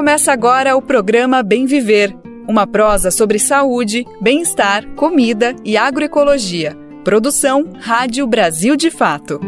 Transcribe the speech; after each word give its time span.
Começa 0.00 0.32
agora 0.32 0.74
o 0.74 0.80
programa 0.80 1.42
Bem 1.42 1.66
Viver, 1.66 2.16
uma 2.48 2.66
prosa 2.66 3.10
sobre 3.10 3.38
saúde, 3.38 4.06
bem-estar, 4.18 4.82
comida 4.96 5.54
e 5.62 5.76
agroecologia. 5.76 6.74
Produção 7.04 7.68
Rádio 7.78 8.26
Brasil 8.26 8.76
de 8.76 8.90
Fato. 8.90 9.38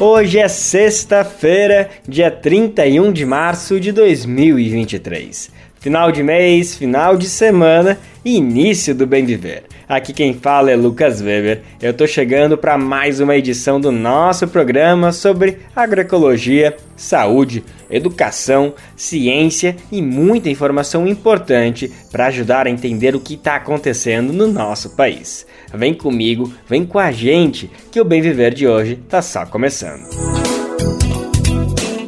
Hoje 0.00 0.40
é 0.40 0.48
sexta-feira, 0.48 1.90
dia 2.08 2.28
31 2.28 3.12
de 3.12 3.24
março 3.24 3.78
de 3.78 3.92
2023. 3.92 5.52
Final 5.86 6.10
de 6.10 6.20
mês, 6.20 6.74
final 6.74 7.16
de 7.16 7.28
semana 7.28 7.96
e 8.24 8.38
início 8.38 8.92
do 8.92 9.06
Bem 9.06 9.24
Viver. 9.24 9.62
Aqui 9.88 10.12
quem 10.12 10.34
fala 10.34 10.72
é 10.72 10.74
Lucas 10.74 11.22
Weber. 11.22 11.62
Eu 11.80 11.94
tô 11.94 12.08
chegando 12.08 12.58
para 12.58 12.76
mais 12.76 13.20
uma 13.20 13.36
edição 13.36 13.80
do 13.80 13.92
nosso 13.92 14.48
programa 14.48 15.12
sobre 15.12 15.58
agroecologia, 15.76 16.76
saúde, 16.96 17.62
educação, 17.88 18.74
ciência 18.96 19.76
e 19.92 20.02
muita 20.02 20.50
informação 20.50 21.06
importante 21.06 21.88
para 22.10 22.26
ajudar 22.26 22.66
a 22.66 22.70
entender 22.70 23.14
o 23.14 23.20
que 23.20 23.34
está 23.34 23.54
acontecendo 23.54 24.32
no 24.32 24.48
nosso 24.48 24.96
país. 24.96 25.46
Vem 25.72 25.94
comigo, 25.94 26.52
vem 26.68 26.84
com 26.84 26.98
a 26.98 27.12
gente, 27.12 27.70
que 27.92 28.00
o 28.00 28.04
Bem 28.04 28.20
Viver 28.20 28.52
de 28.52 28.66
hoje 28.66 28.96
tá 29.08 29.22
só 29.22 29.46
começando. 29.46 30.02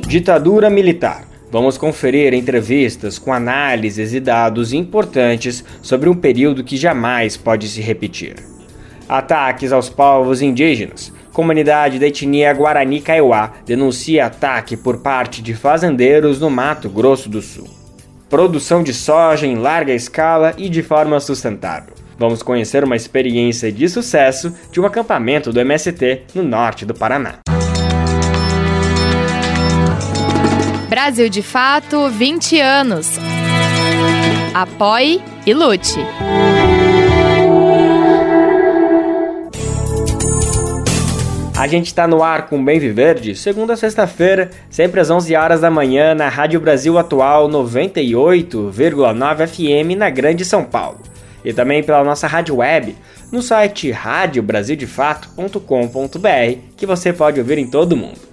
Ditadura 0.08 0.68
militar. 0.68 1.28
Vamos 1.50 1.78
conferir 1.78 2.34
entrevistas 2.34 3.18
com 3.18 3.32
análises 3.32 4.12
e 4.12 4.20
dados 4.20 4.72
importantes 4.72 5.64
sobre 5.80 6.08
um 6.08 6.14
período 6.14 6.62
que 6.62 6.76
jamais 6.76 7.36
pode 7.36 7.68
se 7.68 7.80
repetir. 7.80 8.36
Ataques 9.08 9.72
aos 9.72 9.88
povos 9.88 10.42
indígenas. 10.42 11.10
Comunidade 11.32 11.98
da 11.98 12.06
etnia 12.06 12.52
Guarani 12.52 13.00
Kaiowá 13.00 13.52
denuncia 13.64 14.26
ataque 14.26 14.76
por 14.76 14.98
parte 14.98 15.40
de 15.40 15.54
fazendeiros 15.54 16.38
no 16.40 16.50
Mato 16.50 16.90
Grosso 16.90 17.30
do 17.30 17.40
Sul. 17.40 17.68
Produção 18.28 18.82
de 18.82 18.92
soja 18.92 19.46
em 19.46 19.54
larga 19.54 19.94
escala 19.94 20.52
e 20.58 20.68
de 20.68 20.82
forma 20.82 21.18
sustentável. 21.18 21.94
Vamos 22.18 22.42
conhecer 22.42 22.84
uma 22.84 22.96
experiência 22.96 23.72
de 23.72 23.88
sucesso 23.88 24.52
de 24.70 24.80
um 24.80 24.84
acampamento 24.84 25.50
do 25.50 25.60
MST 25.60 26.24
no 26.34 26.42
norte 26.42 26.84
do 26.84 26.92
Paraná. 26.92 27.38
Brasil 30.98 31.28
de 31.28 31.42
Fato 31.42 32.08
20 32.08 32.60
anos. 32.60 33.20
Apoie 34.52 35.22
e 35.46 35.54
lute. 35.54 35.94
A 41.56 41.68
gente 41.68 41.86
está 41.86 42.08
no 42.08 42.20
ar 42.20 42.48
com 42.48 42.64
Bem 42.64 42.80
Viver 42.80 43.20
de 43.20 43.36
segunda 43.36 43.74
a 43.74 43.76
sexta-feira, 43.76 44.50
sempre 44.68 45.00
às 45.00 45.08
11 45.08 45.36
horas 45.36 45.60
da 45.60 45.70
manhã 45.70 46.16
na 46.16 46.28
Rádio 46.28 46.58
Brasil 46.58 46.98
Atual 46.98 47.48
98,9 47.48 49.46
FM 49.46 49.96
na 49.96 50.10
Grande 50.10 50.44
São 50.44 50.64
Paulo. 50.64 50.98
E 51.44 51.52
também 51.52 51.84
pela 51.84 52.02
nossa 52.02 52.26
rádio 52.26 52.56
web 52.56 52.96
no 53.30 53.40
site 53.40 53.92
radiobrasildefato.com.br, 53.92 56.58
que 56.76 56.86
você 56.86 57.12
pode 57.12 57.38
ouvir 57.38 57.58
em 57.58 57.68
todo 57.68 57.96
mundo. 57.96 58.27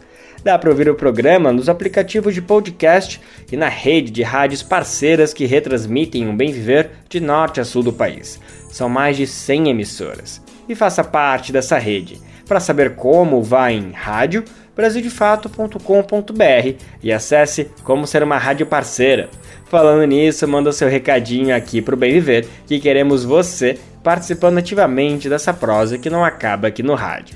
Dá 0.45 0.59
para 0.59 0.69
ouvir 0.69 0.87
o 0.87 0.93
programa 0.93 1.51
nos 1.51 1.67
aplicativos 1.67 2.35
de 2.35 2.39
podcast 2.39 3.19
e 3.51 3.57
na 3.57 3.67
rede 3.67 4.11
de 4.11 4.21
rádios 4.21 4.61
parceiras 4.61 5.33
que 5.33 5.47
retransmitem 5.47 6.27
um 6.27 6.37
bem 6.37 6.51
viver 6.51 6.91
de 7.09 7.19
norte 7.19 7.59
a 7.59 7.65
sul 7.65 7.81
do 7.81 7.91
país. 7.91 8.39
São 8.69 8.87
mais 8.87 9.17
de 9.17 9.25
100 9.25 9.69
emissoras. 9.69 10.39
E 10.69 10.75
faça 10.75 11.03
parte 11.03 11.51
dessa 11.51 11.79
rede. 11.79 12.21
Para 12.47 12.59
saber 12.59 12.93
como, 12.93 13.41
vá 13.41 13.71
em 13.71 13.91
rádio 13.91 14.45
brasildefato.com.br 14.75 16.75
e 17.01 17.11
acesse 17.11 17.71
como 17.83 18.05
ser 18.05 18.21
uma 18.21 18.37
rádio 18.37 18.67
parceira. 18.67 19.31
Falando 19.65 20.05
nisso, 20.05 20.47
manda 20.47 20.71
seu 20.71 20.87
recadinho 20.87 21.55
aqui 21.55 21.81
para 21.81 21.95
o 21.95 21.97
Bem 21.97 22.13
Viver, 22.13 22.47
que 22.67 22.79
queremos 22.79 23.23
você 23.23 23.79
participando 24.03 24.59
ativamente 24.59 25.27
dessa 25.27 25.51
prosa 25.51 25.97
que 25.97 26.07
não 26.07 26.23
acaba 26.23 26.67
aqui 26.67 26.83
no 26.83 26.93
rádio. 26.93 27.35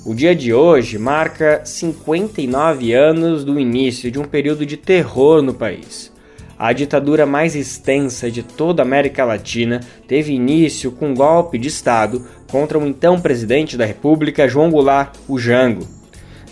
O 0.05 0.13
dia 0.13 0.35
de 0.35 0.53
hoje 0.53 0.99
marca 0.99 1.61
59 1.65 2.93
anos 2.93 3.43
do 3.43 3.59
início 3.59 4.11
de 4.11 4.19
um 4.19 4.23
período 4.23 4.65
de 4.65 4.77
terror 4.77 5.41
no 5.41 5.53
país. 5.53 6.13
A 6.57 6.71
ditadura 6.71 7.25
mais 7.25 7.55
extensa 7.55 8.29
de 8.29 8.43
toda 8.43 8.83
a 8.83 8.85
América 8.85 9.25
Latina 9.25 9.81
teve 10.07 10.31
início 10.31 10.91
com 10.91 11.09
um 11.09 11.15
golpe 11.15 11.57
de 11.57 11.67
Estado 11.67 12.23
contra 12.49 12.77
o 12.77 12.85
então 12.85 13.19
presidente 13.19 13.75
da 13.75 13.83
República, 13.83 14.47
João 14.47 14.69
Goulart, 14.69 15.15
o 15.27 15.39
Jango. 15.39 15.87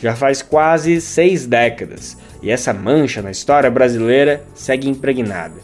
Já 0.01 0.15
faz 0.15 0.41
quase 0.41 0.99
seis 0.99 1.45
décadas 1.45 2.17
e 2.41 2.49
essa 2.49 2.73
mancha 2.73 3.21
na 3.21 3.31
história 3.31 3.69
brasileira 3.69 4.43
segue 4.55 4.89
impregnada. 4.89 5.61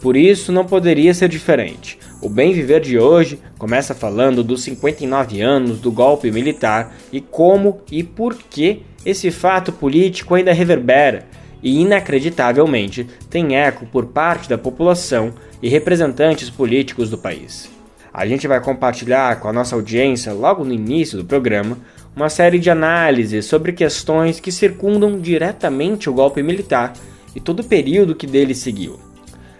Por 0.00 0.16
isso, 0.16 0.50
não 0.50 0.64
poderia 0.64 1.12
ser 1.12 1.28
diferente. 1.28 1.98
O 2.20 2.28
Bem 2.28 2.52
Viver 2.52 2.80
de 2.80 2.98
hoje 2.98 3.38
começa 3.58 3.94
falando 3.94 4.42
dos 4.42 4.64
59 4.64 5.40
anos 5.40 5.78
do 5.78 5.92
golpe 5.92 6.32
militar 6.32 6.92
e 7.12 7.20
como 7.20 7.80
e 7.92 8.02
por 8.02 8.34
que 8.34 8.82
esse 9.06 9.30
fato 9.30 9.70
político 9.70 10.34
ainda 10.34 10.52
reverbera 10.52 11.26
e, 11.62 11.80
inacreditavelmente, 11.80 13.06
tem 13.30 13.56
eco 13.56 13.86
por 13.86 14.06
parte 14.06 14.48
da 14.48 14.58
população 14.58 15.32
e 15.62 15.68
representantes 15.68 16.50
políticos 16.50 17.08
do 17.08 17.16
país. 17.16 17.70
A 18.12 18.26
gente 18.26 18.48
vai 18.48 18.60
compartilhar 18.60 19.38
com 19.38 19.46
a 19.46 19.52
nossa 19.52 19.76
audiência, 19.76 20.32
logo 20.32 20.64
no 20.64 20.72
início 20.72 21.18
do 21.18 21.24
programa, 21.24 21.78
uma 22.16 22.28
série 22.28 22.58
de 22.58 22.68
análises 22.68 23.44
sobre 23.44 23.72
questões 23.72 24.40
que 24.40 24.50
circundam 24.50 25.20
diretamente 25.20 26.10
o 26.10 26.14
golpe 26.14 26.42
militar 26.42 26.94
e 27.34 27.38
todo 27.38 27.60
o 27.60 27.64
período 27.64 28.16
que 28.16 28.26
dele 28.26 28.56
seguiu. 28.56 29.07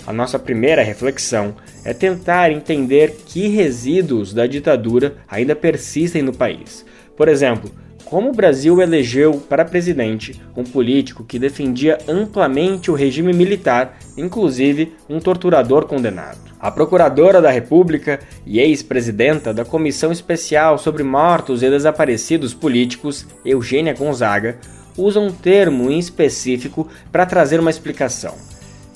A 0.08 0.12
nossa 0.14 0.38
primeira 0.38 0.82
reflexão 0.82 1.54
é 1.84 1.92
tentar 1.92 2.50
entender 2.50 3.14
que 3.26 3.46
resíduos 3.48 4.32
da 4.32 4.46
ditadura 4.46 5.16
ainda 5.28 5.54
persistem 5.54 6.22
no 6.22 6.32
país. 6.32 6.82
Por 7.14 7.28
exemplo, 7.28 7.70
como 8.06 8.30
o 8.30 8.32
Brasil 8.32 8.80
elegeu 8.80 9.34
para 9.34 9.66
presidente 9.66 10.40
um 10.56 10.64
político 10.64 11.24
que 11.24 11.38
defendia 11.38 11.98
amplamente 12.08 12.90
o 12.90 12.94
regime 12.94 13.34
militar, 13.34 13.98
inclusive 14.16 14.94
um 15.10 15.20
torturador 15.20 15.84
condenado. 15.84 16.38
A 16.58 16.70
Procuradora 16.70 17.42
da 17.42 17.50
República 17.50 18.18
e 18.46 18.58
ex-presidenta 18.60 19.52
da 19.52 19.62
Comissão 19.62 20.10
Especial 20.10 20.78
sobre 20.78 21.02
Mortos 21.02 21.62
e 21.62 21.68
Desaparecidos 21.68 22.54
Políticos, 22.54 23.26
Eugênia 23.44 23.92
Gonzaga, 23.92 24.56
usa 24.96 25.20
um 25.20 25.30
termo 25.30 25.90
em 25.90 25.98
específico 25.98 26.88
para 27.12 27.26
trazer 27.26 27.60
uma 27.60 27.68
explicação: 27.68 28.36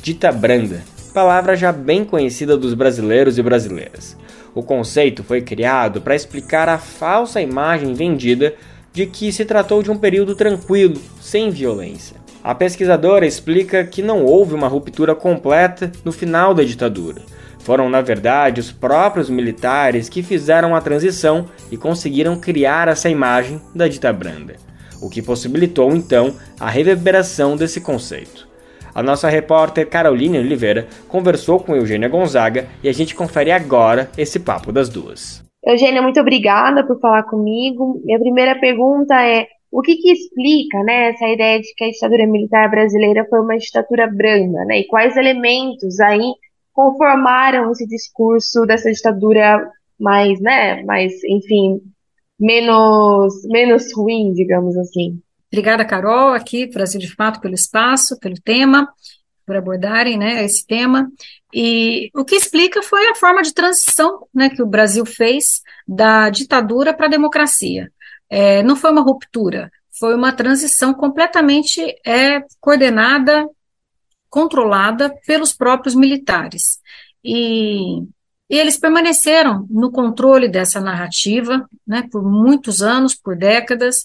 dita 0.03 0.33
branda 0.33 0.81
palavra 1.13 1.55
já 1.55 1.71
bem 1.71 2.05
conhecida 2.05 2.57
dos 2.57 2.75
brasileiros 2.75 3.39
e 3.39 3.43
brasileiras. 3.43 4.17
O 4.55 4.63
conceito 4.63 5.23
foi 5.23 5.41
criado 5.41 6.01
para 6.01 6.17
explicar 6.17 6.69
a 6.69 6.79
falsa 6.79 7.41
imagem 7.41 7.95
vendida 7.95 8.55
de 8.93 9.07
que 9.07 9.33
se 9.33 9.45
tratou 9.45 9.83
de 9.83 9.91
um 9.91 9.97
período 9.97 10.35
tranquilo, 10.35 11.01
sem 11.21 11.51
violência. 11.51 12.17
A 12.43 12.55
pesquisadora 12.55 13.27
explica 13.27 13.85
que 13.85 14.03
não 14.03 14.25
houve 14.25 14.55
uma 14.55 14.69
ruptura 14.69 15.15
completa 15.15 15.93
no 16.05 16.13
final 16.13 16.53
da 16.53 16.65
ditadura. 16.65 17.23
Foram, 17.61 17.89
na 17.89 18.01
verdade, 18.01 18.61
os 18.61 18.73
próprios 18.73 19.31
militares 19.31 20.09
que 20.09 20.23
fizeram 20.23 20.75
a 20.75 20.81
transição 20.81 21.47
e 21.71 21.77
conseguiram 21.77 22.37
criar 22.37 22.89
essa 22.89 23.09
imagem 23.09 23.61
da 23.75 23.87
dita 23.87 24.13
branda, 24.13 24.57
o 25.01 25.09
que 25.09 25.23
possibilitou 25.23 25.95
então 25.95 26.35
a 26.59 26.69
reverberação 26.69 27.57
desse 27.57 27.81
conceito. 27.81 28.52
A 28.95 29.03
nossa 29.03 29.29
repórter 29.29 29.89
Caroline 29.89 30.39
Oliveira 30.39 30.87
conversou 31.09 31.59
com 31.59 31.75
Eugênia 31.75 32.09
Gonzaga 32.09 32.69
e 32.85 32.89
a 32.89 32.93
gente 32.93 33.15
confere 33.15 33.51
agora 33.51 34.11
esse 34.19 34.39
papo 34.39 34.71
das 34.71 34.91
duas. 34.91 35.43
Eugênia, 35.65 36.03
muito 36.03 36.21
obrigada 36.21 36.87
por 36.87 37.01
falar 37.01 37.23
comigo. 37.23 38.03
Minha 38.05 38.19
primeira 38.19 38.59
pergunta 38.59 39.15
é: 39.25 39.47
o 39.71 39.81
que, 39.81 39.97
que 39.97 40.13
explica 40.13 40.83
né, 40.83 41.11
essa 41.11 41.27
ideia 41.27 41.59
de 41.59 41.73
que 41.75 41.85
a 41.85 41.91
ditadura 41.91 42.27
militar 42.27 42.71
brasileira 42.71 43.27
foi 43.31 43.41
uma 43.41 43.57
ditadura 43.57 44.07
branda? 44.07 44.65
Né, 44.67 44.81
e 44.81 44.87
quais 44.87 45.17
elementos 45.17 45.99
aí 46.01 46.35
conformaram 46.75 47.71
esse 47.71 47.87
discurso 47.87 48.67
dessa 48.67 48.93
ditadura 48.93 49.71
mais, 49.99 50.39
né, 50.41 50.83
mais, 50.83 51.13
enfim, 51.25 51.81
menos, 52.39 53.43
menos 53.47 53.91
ruim, 53.95 54.33
digamos 54.35 54.77
assim. 54.77 55.22
Obrigada, 55.53 55.85
Carol, 55.85 56.33
aqui, 56.33 56.65
Brasil 56.67 56.99
de 56.99 57.15
Fato, 57.15 57.39
pelo 57.39 57.55
espaço, 57.55 58.19
pelo 58.19 58.41
tema, 58.41 58.89
por 59.45 59.55
abordarem 59.55 60.17
né, 60.17 60.43
esse 60.43 60.67
tema. 60.67 61.13
E 61.53 62.11
o 62.15 62.25
que 62.25 62.37
explica 62.37 62.83
foi 62.83 63.07
a 63.09 63.15
forma 63.15 63.43
de 63.43 63.53
transição 63.53 64.27
né, 64.35 64.49
que 64.49 64.63
o 64.63 64.67
Brasil 64.67 65.05
fez 65.05 65.61
da 65.87 66.31
ditadura 66.31 66.95
para 66.95 67.05
a 67.05 67.11
democracia. 67.11 67.93
É, 68.31 68.63
não 68.63 68.75
foi 68.75 68.91
uma 68.91 69.03
ruptura, 69.03 69.71
foi 70.01 70.15
uma 70.15 70.33
transição 70.33 70.95
completamente 70.95 71.83
é, 72.03 72.43
coordenada, 72.59 73.47
controlada 74.31 75.15
pelos 75.27 75.53
próprios 75.53 75.95
militares. 75.95 76.81
E, 77.23 78.01
e, 78.49 78.57
eles 78.57 78.79
permaneceram 78.79 79.67
no 79.69 79.93
controle 79.93 80.49
dessa 80.49 80.81
narrativa 80.81 81.69
né, 81.87 82.09
por 82.11 82.23
muitos 82.25 82.81
anos, 82.81 83.15
por 83.15 83.37
décadas, 83.37 83.97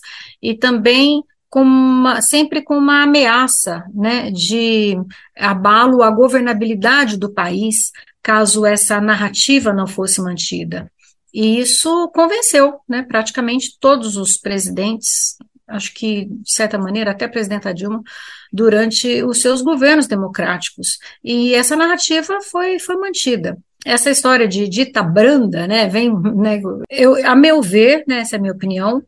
e 0.41 0.53
também 0.53 1.23
com 1.49 1.61
uma, 1.61 2.21
sempre 2.21 2.61
com 2.61 2.77
uma 2.77 3.03
ameaça 3.03 3.83
né, 3.93 4.29
de 4.31 4.97
abalo 5.35 6.03
à 6.03 6.11
governabilidade 6.11 7.17
do 7.17 7.33
país, 7.33 7.91
caso 8.21 8.65
essa 8.65 8.99
narrativa 8.99 9.71
não 9.73 9.87
fosse 9.87 10.21
mantida. 10.21 10.91
E 11.33 11.59
isso 11.59 12.09
convenceu 12.09 12.79
né, 12.87 13.03
praticamente 13.03 13.77
todos 13.79 14.17
os 14.17 14.37
presidentes 14.37 15.37
acho 15.67 15.93
que, 15.93 16.25
de 16.25 16.51
certa 16.51 16.77
maneira, 16.77 17.11
até 17.11 17.25
a 17.25 17.29
presidenta 17.29 17.73
Dilma, 17.73 18.01
durante 18.51 19.21
os 19.23 19.41
seus 19.41 19.61
governos 19.61 20.07
democráticos. 20.07 20.97
E 21.23 21.53
essa 21.53 21.75
narrativa 21.75 22.39
foi, 22.41 22.79
foi 22.79 22.95
mantida. 22.95 23.57
Essa 23.85 24.09
história 24.09 24.47
de 24.47 24.67
dita 24.67 25.03
branda, 25.03 25.67
né, 25.67 25.87
vem, 25.87 26.13
né, 26.35 26.61
eu, 26.89 27.15
a 27.25 27.35
meu 27.35 27.61
ver, 27.61 28.03
né, 28.07 28.19
essa 28.19 28.35
é 28.35 28.39
a 28.39 28.41
minha 28.41 28.53
opinião, 28.53 29.03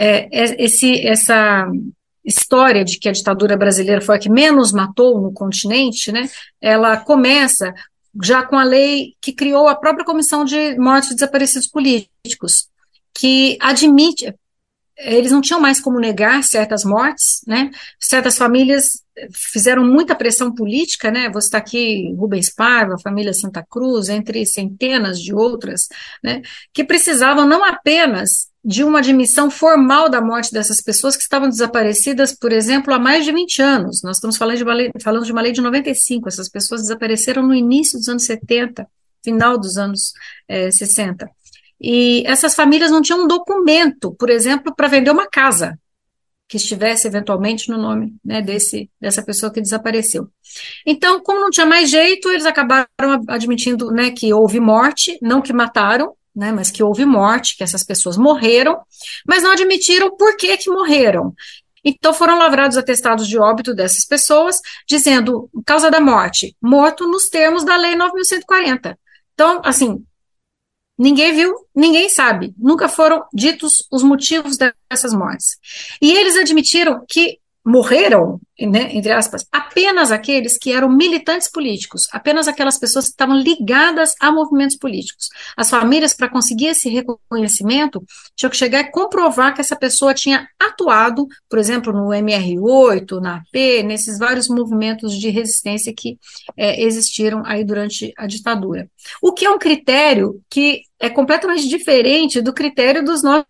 é, 0.00 0.28
é, 0.30 0.64
esse, 0.64 1.04
essa 1.04 1.68
história 2.24 2.84
de 2.84 2.98
que 3.00 3.08
a 3.08 3.12
ditadura 3.12 3.56
brasileira 3.56 4.00
foi 4.00 4.14
a 4.14 4.18
que 4.18 4.30
menos 4.30 4.70
matou 4.70 5.20
no 5.20 5.32
continente, 5.32 6.12
né, 6.12 6.30
ela 6.60 6.96
começa 6.98 7.74
já 8.22 8.44
com 8.44 8.56
a 8.56 8.62
lei 8.62 9.14
que 9.20 9.32
criou 9.32 9.66
a 9.66 9.74
própria 9.74 10.04
Comissão 10.04 10.44
de 10.44 10.78
Mortes 10.78 11.10
de 11.10 11.16
Desaparecidos 11.16 11.68
Políticos, 11.68 12.68
que 13.12 13.58
admite, 13.60 14.32
eles 14.96 15.32
não 15.32 15.40
tinham 15.40 15.60
mais 15.60 15.80
como 15.80 16.00
negar 16.00 16.42
certas 16.42 16.84
mortes, 16.84 17.42
né? 17.46 17.70
Certas 18.00 18.36
famílias 18.36 19.02
fizeram 19.32 19.84
muita 19.84 20.14
pressão 20.14 20.52
política, 20.52 21.10
né? 21.10 21.30
Você 21.30 21.46
está 21.46 21.58
aqui, 21.58 22.12
Rubens 22.14 22.52
Paiva, 22.52 22.94
a 22.94 23.00
família 23.00 23.32
Santa 23.32 23.64
Cruz, 23.68 24.08
entre 24.08 24.44
centenas 24.46 25.20
de 25.20 25.32
outras, 25.32 25.88
né? 26.22 26.42
Que 26.72 26.82
precisavam 26.82 27.46
não 27.46 27.64
apenas 27.64 28.48
de 28.68 28.84
uma 28.84 28.98
admissão 28.98 29.50
formal 29.50 30.10
da 30.10 30.20
morte 30.20 30.52
dessas 30.52 30.82
pessoas 30.82 31.16
que 31.16 31.22
estavam 31.22 31.48
desaparecidas, 31.48 32.36
por 32.36 32.52
exemplo, 32.52 32.92
há 32.92 32.98
mais 32.98 33.24
de 33.24 33.32
20 33.32 33.62
anos. 33.62 34.02
Nós 34.02 34.18
estamos 34.18 34.36
falando 34.36 34.58
de 34.58 34.62
uma 34.62 34.74
lei, 34.74 34.90
falando 35.02 35.24
de, 35.24 35.32
uma 35.32 35.40
lei 35.40 35.52
de 35.52 35.62
95, 35.62 36.28
essas 36.28 36.50
pessoas 36.50 36.82
desapareceram 36.82 37.42
no 37.42 37.54
início 37.54 37.98
dos 37.98 38.10
anos 38.10 38.26
70, 38.26 38.86
final 39.24 39.56
dos 39.56 39.78
anos 39.78 40.12
é, 40.46 40.66
eh, 40.66 40.70
60. 40.70 41.30
E 41.80 42.22
essas 42.26 42.54
famílias 42.54 42.90
não 42.90 43.00
tinham 43.00 43.24
um 43.24 43.26
documento, 43.26 44.14
por 44.18 44.28
exemplo, 44.28 44.74
para 44.76 44.86
vender 44.86 45.12
uma 45.12 45.26
casa 45.26 45.78
que 46.46 46.58
estivesse 46.58 47.06
eventualmente 47.06 47.70
no 47.70 47.78
nome 47.78 48.16
né, 48.22 48.42
desse, 48.42 48.90
dessa 49.00 49.22
pessoa 49.22 49.50
que 49.50 49.62
desapareceu. 49.62 50.28
Então, 50.84 51.22
como 51.22 51.40
não 51.40 51.48
tinha 51.48 51.64
mais 51.64 51.88
jeito, 51.88 52.28
eles 52.28 52.44
acabaram 52.44 52.86
admitindo 53.28 53.90
né, 53.90 54.10
que 54.10 54.30
houve 54.30 54.60
morte, 54.60 55.18
não 55.22 55.40
que 55.40 55.54
mataram, 55.54 56.17
né, 56.38 56.52
mas 56.52 56.70
que 56.70 56.84
houve 56.84 57.04
morte, 57.04 57.56
que 57.56 57.64
essas 57.64 57.82
pessoas 57.82 58.16
morreram, 58.16 58.80
mas 59.26 59.42
não 59.42 59.50
admitiram 59.50 60.16
por 60.16 60.36
que, 60.36 60.56
que 60.56 60.70
morreram. 60.70 61.34
Então 61.84 62.14
foram 62.14 62.38
lavrados 62.38 62.76
atestados 62.76 63.26
de 63.26 63.36
óbito 63.36 63.74
dessas 63.74 64.04
pessoas, 64.04 64.60
dizendo 64.86 65.50
causa 65.66 65.90
da 65.90 66.00
morte, 66.00 66.56
morto 66.62 67.08
nos 67.08 67.28
termos 67.28 67.64
da 67.64 67.76
Lei 67.76 67.96
9.140. 67.96 68.96
Então, 69.34 69.60
assim, 69.64 70.04
Ninguém 71.00 71.32
viu, 71.32 71.54
ninguém 71.72 72.08
sabe. 72.08 72.52
Nunca 72.58 72.88
foram 72.88 73.24
ditos 73.32 73.86
os 73.88 74.02
motivos 74.02 74.56
dessas 74.56 75.12
mortes. 75.12 75.56
E 76.02 76.10
eles 76.10 76.36
admitiram 76.36 77.04
que 77.08 77.38
morreram, 77.68 78.40
né, 78.58 78.88
entre 78.92 79.12
aspas, 79.12 79.46
apenas 79.52 80.10
aqueles 80.10 80.56
que 80.56 80.72
eram 80.72 80.88
militantes 80.88 81.50
políticos, 81.50 82.08
apenas 82.10 82.48
aquelas 82.48 82.78
pessoas 82.78 83.04
que 83.04 83.10
estavam 83.10 83.36
ligadas 83.36 84.14
a 84.18 84.32
movimentos 84.32 84.76
políticos. 84.76 85.28
As 85.54 85.68
famílias, 85.68 86.14
para 86.14 86.30
conseguir 86.30 86.68
esse 86.68 86.88
reconhecimento, 86.88 88.02
tinham 88.34 88.50
que 88.50 88.56
chegar 88.56 88.80
e 88.80 88.90
comprovar 88.90 89.54
que 89.54 89.60
essa 89.60 89.76
pessoa 89.76 90.14
tinha 90.14 90.48
atuado, 90.58 91.26
por 91.48 91.58
exemplo, 91.58 91.92
no 91.92 92.08
MR8, 92.08 93.20
na 93.20 93.36
AP, 93.36 93.84
nesses 93.84 94.18
vários 94.18 94.48
movimentos 94.48 95.12
de 95.12 95.28
resistência 95.28 95.92
que 95.94 96.18
é, 96.56 96.82
existiram 96.82 97.42
aí 97.44 97.62
durante 97.62 98.14
a 98.16 98.26
ditadura. 98.26 98.88
O 99.20 99.32
que 99.32 99.44
é 99.44 99.50
um 99.50 99.58
critério 99.58 100.40
que 100.48 100.80
é 100.98 101.10
completamente 101.10 101.68
diferente 101.68 102.40
do 102.40 102.52
critério 102.52 103.04
dos 103.04 103.22
nossos 103.22 103.44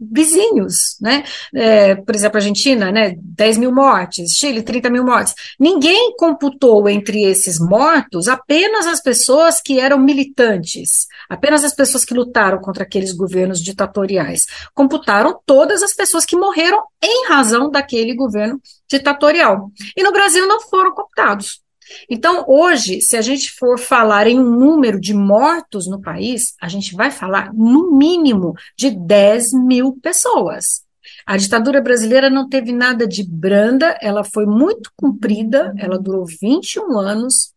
vizinhos, 0.00 0.96
né? 1.00 1.24
É, 1.54 1.94
por 1.94 2.14
exemplo, 2.14 2.38
Argentina, 2.38 2.90
né? 2.90 3.14
10 3.18 3.58
mil 3.58 3.72
mortes, 3.72 4.30
Chile, 4.32 4.62
30 4.62 4.90
mil 4.90 5.04
mortes. 5.04 5.34
Ninguém 5.58 6.14
computou 6.16 6.88
entre 6.88 7.22
esses 7.24 7.58
mortos 7.58 8.28
apenas 8.28 8.86
as 8.86 9.02
pessoas 9.02 9.60
que 9.60 9.78
eram 9.78 9.98
militantes, 9.98 11.06
apenas 11.28 11.64
as 11.64 11.74
pessoas 11.74 12.04
que 12.04 12.14
lutaram 12.14 12.60
contra 12.60 12.84
aqueles 12.84 13.12
governos 13.12 13.60
ditatoriais. 13.60 14.46
Computaram 14.74 15.38
todas 15.44 15.82
as 15.82 15.92
pessoas 15.92 16.24
que 16.24 16.36
morreram 16.36 16.82
em 17.02 17.26
razão 17.28 17.70
daquele 17.70 18.14
governo 18.14 18.60
ditatorial. 18.88 19.70
E 19.96 20.02
no 20.02 20.12
Brasil 20.12 20.46
não 20.46 20.60
foram 20.60 20.94
computados. 20.94 21.63
Então, 22.08 22.44
hoje, 22.48 23.00
se 23.00 23.16
a 23.16 23.22
gente 23.22 23.50
for 23.52 23.78
falar 23.78 24.26
em 24.26 24.38
um 24.38 24.50
número 24.50 25.00
de 25.00 25.14
mortos 25.14 25.86
no 25.86 26.00
país, 26.00 26.54
a 26.60 26.68
gente 26.68 26.94
vai 26.94 27.10
falar, 27.10 27.52
no 27.52 27.96
mínimo, 27.96 28.54
de 28.76 28.90
10 28.90 29.52
mil 29.52 29.98
pessoas. 30.02 30.84
A 31.26 31.36
ditadura 31.36 31.80
brasileira 31.80 32.30
não 32.30 32.48
teve 32.48 32.72
nada 32.72 33.06
de 33.06 33.22
branda, 33.22 33.98
ela 34.00 34.24
foi 34.24 34.46
muito 34.46 34.90
cumprida, 34.96 35.72
ela 35.78 35.98
durou 35.98 36.24
21 36.24 36.98
anos. 36.98 37.52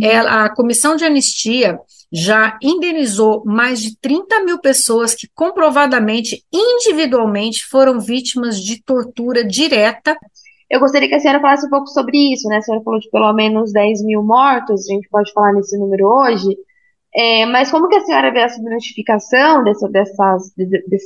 Ela, 0.00 0.44
a 0.44 0.54
comissão 0.54 0.94
de 0.94 1.04
anistia 1.04 1.78
já 2.12 2.58
indenizou 2.60 3.44
mais 3.44 3.80
de 3.80 3.96
30 3.98 4.44
mil 4.44 4.58
pessoas 4.58 5.14
que 5.14 5.28
comprovadamente, 5.34 6.44
individualmente, 6.52 7.64
foram 7.64 8.00
vítimas 8.00 8.60
de 8.60 8.82
tortura 8.82 9.44
direta 9.44 10.16
eu 10.70 10.78
gostaria 10.78 11.08
que 11.08 11.14
a 11.16 11.20
senhora 11.20 11.40
falasse 11.40 11.66
um 11.66 11.70
pouco 11.70 11.88
sobre 11.88 12.32
isso, 12.32 12.48
né? 12.48 12.58
A 12.58 12.62
senhora 12.62 12.84
falou 12.84 13.00
de 13.00 13.10
pelo 13.10 13.32
menos 13.32 13.72
10 13.72 14.04
mil 14.04 14.22
mortos, 14.22 14.88
a 14.88 14.92
gente 14.92 15.08
pode 15.08 15.32
falar 15.32 15.52
nesse 15.52 15.76
número 15.76 16.06
hoje. 16.06 16.56
É, 17.12 17.44
mas 17.46 17.72
como 17.72 17.88
que 17.88 17.96
a 17.96 18.00
senhora 18.02 18.30
vê 18.32 18.38
essa 18.38 18.62
notificação 18.62 19.64
dessa, 19.64 19.88
dessas, 19.88 20.54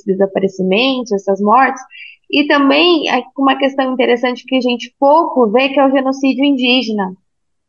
desaparecimentos, 0.05 1.13
essas 1.13 1.41
mortes? 1.41 1.83
E 2.31 2.47
também 2.47 3.11
é, 3.11 3.23
uma 3.39 3.57
questão 3.57 3.91
interessante 3.95 4.45
que 4.45 4.57
a 4.57 4.61
gente 4.61 4.95
pouco 5.01 5.51
vê, 5.51 5.71
que 5.71 5.81
é 5.81 5.87
o 5.87 5.91
genocídio 5.91 6.45
indígena 6.45 7.15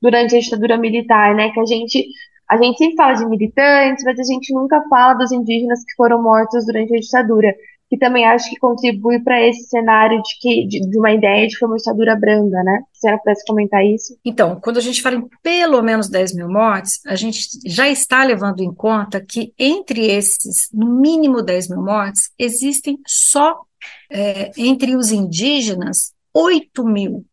durante 0.02 0.36
a 0.36 0.40
ditadura 0.40 0.78
militar, 0.78 1.34
né? 1.34 1.52
Que 1.52 1.62
a 1.62 1.66
gente, 1.66 2.06
a 2.50 2.58
gente 2.58 2.78
sempre 2.78 2.96
fala 2.98 3.14
de 3.14 3.26
militantes, 3.26 4.04
mas 4.04 4.20
a 4.20 4.24
gente 4.24 4.54
nunca 4.54 4.84
fala 4.90 5.14
dos 5.14 5.32
indígenas 5.32 5.80
que 5.86 5.96
foram 5.96 6.22
mortos 6.22 6.66
durante 6.66 6.94
a 6.94 7.00
ditadura 7.00 7.56
que 7.90 7.98
também 7.98 8.26
acho 8.26 8.50
que 8.50 8.58
contribui 8.58 9.20
para 9.22 9.42
esse 9.48 9.68
cenário 9.70 10.22
de, 10.22 10.40
que, 10.40 10.68
de, 10.68 10.90
de, 10.90 10.98
uma 10.98 11.12
ideia 11.12 11.48
de 11.48 11.54
que 11.54 11.60
foi 11.60 11.68
uma 11.68 11.78
ditadura 11.78 12.16
branda, 12.16 12.64
né? 12.64 12.82
Se 12.94 13.08
ela 13.08 13.18
pudesse 13.18 13.46
comentar 13.46 13.86
isso. 13.86 14.18
Então, 14.26 14.60
quando 14.60 14.78
a 14.78 14.82
gente 14.82 15.02
fala 15.02 15.18
em 15.18 15.28
pelo 15.44 15.82
menos 15.82 16.10
10 16.10 16.34
mil 16.34 16.50
mortes, 16.50 17.00
a 17.06 17.16
gente 17.16 17.40
já 17.66 17.88
está 17.88 18.24
levando 18.24 18.62
em 18.62 18.74
conta 18.74 19.24
que 19.24 19.54
entre 19.58 20.08
esses, 20.08 20.70
no 20.74 21.00
mínimo 21.00 21.42
10 21.42 21.70
mil 21.70 21.82
mortes, 21.82 22.32
existem 22.40 22.98
só 23.06 23.62
é, 24.10 24.52
entre 24.58 24.96
os 24.96 25.12
indígenas 25.12 26.14
8 26.34 26.84
mil 26.84 27.26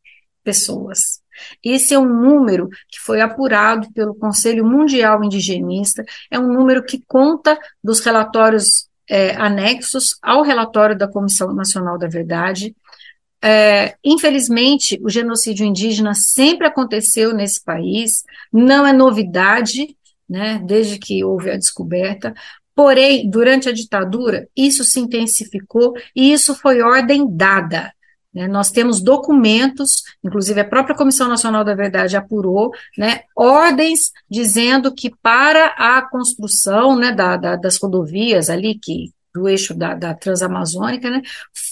pessoas. 0.45 1.23
Esse 1.65 1.95
é 1.95 1.99
um 1.99 2.07
número 2.07 2.69
que 2.89 3.01
foi 3.01 3.21
apurado 3.21 3.91
pelo 3.93 4.15
Conselho 4.15 4.65
Mundial 4.67 5.25
Indigenista, 5.25 6.05
é 6.31 6.39
um 6.39 6.53
número 6.53 6.85
que 6.85 7.03
conta 7.07 7.59
dos 7.83 8.01
relatórios 8.01 8.89
é, 9.09 9.35
anexos 9.37 10.17
ao 10.23 10.43
relatório 10.43 10.97
da 10.97 11.09
Comissão 11.09 11.53
Nacional 11.53 11.99
da 11.99 12.09
Verdade. 12.09 12.75
É, 13.45 13.97
infelizmente, 14.05 15.01
o 15.03 15.09
genocídio 15.09 15.67
indígena 15.67 16.15
sempre 16.15 16.67
aconteceu 16.67 17.35
nesse 17.35 17.63
país, 17.63 18.23
não 18.53 18.87
é 18.87 18.93
novidade, 18.93 19.97
né, 20.29 20.63
desde 20.65 20.99
que 20.99 21.25
houve 21.25 21.51
a 21.51 21.57
descoberta, 21.57 22.33
porém, 22.75 23.29
durante 23.29 23.69
a 23.69 23.73
ditadura, 23.73 24.49
isso 24.57 24.85
se 24.85 25.01
intensificou 25.01 25.93
e 26.15 26.33
isso 26.33 26.55
foi 26.55 26.81
ordem 26.81 27.27
dada. 27.29 27.93
Né? 28.35 28.49
Nós 28.49 28.71
temos 28.71 29.01
documentos, 29.01 30.03
inclusive 30.25 30.61
a 30.61 30.65
própria 30.65 30.97
Comissão 30.97 31.29
Nacional 31.29 31.65
da 31.65 31.75
Verdade 31.75 32.17
apurou, 32.17 32.71
né, 32.97 33.21
ordens 33.37 34.13
dizendo 34.31 34.95
que 34.95 35.11
para 35.23 35.67
a 35.77 36.03
construção 36.03 36.97
né, 36.97 37.13
da, 37.13 37.37
da, 37.37 37.57
das 37.57 37.77
rodovias 37.77 38.49
ali 38.49 38.79
que 38.79 39.13
do 39.35 39.49
eixo 39.49 39.75
da, 39.75 39.95
da 39.95 40.15
Transamazônica, 40.15 41.09
né, 41.09 41.23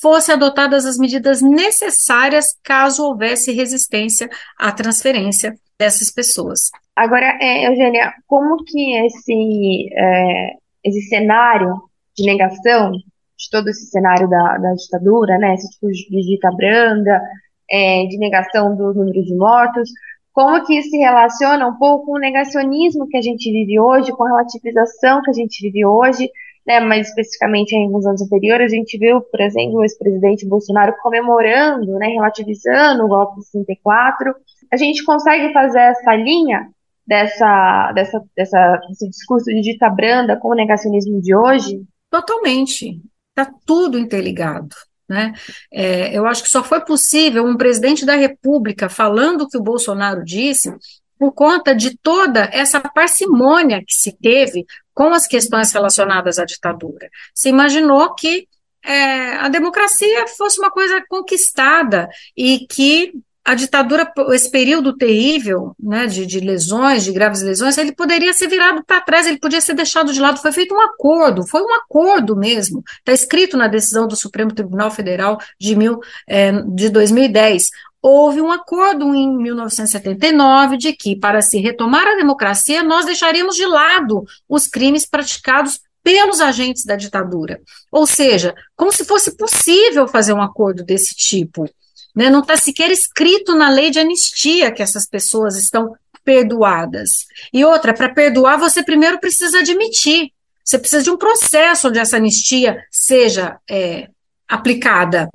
fossem 0.01 0.35
adotadas 0.35 0.87
as 0.87 0.97
medidas 0.97 1.43
necessárias 1.43 2.57
caso 2.63 3.05
houvesse 3.05 3.53
resistência 3.53 4.31
à 4.59 4.73
transferência 4.73 5.55
dessas 5.79 6.11
pessoas. 6.11 6.71
Agora, 6.97 7.39
é, 7.41 7.67
Eugênia, 7.67 8.13
como 8.27 8.63
que 8.65 8.97
esse, 9.05 9.89
é, 9.93 10.51
esse 10.85 11.03
cenário 11.09 11.75
de 12.17 12.25
negação, 12.25 12.93
de 13.41 13.51
todo 13.51 13.69
esse 13.69 13.87
cenário 13.87 14.29
da, 14.29 14.59
da 14.59 14.75
ditadura, 14.75 15.39
né, 15.39 15.55
esse 15.55 15.69
tipo 15.71 15.89
de 15.89 16.27
dita 16.27 16.51
branda, 16.53 17.23
é, 17.71 18.05
de 18.07 18.19
negação 18.19 18.77
do 18.77 18.93
número 18.93 19.23
de 19.23 19.35
mortos, 19.35 19.91
como 20.33 20.65
que 20.65 20.79
isso 20.79 20.91
se 20.91 20.99
relaciona 20.99 21.67
um 21.67 21.77
pouco 21.77 22.07
com 22.07 22.13
o 22.13 22.21
negacionismo 22.21 23.09
que 23.09 23.17
a 23.17 23.23
gente 23.23 23.51
vive 23.51 23.81
hoje, 23.81 24.13
com 24.13 24.25
a 24.25 24.29
relativização 24.29 25.23
que 25.23 25.31
a 25.31 25.35
gente 25.35 25.61
vive 25.63 25.85
hoje, 25.87 26.31
né, 26.67 26.81
mais 26.81 27.09
especificamente 27.09 27.73
em 27.73 27.85
alguns 27.85 28.07
anos 28.07 28.23
anteriores, 28.23 28.73
a 28.73 28.77
gente 28.77 28.99
viu, 28.99 29.21
por 29.23 29.41
exemplo, 29.41 29.79
o 29.79 29.83
ex-presidente 29.83 30.47
Bolsonaro 30.47 30.95
comemorando, 31.03 31.93
né, 31.95 32.09
relativizando 32.09 33.05
o 33.05 33.09
golpe 33.09 33.41
de 33.41 33.47
64. 33.47 34.35
A 34.71 34.77
gente 34.77 35.05
consegue 35.05 35.53
fazer 35.53 35.81
essa 35.81 36.15
linha 36.15 36.69
dessa, 37.07 37.93
dessa, 37.93 38.23
dessa, 38.37 38.77
desse 38.89 39.09
discurso 39.09 39.47
de 39.47 39.63
dita 39.63 39.89
branda 39.89 40.37
com 40.37 40.49
o 40.49 40.55
negacionismo 40.55 41.21
de 41.21 41.35
hoje? 41.35 41.83
Totalmente. 42.11 43.01
Está 43.31 43.53
tudo 43.65 43.99
interligado. 43.99 44.75
Né? 45.09 45.35
É, 45.73 46.17
eu 46.17 46.25
acho 46.25 46.43
que 46.45 46.49
só 46.49 46.63
foi 46.63 46.81
possível 46.85 47.45
um 47.45 47.57
presidente 47.57 48.07
da 48.07 48.15
República 48.15 48.89
falando 48.89 49.43
o 49.43 49.49
que 49.49 49.59
o 49.59 49.63
Bolsonaro 49.63 50.25
disse 50.25 50.73
por 51.19 51.33
conta 51.33 51.75
de 51.75 51.99
toda 51.99 52.49
essa 52.53 52.81
parcimônia 52.81 53.85
que 53.85 53.93
se 53.93 54.17
teve 54.17 54.65
com 54.95 55.13
as 55.13 55.27
questões 55.27 55.73
relacionadas 55.73 56.39
à 56.39 56.45
ditadura. 56.45 57.11
Se 57.35 57.49
imaginou 57.49 58.15
que 58.15 58.49
é, 58.83 59.35
a 59.37 59.49
democracia 59.49 60.27
fosse 60.29 60.59
uma 60.59 60.71
coisa 60.71 61.03
conquistada 61.09 62.09
e 62.37 62.67
que 62.67 63.13
a 63.45 63.55
ditadura, 63.55 64.13
esse 64.33 64.51
período 64.51 64.97
terrível 64.97 65.75
né, 65.79 66.07
de, 66.07 66.27
de, 66.27 66.41
lesões, 66.41 67.05
de 67.05 67.13
graves 67.13 67.43
lesões, 67.43 67.79
ele 67.79 67.93
poderia 67.93 68.33
ser 68.33 68.49
virado 68.49 68.85
para 68.85 69.01
trás, 69.01 69.27
ele 69.27 69.39
podia 69.39 69.61
ser 69.61 69.75
deixado 69.75 70.13
de 70.13 70.21
lado. 70.21 70.41
Foi 70.41 70.53
feito 70.53 70.75
um 70.75 70.81
acordo, 70.81 71.47
foi 71.47 71.63
um 71.63 71.75
acordo 71.75 72.37
mesmo. 72.37 72.83
Está 72.99 73.13
escrito 73.13 73.57
na 73.57 73.67
decisão 73.67 74.07
do 74.07 74.15
Supremo 74.15 74.53
Tribunal 74.53 74.91
Federal 74.91 75.39
de, 75.59 75.75
mil, 75.75 76.01
é, 76.29 76.53
de 76.53 76.91
2010. 76.91 77.69
Houve 78.03 78.41
um 78.41 78.51
acordo 78.51 79.15
em 79.15 79.37
1979 79.37 80.77
de 80.77 80.93
que, 80.93 81.17
para 81.17 81.43
se 81.43 81.59
retomar 81.59 82.07
a 82.07 82.17
democracia, 82.17 82.83
nós 82.83 83.05
deixaríamos 83.05 83.57
de 83.57 83.67
lado 83.67 84.25
os 84.49 84.67
crimes 84.67 85.07
praticados 85.07 85.81
pelos 86.03 86.41
agentes 86.41 86.85
da 86.85 86.97
ditadura. 86.97 87.61
Ou 87.91 88.07
seja, 88.07 88.55
como 88.75 88.93
se 88.93 89.05
fosse 89.05 89.37
possível 89.37 90.09
fazer 90.09 90.33
um 90.33 90.43
acordo 90.43 90.83
desse 90.83 91.15
tipo. 91.15 91.69
Né? 92.15 92.31
Não 92.31 92.41
está 92.41 92.57
sequer 92.57 92.91
escrito 92.91 93.55
na 93.55 93.71
lei 93.71 93.91
de 93.91 93.99
anistia 93.99 94.73
que 94.73 94.83
essas 94.83 95.07
pessoas 95.07 95.57
estão 95.57 95.95
perdoadas. 96.25 97.27
E 97.53 97.65
outra, 97.65 97.95
para 97.95 98.09
perdoar, 98.09 98.59
você 98.59 98.83
primeiro 98.83 99.19
precisa 99.19 99.59
admitir. 99.59 100.33
Você 100.65 100.79
precisa 100.79 101.03
de 101.03 101.11
um 101.11 101.17
processo 101.17 101.89
onde 101.89 101.99
essa 101.99 102.17
anistia 102.17 102.79
seja 102.91 103.59
é, 103.69 104.09
aplicada. 104.49 105.29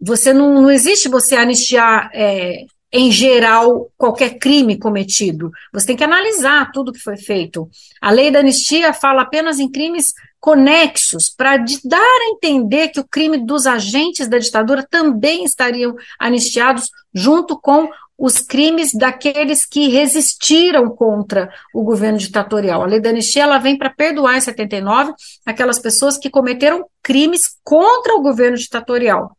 Você 0.00 0.32
não, 0.32 0.62
não 0.62 0.70
existe 0.70 1.08
você 1.08 1.36
anistiar 1.36 2.10
é, 2.12 2.64
em 2.92 3.10
geral 3.10 3.90
qualquer 3.96 4.38
crime 4.38 4.78
cometido. 4.78 5.50
Você 5.72 5.88
tem 5.88 5.96
que 5.96 6.04
analisar 6.04 6.70
tudo 6.72 6.92
que 6.92 6.98
foi 6.98 7.16
feito. 7.16 7.68
A 8.00 8.10
lei 8.10 8.30
da 8.30 8.40
anistia 8.40 8.92
fala 8.92 9.22
apenas 9.22 9.58
em 9.58 9.70
crimes 9.70 10.12
conexos 10.40 11.30
para 11.30 11.56
dar 11.84 11.98
a 11.98 12.30
entender 12.30 12.88
que 12.88 13.00
o 13.00 13.08
crime 13.08 13.38
dos 13.38 13.66
agentes 13.66 14.28
da 14.28 14.38
ditadura 14.38 14.86
também 14.88 15.44
estariam 15.44 15.94
anistiados 16.18 16.90
junto 17.12 17.58
com 17.58 17.88
os 18.16 18.40
crimes 18.40 18.92
daqueles 18.92 19.64
que 19.64 19.88
resistiram 19.88 20.90
contra 20.90 21.52
o 21.72 21.84
governo 21.84 22.18
ditatorial. 22.18 22.82
A 22.82 22.86
lei 22.86 23.00
da 23.00 23.10
anistia 23.10 23.44
ela 23.44 23.58
vem 23.58 23.78
para 23.78 23.90
perdoar 23.90 24.36
em 24.36 24.40
79 24.40 25.12
aquelas 25.46 25.78
pessoas 25.78 26.18
que 26.18 26.28
cometeram 26.28 26.84
crimes 27.00 27.56
contra 27.62 28.14
o 28.14 28.20
governo 28.20 28.56
ditatorial, 28.56 29.36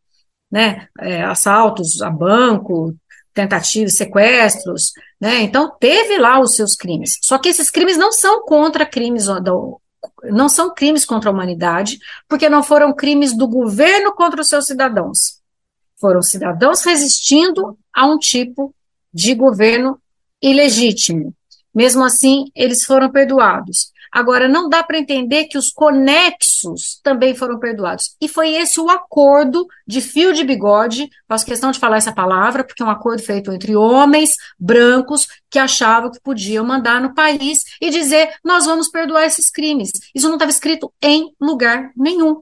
né? 0.49 0.87
É, 0.97 1.23
assaltos 1.23 2.01
a 2.01 2.09
banco, 2.09 2.95
tentativas, 3.33 3.97
sequestros, 3.97 4.93
né? 5.19 5.41
Então 5.41 5.75
teve 5.77 6.17
lá 6.17 6.39
os 6.39 6.55
seus 6.55 6.75
crimes. 6.75 7.17
Só 7.21 7.37
que 7.37 7.49
esses 7.49 7.69
crimes 7.69 7.97
não 7.97 8.13
são 8.13 8.43
contra 8.43 8.85
crimes 8.85 9.27
não 10.23 10.49
são 10.49 10.73
crimes 10.73 11.05
contra 11.05 11.29
a 11.29 11.33
humanidade, 11.33 11.99
porque 12.27 12.49
não 12.49 12.63
foram 12.63 12.93
crimes 12.93 13.35
do 13.35 13.47
governo 13.47 14.13
contra 14.13 14.41
os 14.41 14.47
seus 14.47 14.65
cidadãos. 14.65 15.39
Foram 15.99 16.21
cidadãos 16.21 16.83
resistindo 16.83 17.77
a 17.93 18.05
um 18.05 18.17
tipo 18.17 18.73
de 19.13 19.33
governo 19.33 19.99
ilegítimo. 20.41 21.33
Mesmo 21.73 22.03
assim, 22.03 22.45
eles 22.55 22.83
foram 22.83 23.11
perdoados. 23.11 23.91
Agora, 24.11 24.47
não 24.47 24.69
dá 24.69 24.83
para 24.83 24.97
entender 24.97 25.45
que 25.45 25.57
os 25.57 25.71
conexos 25.71 26.99
também 27.03 27.35
foram 27.35 27.59
perdoados. 27.59 28.15
E 28.21 28.27
foi 28.27 28.55
esse 28.55 28.79
o 28.79 28.89
acordo 28.89 29.67
de 29.87 30.01
fio 30.01 30.33
de 30.33 30.43
bigode, 30.43 31.09
faço 31.27 31.45
questão 31.45 31.71
de 31.71 31.79
falar 31.79 31.97
essa 31.97 32.13
palavra, 32.13 32.63
porque 32.63 32.81
é 32.81 32.85
um 32.85 32.89
acordo 32.89 33.21
feito 33.21 33.51
entre 33.51 33.75
homens 33.75 34.31
brancos 34.59 35.27
que 35.49 35.59
achavam 35.59 36.11
que 36.11 36.19
podiam 36.19 36.65
mandar 36.65 37.01
no 37.01 37.13
país 37.13 37.59
e 37.81 37.89
dizer: 37.89 38.29
nós 38.43 38.65
vamos 38.65 38.89
perdoar 38.89 39.25
esses 39.25 39.49
crimes. 39.49 39.91
Isso 40.13 40.27
não 40.27 40.35
estava 40.35 40.51
escrito 40.51 40.91
em 41.01 41.33
lugar 41.39 41.91
nenhum. 41.95 42.41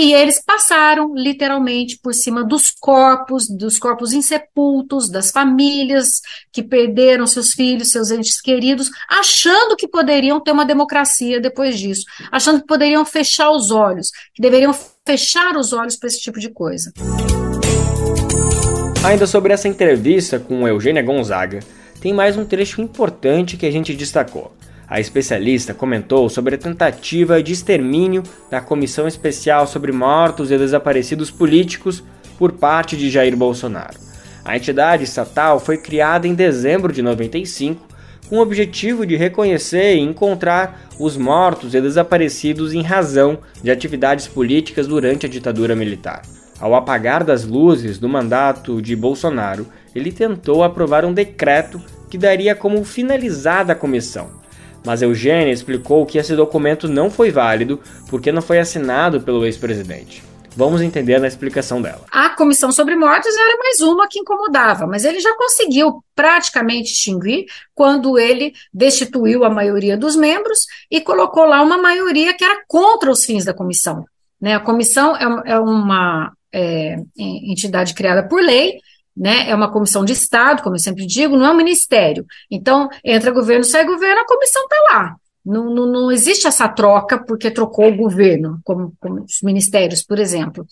E 0.00 0.14
eles 0.14 0.40
passaram 0.40 1.12
literalmente 1.12 1.98
por 2.00 2.14
cima 2.14 2.44
dos 2.44 2.70
corpos, 2.70 3.48
dos 3.48 3.80
corpos 3.80 4.12
insepultos, 4.12 5.10
das 5.10 5.32
famílias 5.32 6.20
que 6.52 6.62
perderam 6.62 7.26
seus 7.26 7.52
filhos, 7.52 7.90
seus 7.90 8.12
entes 8.12 8.40
queridos, 8.40 8.92
achando 9.10 9.74
que 9.74 9.88
poderiam 9.88 10.40
ter 10.40 10.52
uma 10.52 10.64
democracia 10.64 11.40
depois 11.40 11.76
disso, 11.76 12.04
achando 12.30 12.60
que 12.60 12.68
poderiam 12.68 13.04
fechar 13.04 13.50
os 13.50 13.72
olhos, 13.72 14.12
que 14.32 14.40
deveriam 14.40 14.72
fechar 15.04 15.56
os 15.56 15.72
olhos 15.72 15.96
para 15.96 16.06
esse 16.06 16.20
tipo 16.20 16.38
de 16.38 16.50
coisa. 16.50 16.92
Ainda 19.04 19.26
sobre 19.26 19.52
essa 19.52 19.66
entrevista 19.66 20.38
com 20.38 20.68
Eugênia 20.68 21.02
Gonzaga, 21.02 21.58
tem 22.00 22.14
mais 22.14 22.36
um 22.36 22.44
trecho 22.44 22.80
importante 22.80 23.56
que 23.56 23.66
a 23.66 23.72
gente 23.72 23.92
destacou. 23.94 24.52
A 24.90 24.98
especialista 24.98 25.74
comentou 25.74 26.30
sobre 26.30 26.54
a 26.54 26.58
tentativa 26.58 27.42
de 27.42 27.52
extermínio 27.52 28.22
da 28.50 28.58
Comissão 28.58 29.06
Especial 29.06 29.66
sobre 29.66 29.92
Mortos 29.92 30.50
e 30.50 30.56
Desaparecidos 30.56 31.30
Políticos 31.30 32.02
por 32.38 32.52
parte 32.52 32.96
de 32.96 33.10
Jair 33.10 33.36
Bolsonaro. 33.36 33.98
A 34.42 34.56
entidade 34.56 35.04
estatal 35.04 35.60
foi 35.60 35.76
criada 35.76 36.26
em 36.26 36.34
dezembro 36.34 36.90
de 36.90 37.02
95 37.02 37.86
com 38.30 38.36
o 38.38 38.40
objetivo 38.40 39.04
de 39.04 39.14
reconhecer 39.14 39.96
e 39.96 40.00
encontrar 40.00 40.88
os 40.98 41.18
mortos 41.18 41.74
e 41.74 41.80
desaparecidos 41.80 42.72
em 42.72 42.82
razão 42.82 43.38
de 43.62 43.70
atividades 43.70 44.26
políticas 44.26 44.86
durante 44.86 45.26
a 45.26 45.28
ditadura 45.28 45.76
militar. 45.76 46.22
Ao 46.58 46.74
apagar 46.74 47.24
das 47.24 47.44
luzes 47.44 47.98
do 47.98 48.08
mandato 48.08 48.80
de 48.80 48.96
Bolsonaro, 48.96 49.66
ele 49.94 50.10
tentou 50.10 50.64
aprovar 50.64 51.04
um 51.04 51.12
decreto 51.12 51.80
que 52.10 52.18
daria 52.18 52.54
como 52.54 52.82
finalizada 52.84 53.72
a 53.74 53.76
comissão, 53.76 54.30
mas 54.88 55.02
Eugênia 55.02 55.52
explicou 55.52 56.06
que 56.06 56.16
esse 56.16 56.34
documento 56.34 56.88
não 56.88 57.10
foi 57.10 57.30
válido 57.30 57.78
porque 58.08 58.32
não 58.32 58.40
foi 58.40 58.58
assinado 58.58 59.20
pelo 59.20 59.44
ex-presidente. 59.44 60.24
Vamos 60.56 60.80
entender 60.80 61.20
na 61.20 61.28
explicação 61.28 61.82
dela. 61.82 62.06
A 62.10 62.30
comissão 62.30 62.72
sobre 62.72 62.96
mortos 62.96 63.36
era 63.36 63.58
mais 63.58 63.80
uma 63.80 64.08
que 64.08 64.18
incomodava, 64.18 64.86
mas 64.86 65.04
ele 65.04 65.20
já 65.20 65.36
conseguiu 65.36 66.02
praticamente 66.16 66.90
extinguir 66.90 67.44
quando 67.74 68.18
ele 68.18 68.54
destituiu 68.72 69.44
a 69.44 69.50
maioria 69.50 69.94
dos 69.94 70.16
membros 70.16 70.60
e 70.90 71.02
colocou 71.02 71.44
lá 71.44 71.60
uma 71.60 71.76
maioria 71.76 72.34
que 72.34 72.42
era 72.42 72.62
contra 72.66 73.10
os 73.10 73.26
fins 73.26 73.44
da 73.44 73.52
comissão. 73.52 74.06
Né? 74.40 74.54
A 74.54 74.60
comissão 74.60 75.14
é, 75.14 75.52
é 75.52 75.58
uma 75.58 76.32
é, 76.50 76.96
entidade 77.18 77.92
criada 77.92 78.26
por 78.26 78.40
lei 78.40 78.78
né? 79.18 79.50
É 79.50 79.54
uma 79.54 79.70
comissão 79.70 80.04
de 80.04 80.12
Estado, 80.12 80.62
como 80.62 80.76
eu 80.76 80.80
sempre 80.80 81.04
digo, 81.04 81.36
não 81.36 81.46
é 81.46 81.50
um 81.50 81.56
ministério. 81.56 82.24
Então, 82.50 82.88
entra 83.04 83.32
governo, 83.32 83.64
sai 83.64 83.84
governo, 83.84 84.20
a 84.20 84.26
comissão 84.26 84.62
está 84.62 84.76
lá. 84.90 85.16
Não, 85.44 85.74
não, 85.74 85.86
não, 85.86 86.12
existe 86.12 86.46
essa 86.46 86.68
troca 86.68 87.24
porque 87.24 87.50
trocou 87.50 87.88
o 87.88 87.96
governo, 87.96 88.60
como, 88.64 88.92
como 89.00 89.24
os 89.24 89.40
ministérios, 89.42 90.02
por 90.04 90.18
exemplo. 90.18 90.66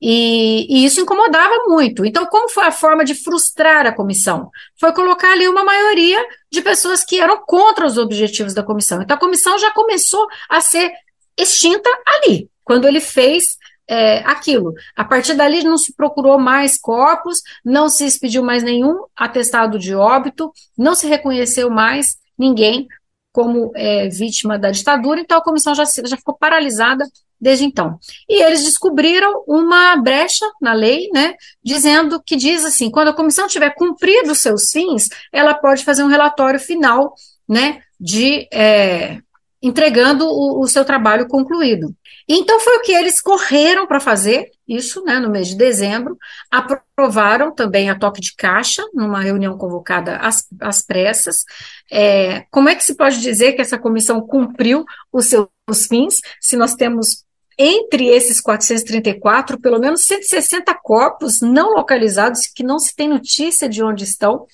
E, 0.00 0.66
e, 0.68 0.84
isso 0.84 1.00
incomodava 1.00 1.64
muito. 1.68 2.04
Então, 2.04 2.26
como 2.26 2.48
foi 2.48 2.64
a 2.64 2.72
forma 2.72 3.04
de 3.04 3.14
frustrar 3.14 3.86
a 3.86 3.92
comissão? 3.92 4.50
Foi 4.80 4.92
colocar 4.92 5.32
ali 5.32 5.46
uma 5.46 5.62
maioria 5.62 6.18
de 6.50 6.60
pessoas 6.60 7.04
que 7.04 7.20
eram 7.20 7.44
contra 7.46 7.86
os 7.86 7.98
objetivos 7.98 8.52
da 8.52 8.64
comissão. 8.64 9.00
Então, 9.00 9.16
a 9.16 9.20
comissão 9.20 9.56
já 9.58 9.70
começou 9.70 10.26
a 10.48 10.60
ser 10.60 10.90
extinta 11.38 11.88
ali, 12.06 12.48
quando 12.64 12.88
ele 12.88 13.00
fez 13.00 13.56
é, 13.88 14.18
aquilo. 14.20 14.72
A 14.96 15.04
partir 15.04 15.34
dali 15.34 15.62
não 15.62 15.76
se 15.76 15.94
procurou 15.94 16.38
mais 16.38 16.78
corpos, 16.78 17.40
não 17.64 17.88
se 17.88 18.04
expediu 18.04 18.42
mais 18.42 18.62
nenhum 18.62 19.04
atestado 19.16 19.78
de 19.78 19.94
óbito, 19.94 20.52
não 20.76 20.94
se 20.94 21.06
reconheceu 21.06 21.70
mais 21.70 22.16
ninguém 22.38 22.86
como 23.32 23.72
é, 23.74 24.08
vítima 24.08 24.58
da 24.58 24.70
ditadura, 24.70 25.20
então 25.20 25.38
a 25.38 25.42
comissão 25.42 25.74
já, 25.74 25.84
já 25.84 26.16
ficou 26.16 26.36
paralisada 26.36 27.04
desde 27.40 27.64
então. 27.64 27.98
E 28.28 28.42
eles 28.42 28.62
descobriram 28.62 29.42
uma 29.48 29.96
brecha 29.96 30.44
na 30.60 30.72
lei, 30.72 31.08
né, 31.12 31.34
dizendo 31.64 32.22
que 32.22 32.36
diz 32.36 32.64
assim, 32.64 32.90
quando 32.90 33.08
a 33.08 33.14
comissão 33.14 33.48
tiver 33.48 33.70
cumprido 33.70 34.34
seus 34.34 34.70
fins, 34.70 35.08
ela 35.32 35.54
pode 35.54 35.82
fazer 35.82 36.04
um 36.04 36.08
relatório 36.08 36.60
final, 36.60 37.14
né, 37.48 37.82
de 37.98 38.46
é, 38.52 39.18
entregando 39.62 40.26
o, 40.26 40.60
o 40.60 40.66
seu 40.66 40.84
trabalho 40.84 41.28
concluído. 41.28 41.94
Então 42.28 42.58
foi 42.60 42.76
o 42.78 42.82
que 42.82 42.92
eles 42.92 43.20
correram 43.20 43.86
para 43.86 44.00
fazer, 44.00 44.50
isso 44.66 45.02
né, 45.04 45.18
no 45.18 45.30
mês 45.30 45.48
de 45.48 45.56
dezembro, 45.56 46.16
aprovaram 46.50 47.54
também 47.54 47.90
a 47.90 47.98
toque 47.98 48.20
de 48.20 48.34
caixa, 48.34 48.82
numa 48.92 49.20
reunião 49.20 49.56
convocada 49.56 50.16
às, 50.16 50.46
às 50.60 50.82
pressas. 50.82 51.44
É, 51.90 52.44
como 52.50 52.68
é 52.68 52.74
que 52.74 52.84
se 52.84 52.96
pode 52.96 53.20
dizer 53.20 53.52
que 53.52 53.60
essa 53.60 53.78
comissão 53.78 54.20
cumpriu 54.20 54.84
os 55.12 55.26
seus 55.26 55.86
fins, 55.88 56.20
se 56.40 56.56
nós 56.56 56.74
temos 56.74 57.24
entre 57.58 58.06
esses 58.08 58.40
434, 58.40 59.60
pelo 59.60 59.78
menos 59.78 60.04
160 60.06 60.74
corpos 60.82 61.40
não 61.40 61.74
localizados 61.74 62.46
que 62.46 62.64
não 62.64 62.78
se 62.78 62.94
tem 62.94 63.08
notícia 63.08 63.68
de 63.68 63.82
onde 63.82 64.04
estão, 64.04 64.46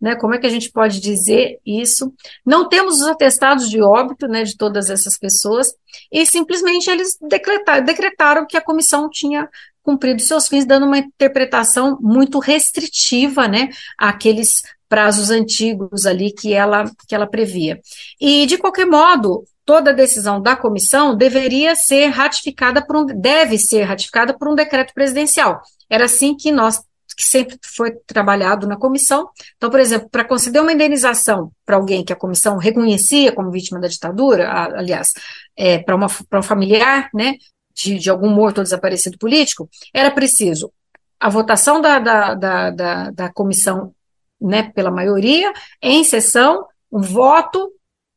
né? 0.00 0.16
Como 0.16 0.34
é 0.34 0.38
que 0.38 0.46
a 0.46 0.50
gente 0.50 0.70
pode 0.70 1.00
dizer 1.00 1.58
isso? 1.64 2.12
Não 2.44 2.68
temos 2.68 3.00
os 3.00 3.06
atestados 3.06 3.68
de 3.68 3.82
óbito, 3.82 4.26
né, 4.26 4.44
de 4.44 4.56
todas 4.56 4.88
essas 4.88 5.18
pessoas, 5.18 5.72
e 6.10 6.24
simplesmente 6.24 6.88
eles 6.88 7.18
decretaram, 7.20 7.84
decretaram 7.84 8.46
que 8.46 8.56
a 8.56 8.62
comissão 8.62 9.10
tinha 9.10 9.48
cumprido 9.82 10.22
seus 10.22 10.48
fins, 10.48 10.64
dando 10.64 10.86
uma 10.86 10.98
interpretação 10.98 11.98
muito 12.00 12.38
restritiva, 12.38 13.48
né, 13.48 13.68
àqueles 13.98 14.62
prazos 14.88 15.30
antigos 15.30 16.04
ali 16.04 16.32
que 16.32 16.52
ela, 16.52 16.90
que 17.06 17.14
ela 17.14 17.26
previa. 17.26 17.80
E, 18.20 18.44
de 18.46 18.58
qualquer 18.58 18.86
modo, 18.86 19.44
toda 19.64 19.94
decisão 19.94 20.42
da 20.42 20.56
comissão 20.56 21.16
deveria 21.16 21.76
ser 21.76 22.06
ratificada 22.06 22.84
por 22.84 22.96
um, 22.96 23.06
deve 23.06 23.56
ser 23.56 23.82
ratificada 23.82 24.36
por 24.36 24.48
um 24.48 24.54
decreto 24.54 24.92
presidencial. 24.92 25.60
Era 25.88 26.06
assim 26.06 26.36
que 26.36 26.50
nós 26.50 26.82
que 27.20 27.26
sempre 27.26 27.58
foi 27.62 27.92
trabalhado 28.06 28.66
na 28.66 28.78
comissão. 28.78 29.28
Então, 29.58 29.68
por 29.68 29.78
exemplo, 29.78 30.08
para 30.08 30.24
conceder 30.24 30.62
uma 30.62 30.72
indenização 30.72 31.52
para 31.66 31.76
alguém 31.76 32.02
que 32.02 32.14
a 32.14 32.16
comissão 32.16 32.56
reconhecia 32.56 33.30
como 33.30 33.50
vítima 33.50 33.78
da 33.78 33.88
ditadura, 33.88 34.50
aliás, 34.50 35.12
é, 35.54 35.78
para 35.78 35.96
um 35.96 36.42
familiar, 36.42 37.10
né, 37.12 37.34
de, 37.74 37.98
de, 37.98 38.08
algum 38.08 38.30
morto 38.30 38.58
ou 38.58 38.64
desaparecido 38.64 39.18
político, 39.18 39.68
era 39.92 40.10
preciso 40.10 40.72
a 41.18 41.28
votação 41.28 41.82
da, 41.82 41.98
da, 41.98 42.34
da, 42.34 42.70
da, 42.70 43.10
da 43.10 43.32
comissão 43.32 43.94
né, 44.40 44.72
pela 44.74 44.90
maioria, 44.90 45.52
em 45.82 46.02
sessão, 46.02 46.66
um 46.90 47.02
voto, 47.02 47.70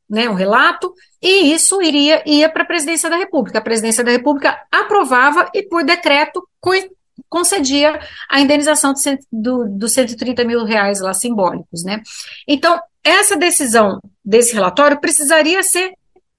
né, 0.10 0.29
um 0.29 0.33
relato, 0.33 0.93
e 1.22 1.53
isso 1.53 1.81
iria 1.81 2.24
ia 2.25 2.50
para 2.50 2.63
a 2.63 2.67
presidência 2.67 3.10
da 3.10 3.17
República. 3.17 3.60
A 3.60 3.62
presidência 3.62 4.01
da 4.01 4.12
República 4.12 4.65
aprovava 4.72 5.50
e, 5.53 5.62
por 5.63 5.83
decreto, 5.83 6.48
concedia 7.29 8.00
a 8.29 8.39
indenização 8.39 8.93
dos 8.93 9.03
do, 9.32 9.65
do 9.70 9.88
130 9.88 10.43
mil 10.43 10.63
reais 10.63 11.00
lá 11.00 11.13
simbólicos, 11.13 11.84
né? 11.84 12.01
Então, 12.48 12.79
essa 13.03 13.36
decisão 13.36 14.00
desse 14.24 14.53
relatório 14.53 15.00
precisaria 15.00 15.62
ser 15.63 15.93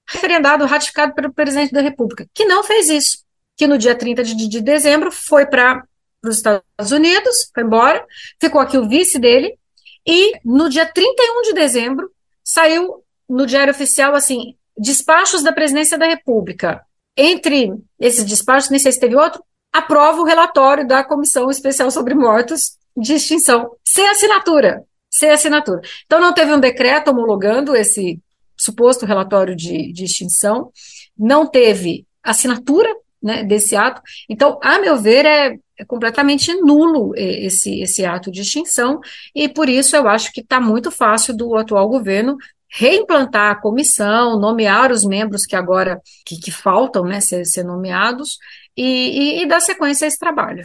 referendado, 0.07 0.65
ratificado 0.65 1.13
pelo 1.13 1.33
presidente 1.33 1.73
da 1.73 1.81
República, 1.81 2.27
que 2.33 2.45
não 2.45 2.63
fez 2.63 2.89
isso, 2.89 3.19
que 3.55 3.67
no 3.67 3.77
dia 3.77 3.95
30 3.95 4.23
de, 4.23 4.35
de 4.47 4.61
dezembro 4.61 5.11
foi 5.11 5.45
para 5.45 5.83
os 6.23 6.37
Estados 6.37 6.91
Unidos, 6.91 7.49
foi 7.53 7.63
embora, 7.63 8.05
ficou 8.39 8.61
aqui 8.61 8.77
o 8.77 8.87
vice 8.87 9.19
dele, 9.19 9.57
e 10.05 10.33
no 10.43 10.69
dia 10.69 10.85
31 10.85 11.41
de 11.43 11.53
dezembro 11.53 12.11
saiu 12.43 13.03
no 13.27 13.45
Diário 13.45 13.71
Oficial 13.71 14.13
assim: 14.13 14.55
despachos 14.77 15.41
da 15.41 15.51
presidência 15.51 15.97
da 15.97 16.05
República. 16.05 16.81
Entre 17.17 17.71
esses 17.99 18.25
despachos, 18.25 18.69
nem 18.69 18.79
sei 18.79 18.91
se 18.91 18.99
teve 18.99 19.15
outro, 19.15 19.43
aprova 19.77 20.21
o 20.21 20.25
relatório 20.25 20.87
da 20.87 21.03
Comissão 21.03 21.49
Especial 21.49 21.91
sobre 21.91 22.13
Mortos 22.13 22.77
de 22.95 23.13
Extinção, 23.13 23.71
sem 23.83 24.07
assinatura. 24.07 24.83
Sem 25.09 25.31
assinatura. 25.31 25.81
Então, 26.05 26.19
não 26.19 26.33
teve 26.33 26.53
um 26.53 26.59
decreto 26.59 27.09
homologando 27.09 27.75
esse 27.75 28.19
suposto 28.57 29.05
relatório 29.05 29.55
de, 29.55 29.91
de 29.91 30.05
extinção, 30.05 30.71
não 31.17 31.45
teve 31.45 32.05
assinatura 32.23 32.89
né, 33.21 33.43
desse 33.43 33.75
ato. 33.75 34.01
Então, 34.29 34.59
a 34.63 34.79
meu 34.79 34.97
ver, 34.97 35.25
é, 35.25 35.57
é 35.77 35.85
completamente 35.85 36.53
nulo 36.55 37.11
esse, 37.15 37.81
esse 37.81 38.05
ato 38.05 38.31
de 38.31 38.41
extinção, 38.41 38.99
e 39.33 39.49
por 39.49 39.67
isso 39.67 39.95
eu 39.95 40.07
acho 40.07 40.31
que 40.31 40.41
está 40.41 40.59
muito 40.59 40.89
fácil 40.89 41.35
do 41.35 41.55
atual 41.55 41.87
governo 41.89 42.37
reimplantar 42.77 43.51
a 43.51 43.55
comissão, 43.55 44.39
nomear 44.39 44.91
os 44.91 45.05
membros 45.05 45.45
que 45.45 45.55
agora 45.55 46.01
que, 46.25 46.37
que 46.37 46.51
faltam 46.51 47.03
né, 47.03 47.21
ser, 47.21 47.45
ser 47.45 47.63
nomeados, 47.63 48.37
e, 48.75 48.83
e, 48.83 49.43
e 49.43 49.47
dar 49.47 49.61
sequência 49.61 50.05
a 50.05 50.07
esse 50.09 50.19
trabalho. 50.19 50.63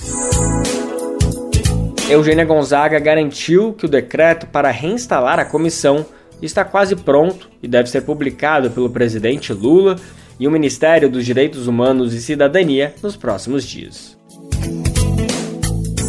Eugênia 2.09 2.45
Gonzaga 2.45 2.99
garantiu 2.99 3.73
que 3.73 3.87
o 3.87 3.89
decreto 3.89 4.47
para 4.49 4.71
reinstalar 4.71 5.39
a 5.39 5.45
comissão 5.45 6.05
está 6.43 6.65
quase 6.65 6.97
pronto 6.97 7.49
e 7.63 7.69
deve 7.69 7.89
ser 7.89 8.01
publicado 8.01 8.71
pelo 8.71 8.91
presidente 8.91 9.53
Lula 9.53 9.95
e 10.41 10.49
o 10.49 10.51
Ministério 10.51 11.09
dos 11.09 11.25
Direitos 11.25 11.69
Humanos 11.69 12.13
e 12.13 12.21
Cidadania 12.21 12.95
nos 13.01 13.17
próximos 13.17 13.63
dias. 13.63 14.19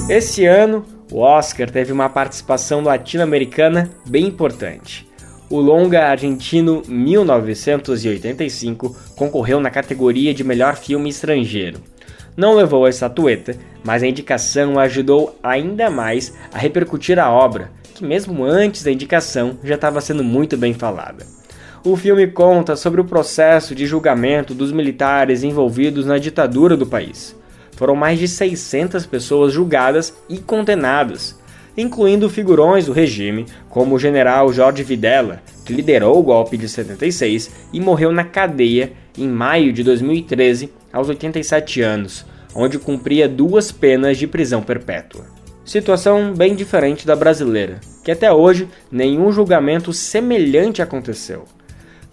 Esse 0.10 0.46
ano, 0.46 0.84
o 1.12 1.20
Oscar 1.20 1.70
teve 1.70 1.92
uma 1.92 2.10
participação 2.10 2.82
latino-americana 2.82 3.92
bem 4.08 4.26
importante. 4.26 5.11
O 5.52 5.60
longa 5.60 6.06
argentino 6.06 6.82
1985 6.88 8.96
concorreu 9.18 9.60
na 9.60 9.70
categoria 9.70 10.34
de 10.34 10.46
melhor 10.46 10.78
filme 10.78 11.10
estrangeiro. 11.10 11.82
Não 12.38 12.56
levou 12.56 12.86
a 12.86 12.90
estatueta, 12.90 13.58
mas 13.84 14.02
a 14.02 14.08
indicação 14.08 14.80
ajudou 14.80 15.38
ainda 15.44 15.90
mais 15.90 16.34
a 16.54 16.58
repercutir 16.58 17.20
a 17.20 17.30
obra, 17.30 17.70
que 17.94 18.02
mesmo 18.02 18.46
antes 18.46 18.82
da 18.82 18.94
indicação 18.94 19.58
já 19.62 19.76
estava 19.76 20.00
sendo 20.00 20.24
muito 20.24 20.56
bem 20.56 20.74
falada. 20.74 21.28
O 21.84 21.98
filme 21.98 22.28
conta 22.28 22.78
sobre 22.78 23.02
o 23.02 23.06
processo 23.06 23.76
de 23.76 23.86
julgamento 23.86 24.54
dos 24.54 24.72
militares 24.72 25.44
envolvidos 25.44 26.06
na 26.06 26.18
ditadura 26.18 26.78
do 26.78 26.88
país. 26.88 27.36
Foram 27.76 27.98
mais 27.98 28.18
de 28.18 28.30
600 28.30 29.06
pessoas 29.06 29.52
julgadas 29.52 30.16
e 30.30 30.38
condenadas, 30.38 31.41
incluindo 31.78 32.30
figurões 32.30 32.86
do 32.86 32.94
regime, 32.94 33.46
como 33.70 33.96
o 33.96 34.00
general 34.00 34.52
Jorge 34.52 34.84
Videla, 34.84 35.42
que 35.66 35.74
liderou 35.74 36.20
o 36.20 36.24
golpe 36.24 36.58
de 36.58 36.68
76 36.68 37.52
e 37.72 37.80
morreu 37.80 38.12
na 38.12 38.24
cadeia 38.24 38.94
em 39.18 39.28
maio 39.28 39.72
de 39.74 39.84
2013, 39.84 40.72
aos 40.92 41.10
87 41.10 41.82
anos, 41.82 42.26
onde 42.54 42.80
cumpria 42.80 43.28
duas 43.28 43.72
penas 43.72 44.18
de 44.18 44.28
prisão 44.28 44.62
perpétua. 44.62 45.26
Situação 45.64 46.34
bem 46.34 46.56
diferente 46.56 47.06
da 47.06 47.16
brasileira, 47.16 47.80
que 48.04 48.12
até 48.12 48.32
hoje 48.32 48.68
nenhum 48.92 49.32
julgamento 49.32 49.94
semelhante 49.94 50.82
aconteceu. 50.82 51.46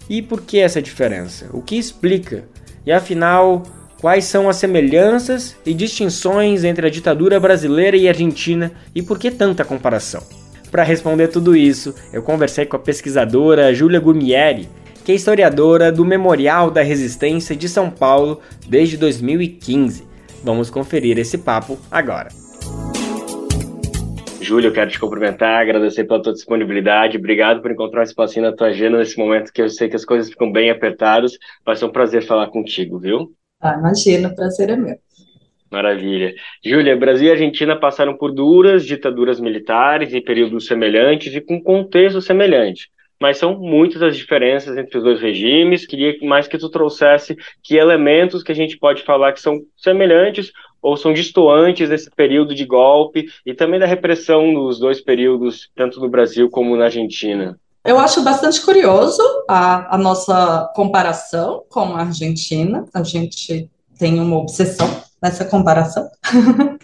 E 0.09 0.21
por 0.21 0.41
que 0.41 0.59
essa 0.59 0.81
diferença? 0.81 1.49
O 1.51 1.61
que 1.61 1.77
explica? 1.77 2.45
E 2.85 2.91
afinal, 2.91 3.63
quais 3.99 4.23
são 4.25 4.49
as 4.49 4.55
semelhanças 4.55 5.55
e 5.65 5.73
distinções 5.73 6.63
entre 6.63 6.87
a 6.87 6.89
ditadura 6.89 7.39
brasileira 7.39 7.97
e 7.97 8.07
argentina 8.07 8.71
e 8.95 9.01
por 9.01 9.19
que 9.19 9.29
tanta 9.29 9.65
comparação? 9.65 10.23
Para 10.71 10.83
responder 10.83 11.27
tudo 11.27 11.55
isso, 11.55 11.93
eu 12.13 12.21
conversei 12.21 12.65
com 12.65 12.75
a 12.75 12.79
pesquisadora 12.79 13.73
Júlia 13.73 13.99
Gumieri, 13.99 14.69
que 15.03 15.11
é 15.11 15.15
historiadora 15.15 15.91
do 15.91 16.05
Memorial 16.05 16.69
da 16.71 16.81
Resistência 16.81 17.55
de 17.55 17.67
São 17.67 17.89
Paulo 17.89 18.39
desde 18.67 18.95
2015. 18.95 20.07
Vamos 20.43 20.69
conferir 20.69 21.17
esse 21.17 21.37
papo 21.37 21.77
agora. 21.91 22.29
Júlia, 24.39 24.69
eu 24.69 24.73
quero 24.73 24.89
te 24.89 24.99
cumprimentar, 24.99 25.61
agradecer 25.61 26.05
pela 26.05 26.21
tua 26.21 26.33
disponibilidade, 26.33 27.17
obrigado 27.17 27.61
por 27.61 27.71
encontrar 27.71 28.01
um 28.01 28.03
espacinho 28.03 28.45
na 28.45 28.55
tua 28.55 28.67
agenda 28.67 28.97
nesse 28.97 29.17
momento 29.17 29.51
que 29.51 29.61
eu 29.61 29.69
sei 29.69 29.89
que 29.89 29.95
as 29.95 30.05
coisas 30.05 30.29
ficam 30.29 30.51
bem 30.51 30.69
apertadas. 30.69 31.33
Vai 31.65 31.75
ser 31.75 31.85
um 31.85 31.91
prazer 31.91 32.23
falar 32.23 32.47
contigo, 32.47 32.97
viu? 32.97 33.35
Ah, 33.61 33.75
imagina, 33.77 34.29
o 34.29 34.35
prazer 34.35 34.69
é 34.69 34.75
meu. 34.75 34.95
Maravilha. 35.69 36.33
Júlia, 36.65 36.97
Brasil 36.97 37.27
e 37.27 37.31
Argentina 37.31 37.79
passaram 37.79 38.17
por 38.17 38.31
duras 38.31 38.85
ditaduras 38.85 39.39
militares 39.39 40.13
em 40.13 40.23
períodos 40.23 40.65
semelhantes 40.65 41.35
e 41.35 41.41
com 41.41 41.61
contexto 41.61 42.21
semelhante. 42.21 42.89
Mas 43.21 43.37
são 43.37 43.59
muitas 43.59 44.01
as 44.01 44.15
diferenças 44.15 44.77
entre 44.77 44.97
os 44.97 45.03
dois 45.03 45.21
regimes. 45.21 45.85
Queria 45.85 46.15
mais 46.23 46.47
que 46.47 46.57
tu 46.57 46.69
trouxesse 46.69 47.35
que 47.61 47.75
elementos 47.75 48.41
que 48.41 48.51
a 48.51 48.55
gente 48.55 48.77
pode 48.77 49.03
falar 49.03 49.33
que 49.33 49.41
são 49.41 49.59
semelhantes 49.75 50.51
ou 50.81 50.95
são 50.95 51.13
distoantes 51.13 51.89
desse 51.89 52.09
período 52.09 52.55
de 52.55 52.65
golpe 52.65 53.27
e 53.45 53.53
também 53.53 53.79
da 53.79 53.85
repressão 53.85 54.51
nos 54.51 54.79
dois 54.79 55.01
períodos, 55.01 55.69
tanto 55.75 55.99
no 55.99 56.09
Brasil 56.09 56.49
como 56.49 56.77
na 56.77 56.85
Argentina. 56.85 57.59
Eu 57.89 57.97
acho 57.97 58.21
bastante 58.21 58.61
curioso 58.61 59.19
a, 59.47 59.95
a 59.95 59.97
nossa 59.97 60.71
comparação 60.75 61.63
com 61.71 61.95
a 61.95 62.01
Argentina. 62.01 62.85
A 62.93 63.01
gente 63.01 63.67
tem 63.97 64.19
uma 64.19 64.37
obsessão 64.37 65.01
nessa 65.19 65.43
comparação. 65.43 66.07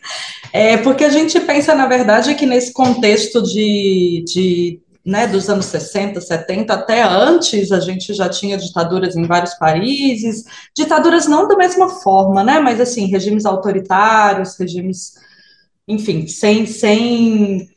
é 0.51 0.77
porque 0.77 1.03
a 1.03 1.11
gente 1.11 1.39
pensa, 1.41 1.75
na 1.75 1.85
verdade, 1.85 2.33
que 2.33 2.47
nesse 2.47 2.73
contexto 2.73 3.43
de, 3.43 4.25
de 4.25 4.79
né, 5.05 5.27
dos 5.27 5.47
anos 5.47 5.67
60, 5.67 6.19
70, 6.19 6.73
até 6.73 7.03
antes 7.03 7.71
a 7.71 7.79
gente 7.79 8.11
já 8.11 8.27
tinha 8.27 8.57
ditaduras 8.57 9.15
em 9.15 9.27
vários 9.27 9.53
países, 9.53 10.43
ditaduras 10.75 11.27
não 11.27 11.47
da 11.47 11.55
mesma 11.55 11.87
forma, 11.87 12.43
né, 12.43 12.59
mas 12.59 12.81
assim, 12.81 13.05
regimes 13.05 13.45
autoritários, 13.45 14.57
regimes, 14.57 15.13
enfim, 15.87 16.25
sem, 16.25 16.65
sem 16.65 17.74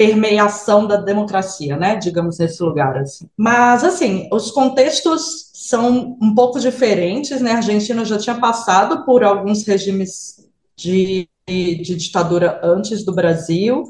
permeação 0.00 0.86
da 0.86 0.96
democracia, 0.96 1.76
né, 1.76 1.94
digamos 1.94 2.38
nesse 2.38 2.62
lugar, 2.62 2.96
assim. 2.96 3.28
Mas, 3.36 3.84
assim, 3.84 4.30
os 4.32 4.50
contextos 4.50 5.50
são 5.52 6.16
um 6.22 6.34
pouco 6.34 6.58
diferentes, 6.58 7.38
né, 7.42 7.52
a 7.52 7.56
Argentina 7.56 8.02
já 8.02 8.16
tinha 8.16 8.40
passado 8.40 9.04
por 9.04 9.22
alguns 9.22 9.62
regimes 9.66 10.48
de, 10.74 11.28
de 11.46 11.94
ditadura 11.96 12.58
antes 12.64 13.04
do 13.04 13.12
Brasil, 13.12 13.84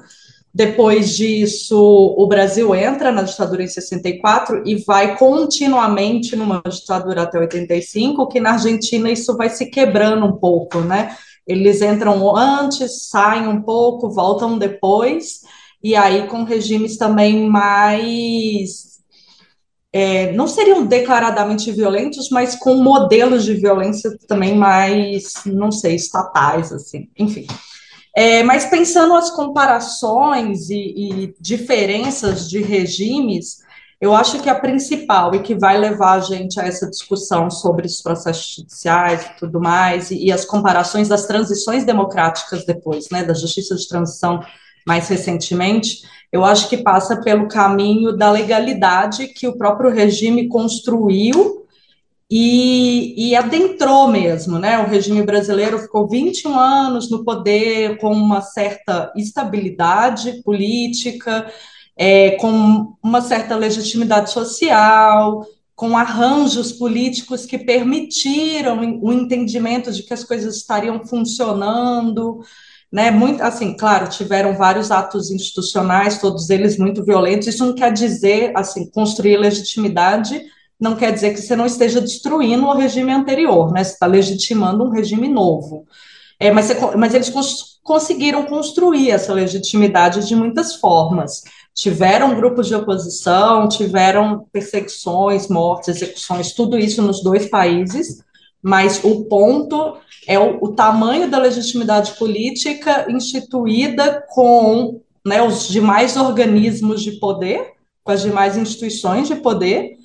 depois 0.52 1.16
disso, 1.16 1.78
o 1.78 2.26
Brasil 2.26 2.74
entra 2.74 3.12
na 3.12 3.22
ditadura 3.22 3.62
em 3.62 3.68
64 3.68 4.64
e 4.66 4.82
vai 4.82 5.16
continuamente 5.16 6.34
numa 6.34 6.60
ditadura 6.68 7.22
até 7.22 7.38
85, 7.38 8.26
que 8.26 8.40
na 8.40 8.54
Argentina 8.54 9.08
isso 9.08 9.36
vai 9.36 9.48
se 9.48 9.66
quebrando 9.66 10.26
um 10.26 10.32
pouco, 10.32 10.80
né? 10.80 11.16
Eles 11.46 11.80
entram 11.82 12.36
antes, 12.36 13.08
saem 13.08 13.46
um 13.46 13.62
pouco, 13.62 14.10
voltam 14.10 14.58
depois, 14.58 15.42
e 15.82 15.96
aí 15.96 16.26
com 16.26 16.44
regimes 16.44 16.96
também 16.96 17.48
mais. 17.48 18.90
É, 19.92 20.32
não 20.32 20.46
seriam 20.46 20.86
declaradamente 20.86 21.72
violentos, 21.72 22.28
mas 22.30 22.54
com 22.54 22.76
modelos 22.76 23.44
de 23.44 23.54
violência 23.54 24.16
também 24.28 24.54
mais, 24.54 25.32
não 25.44 25.72
sei, 25.72 25.96
estatais, 25.96 26.72
assim, 26.72 27.08
enfim. 27.18 27.46
É, 28.14 28.42
mas 28.42 28.66
pensando 28.66 29.14
as 29.14 29.30
comparações 29.30 30.68
e, 30.70 30.74
e, 30.74 31.34
diferenças 31.40 32.48
de 32.48 32.60
regimes, 32.60 33.58
eu 34.00 34.14
acho 34.14 34.40
que 34.40 34.48
a 34.48 34.58
principal 34.58 35.34
e 35.34 35.40
que 35.40 35.54
vai 35.54 35.76
levar 35.76 36.14
a 36.14 36.20
gente 36.20 36.60
a 36.60 36.64
essa 36.64 36.88
discussão 36.88 37.50
sobre 37.50 37.86
os 37.86 38.00
processos 38.00 38.54
judiciais 38.56 39.24
e 39.24 39.38
tudo 39.38 39.60
mais, 39.60 40.10
e, 40.10 40.26
e 40.26 40.32
as 40.32 40.44
comparações 40.44 41.08
das 41.08 41.26
transições 41.26 41.84
democráticas 41.84 42.64
depois, 42.64 43.08
né, 43.10 43.24
da 43.24 43.34
justiça 43.34 43.74
de 43.74 43.88
transição 43.88 44.40
mais 44.86 45.08
recentemente, 45.08 46.02
eu 46.32 46.44
acho 46.44 46.68
que 46.68 46.76
passa 46.76 47.20
pelo 47.20 47.48
caminho 47.48 48.16
da 48.16 48.30
legalidade 48.30 49.28
que 49.28 49.48
o 49.48 49.56
próprio 49.56 49.90
regime 49.90 50.48
construiu 50.48 51.66
e, 52.30 53.30
e, 53.30 53.34
adentrou 53.34 54.06
mesmo, 54.06 54.56
né? 54.56 54.78
O 54.78 54.86
regime 54.86 55.20
brasileiro 55.22 55.80
ficou 55.80 56.06
21 56.06 56.56
anos 56.56 57.10
no 57.10 57.24
poder 57.24 57.98
com 57.98 58.12
uma 58.12 58.40
certa 58.40 59.12
estabilidade 59.16 60.40
política, 60.44 61.50
é, 61.96 62.32
com 62.32 62.94
uma 63.02 63.20
certa 63.20 63.56
legitimidade 63.56 64.30
social, 64.30 65.44
com 65.74 65.96
arranjos 65.96 66.70
políticos 66.70 67.44
que 67.44 67.58
permitiram 67.58 69.00
o 69.02 69.12
entendimento 69.12 69.90
de 69.90 70.04
que 70.04 70.14
as 70.14 70.22
coisas 70.22 70.56
estariam 70.56 71.04
funcionando, 71.04 72.44
né? 72.92 73.10
Muito, 73.10 73.42
assim, 73.42 73.76
claro, 73.76 74.08
tiveram 74.08 74.56
vários 74.56 74.90
atos 74.90 75.30
institucionais, 75.30 76.18
todos 76.18 76.50
eles 76.50 76.78
muito 76.78 77.04
violentos. 77.04 77.48
Isso 77.48 77.64
não 77.64 77.74
quer 77.74 77.92
dizer, 77.92 78.52
assim, 78.54 78.90
construir 78.90 79.36
legitimidade 79.36 80.42
não 80.80 80.96
quer 80.96 81.12
dizer 81.12 81.34
que 81.34 81.42
você 81.42 81.54
não 81.54 81.66
esteja 81.66 82.00
destruindo 82.00 82.66
o 82.66 82.74
regime 82.74 83.12
anterior, 83.12 83.70
né? 83.70 83.84
Você 83.84 83.92
está 83.92 84.06
legitimando 84.06 84.82
um 84.82 84.88
regime 84.88 85.28
novo. 85.28 85.86
É, 86.38 86.50
mas, 86.50 86.66
você, 86.66 86.96
mas 86.96 87.14
eles 87.14 87.28
cons 87.28 87.78
conseguiram 87.82 88.44
construir 88.46 89.10
essa 89.10 89.32
legitimidade 89.32 90.26
de 90.26 90.34
muitas 90.34 90.76
formas. 90.76 91.42
Tiveram 91.74 92.34
grupos 92.34 92.66
de 92.66 92.74
oposição, 92.74 93.68
tiveram 93.68 94.46
perseguições, 94.52 95.48
mortes, 95.48 95.88
execuções, 95.88 96.52
tudo 96.52 96.78
isso 96.78 97.02
nos 97.02 97.22
dois 97.22 97.48
países, 97.48 98.22
mas 98.62 99.02
o 99.02 99.24
ponto 99.24 99.96
é 100.26 100.38
o, 100.38 100.58
o 100.62 100.72
tamanho 100.72 101.30
da 101.30 101.38
legitimidade 101.38 102.12
política 102.12 103.06
instituída 103.10 104.24
com 104.28 105.00
né, 105.24 105.42
os 105.42 105.68
demais 105.68 106.16
organismos 106.16 107.02
de 107.02 107.12
poder, 107.12 107.72
com 108.02 108.12
as 108.12 108.22
demais 108.22 108.56
instituições 108.56 109.28
de 109.28 109.36
poder, 109.36 109.98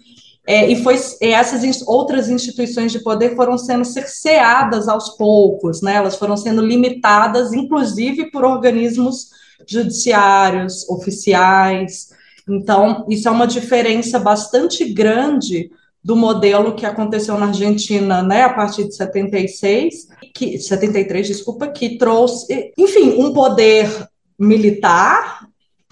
é, 0.47 0.69
e, 0.71 0.83
foi, 0.83 0.95
e 1.21 1.27
essas 1.27 1.81
outras 1.87 2.29
instituições 2.29 2.91
de 2.91 2.99
poder 2.99 3.35
foram 3.35 3.57
sendo 3.57 3.83
cerceadas 3.83 4.87
aos 4.87 5.09
poucos, 5.17 5.81
né? 5.81 5.95
elas 5.95 6.17
foram 6.17 6.37
sendo 6.37 6.61
limitadas, 6.61 7.51
inclusive 7.51 8.29
por 8.29 8.43
organismos 8.43 9.29
judiciários, 9.67 10.87
oficiais. 10.87 12.09
Então, 12.47 13.05
isso 13.09 13.27
é 13.27 13.31
uma 13.31 13.47
diferença 13.47 14.19
bastante 14.19 14.85
grande 14.85 15.71
do 16.05 16.15
modelo 16.15 16.75
que 16.75 16.85
aconteceu 16.85 17.35
na 17.35 17.47
Argentina, 17.47 18.21
né, 18.21 18.43
a 18.43 18.53
partir 18.53 18.87
de 18.87 18.95
76, 18.95 20.07
que 20.35 20.59
73, 20.59 21.25
desculpa, 21.25 21.67
que 21.67 21.97
trouxe, 21.97 22.71
enfim, 22.77 23.15
um 23.17 23.33
poder 23.33 23.89
militar 24.37 25.47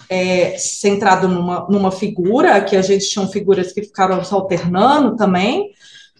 é, 0.08 0.56
centrado 0.56 1.26
numa, 1.26 1.66
numa 1.68 1.90
figura, 1.90 2.60
que 2.60 2.76
a 2.76 2.82
gente 2.82 3.08
tinha 3.08 3.26
figuras 3.26 3.72
que 3.72 3.82
ficaram 3.82 4.22
se 4.22 4.32
alternando 4.32 5.16
também, 5.16 5.72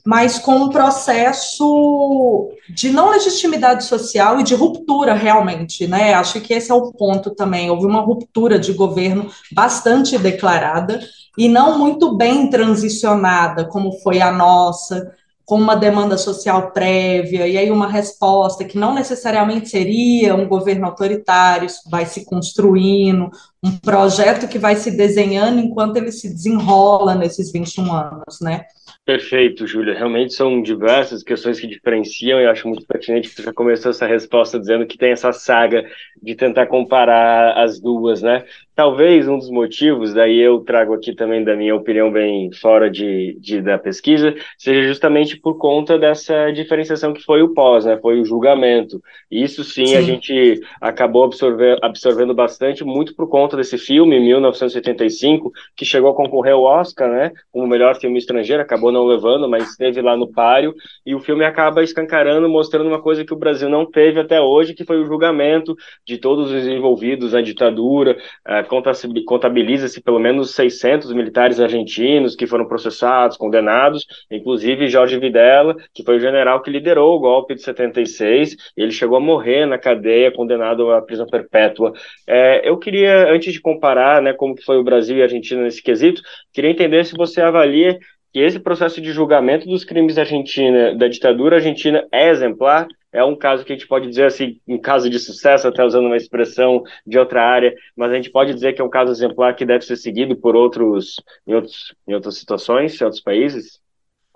mas 0.04 0.38
com 0.38 0.56
um 0.56 0.68
processo 0.68 2.50
de 2.68 2.90
não 2.90 3.10
legitimidade 3.10 3.84
social 3.84 4.38
e 4.38 4.42
de 4.42 4.54
ruptura 4.54 5.14
realmente, 5.14 5.86
né? 5.86 6.12
Acho 6.12 6.40
que 6.40 6.52
esse 6.52 6.70
é 6.70 6.74
o 6.74 6.92
ponto 6.92 7.34
também. 7.34 7.70
Houve 7.70 7.86
uma 7.86 8.00
ruptura 8.00 8.58
de 8.58 8.74
governo 8.74 9.30
bastante 9.52 10.18
declarada 10.18 11.00
e 11.38 11.48
não 11.48 11.78
muito 11.78 12.16
bem 12.16 12.50
transicionada, 12.50 13.64
como 13.64 13.92
foi 14.00 14.20
a 14.20 14.30
nossa, 14.30 15.10
com 15.44 15.56
uma 15.56 15.74
demanda 15.74 16.16
social 16.16 16.70
prévia, 16.70 17.46
e 17.46 17.56
aí 17.58 17.70
uma 17.70 17.88
resposta 17.88 18.64
que 18.64 18.78
não 18.78 18.94
necessariamente 18.94 19.68
seria 19.68 20.34
um 20.34 20.48
governo 20.48 20.86
autoritário, 20.86 21.68
vai 21.90 22.06
se 22.06 22.24
construindo, 22.24 23.30
um 23.62 23.76
projeto 23.76 24.48
que 24.48 24.58
vai 24.58 24.76
se 24.76 24.90
desenhando 24.90 25.60
enquanto 25.60 25.96
ele 25.96 26.12
se 26.12 26.28
desenrola 26.28 27.14
nesses 27.14 27.52
21 27.52 27.92
anos, 27.92 28.40
né? 28.40 28.64
Perfeito, 29.04 29.66
Júlia. 29.66 29.92
Realmente 29.94 30.32
são 30.32 30.62
diversas 30.62 31.22
questões 31.22 31.60
que 31.60 31.66
diferenciam 31.66 32.40
e 32.40 32.46
acho 32.46 32.66
muito 32.66 32.86
pertinente 32.86 33.28
que 33.28 33.34
você 33.34 33.42
já 33.42 33.52
começou 33.52 33.90
essa 33.90 34.06
resposta 34.06 34.58
dizendo 34.58 34.86
que 34.86 34.96
tem 34.96 35.10
essa 35.12 35.30
saga 35.30 35.84
de 36.22 36.34
tentar 36.34 36.66
comparar 36.68 37.52
as 37.62 37.78
duas, 37.78 38.22
né? 38.22 38.46
Talvez 38.74 39.28
um 39.28 39.38
dos 39.38 39.50
motivos, 39.50 40.12
daí 40.12 40.40
eu 40.40 40.58
trago 40.58 40.94
aqui 40.94 41.14
também 41.14 41.44
da 41.44 41.54
minha 41.54 41.76
opinião 41.76 42.10
bem 42.10 42.50
fora 42.52 42.90
de, 42.90 43.38
de 43.38 43.62
da 43.62 43.78
pesquisa, 43.78 44.34
seja 44.58 44.88
justamente 44.88 45.37
por 45.37 45.56
conta 45.58 45.96
dessa 45.96 46.50
diferenciação 46.50 47.12
que 47.12 47.22
foi 47.22 47.40
o 47.40 47.54
pós, 47.54 47.84
né? 47.84 47.96
Foi 48.02 48.20
o 48.20 48.24
julgamento. 48.24 49.00
Isso 49.30 49.62
sim, 49.62 49.87
sim. 49.87 49.96
a 49.96 50.02
gente 50.02 50.60
acabou 50.80 51.22
absorver, 51.22 51.78
absorvendo 51.82 52.34
bastante, 52.34 52.82
muito 52.82 53.14
por 53.14 53.28
conta 53.28 53.56
desse 53.56 53.78
filme, 53.78 54.18
1985, 54.18 55.52
que 55.76 55.84
chegou 55.84 56.10
a 56.10 56.16
concorrer 56.16 56.54
ao 56.54 56.64
Oscar, 56.64 57.08
né? 57.08 57.30
Como 57.52 57.68
melhor 57.68 57.94
filme 58.00 58.18
estrangeiro, 58.18 58.60
acabou 58.60 58.90
não 58.90 59.04
levando, 59.04 59.48
mas 59.48 59.70
esteve 59.70 60.02
lá 60.02 60.16
no 60.16 60.26
páreo. 60.32 60.74
E 61.06 61.14
o 61.14 61.20
filme 61.20 61.44
acaba 61.44 61.84
escancarando, 61.84 62.48
mostrando 62.48 62.88
uma 62.88 63.00
coisa 63.00 63.24
que 63.24 63.32
o 63.32 63.38
Brasil 63.38 63.68
não 63.68 63.87
teve 63.87 64.18
até 64.18 64.40
hoje, 64.40 64.74
que 64.74 64.84
foi 64.84 65.00
o 65.00 65.06
julgamento 65.06 65.76
de 66.04 66.18
todos 66.18 66.50
os 66.50 66.66
envolvidos 66.66 67.32
na 67.32 67.40
ditadura 67.40 68.16
contabiliza-se 68.64 70.03
pelo 70.03 70.18
menos 70.18 70.55
600 70.55 71.12
militares 71.12 71.61
argentinos 71.61 72.35
que 72.35 72.46
foram 72.46 72.66
processados, 72.66 73.37
condenados, 73.37 74.07
inclusive 74.31 74.88
Jorge 74.88 75.18
Videla, 75.18 75.77
que 75.92 76.03
foi 76.03 76.16
o 76.16 76.20
general 76.20 76.62
que 76.62 76.70
liderou 76.70 77.16
o 77.16 77.20
golpe 77.20 77.55
de 77.55 77.62
76, 77.62 78.57
ele 78.77 78.90
chegou 78.90 79.16
a 79.16 79.20
morrer 79.20 79.66
na 79.66 79.79
cadeia, 79.79 80.33
condenado 80.33 80.90
à 80.90 81.03
prisão 81.03 81.27
perpétua. 81.27 81.92
É, 82.27 82.68
eu 82.68 82.77
queria, 82.79 83.33
antes 83.33 83.53
de 83.53 83.61
comparar 83.61 84.20
né, 84.22 84.33
como 84.33 84.55
que 84.55 84.64
foi 84.64 84.79
o 84.79 84.85
Brasil 84.85 85.16
e 85.16 85.20
a 85.20 85.24
Argentina 85.24 85.62
nesse 85.62 85.83
quesito, 85.83 86.22
queria 86.53 86.70
entender 86.70 87.05
se 87.05 87.16
você 87.16 87.40
avalia 87.40 87.98
que 88.33 88.40
esse 88.40 88.59
processo 88.59 89.00
de 89.00 89.12
julgamento 89.12 89.66
dos 89.68 89.85
crimes 89.85 90.16
da 90.16 90.22
Argentina, 90.22 90.92
da 90.94 91.07
ditadura 91.07 91.57
argentina, 91.57 92.05
é 92.11 92.29
exemplar 92.29 92.88
é 93.14 93.24
um 93.24 93.37
caso 93.37 93.64
que 93.64 93.72
a 93.72 93.77
gente 93.77 93.87
pode 93.87 94.09
dizer 94.09 94.27
assim, 94.27 94.61
um 94.66 94.79
caso 94.79 95.09
de 95.09 95.18
sucesso, 95.20 95.68
até 95.68 95.85
usando 95.85 96.07
uma 96.07 96.16
expressão 96.16 96.83
de 97.07 97.16
outra 97.16 97.42
área, 97.44 97.72
mas 97.96 98.11
a 98.11 98.16
gente 98.16 98.31
pode 98.31 98.53
dizer 98.53 98.72
que 98.74 98.83
é 98.83 98.85
um 98.85 98.90
caso 98.90 99.12
exemplar 99.12 99.55
que 99.55 99.64
deve 99.64 99.85
ser 99.85 99.96
seguido 99.96 100.37
por 100.37 100.57
outros, 100.57 101.22
em, 101.46 101.55
outros, 101.55 101.94
em 102.09 102.14
outras 102.14 102.37
situações, 102.37 103.00
em 103.00 103.05
outros 103.05 103.22
países? 103.22 103.81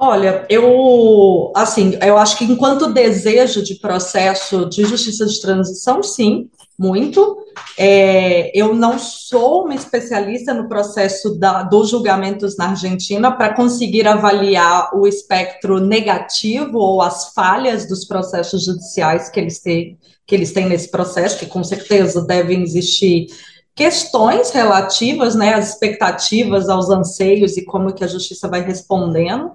Olha, 0.00 0.46
eu, 0.48 1.50
assim, 1.56 1.98
eu 2.00 2.16
acho 2.16 2.38
que 2.38 2.44
enquanto 2.44 2.92
desejo 2.92 3.64
de 3.64 3.74
processo 3.74 4.64
de 4.66 4.84
justiça 4.84 5.26
de 5.26 5.40
transição, 5.40 6.04
sim, 6.04 6.48
muito. 6.78 7.37
É, 7.76 8.56
eu 8.56 8.72
não 8.72 8.96
sou 8.96 9.64
uma 9.64 9.74
especialista 9.74 10.54
no 10.54 10.68
processo 10.68 11.37
da, 11.37 11.64
dos 11.64 11.90
julgamentos 11.90 12.56
na 12.56 12.70
Argentina 12.70 13.32
para 13.32 13.52
conseguir 13.54 14.06
avaliar 14.06 14.88
o 14.94 15.04
espectro 15.04 15.80
negativo 15.80 16.78
ou 16.78 17.02
as 17.02 17.32
falhas 17.34 17.88
dos 17.88 18.04
processos 18.04 18.66
judiciais 18.66 19.28
que 19.28 19.40
eles 19.40 19.61
têm, 19.61 19.98
que 20.24 20.34
eles 20.37 20.52
têm 20.52 20.68
nesse 20.68 20.92
processo, 20.92 21.40
que 21.40 21.46
com 21.46 21.64
certeza 21.64 22.24
devem 22.24 22.62
existir 22.62 23.26
questões 23.74 24.52
relativas, 24.52 25.34
né, 25.34 25.54
às 25.54 25.70
expectativas, 25.70 26.68
aos 26.68 26.88
anseios 26.88 27.56
e 27.56 27.64
como 27.64 27.92
que 27.92 28.04
a 28.04 28.08
justiça 28.08 28.46
vai 28.46 28.61
respondendo 28.61 29.50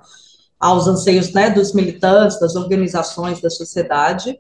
aos 0.64 0.88
anseios, 0.88 1.34
né, 1.34 1.50
dos 1.50 1.74
militantes, 1.74 2.40
das 2.40 2.56
organizações 2.56 3.42
da 3.42 3.50
sociedade. 3.50 4.40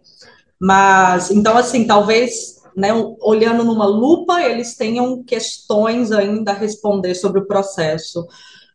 Mas, 0.58 1.30
então, 1.30 1.58
assim, 1.58 1.86
talvez, 1.86 2.62
né, 2.78 2.92
olhando 3.20 3.66
numa 3.66 3.86
lupa, 3.86 4.42
eles 4.42 4.78
tenham 4.78 5.22
questões 5.22 6.14
ainda 6.14 6.52
a 6.52 6.56
responder 6.56 7.14
sobre 7.14 7.42
o 7.42 7.46
processo. 7.46 8.26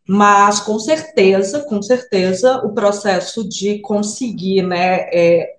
Mas, 0.06 0.60
com 0.60 0.78
certeza, 0.78 1.60
com 1.60 1.80
certeza, 1.80 2.58
o 2.58 2.74
processo 2.74 3.48
de 3.48 3.78
conseguir, 3.78 4.60
né, 4.60 5.08
é, 5.10 5.54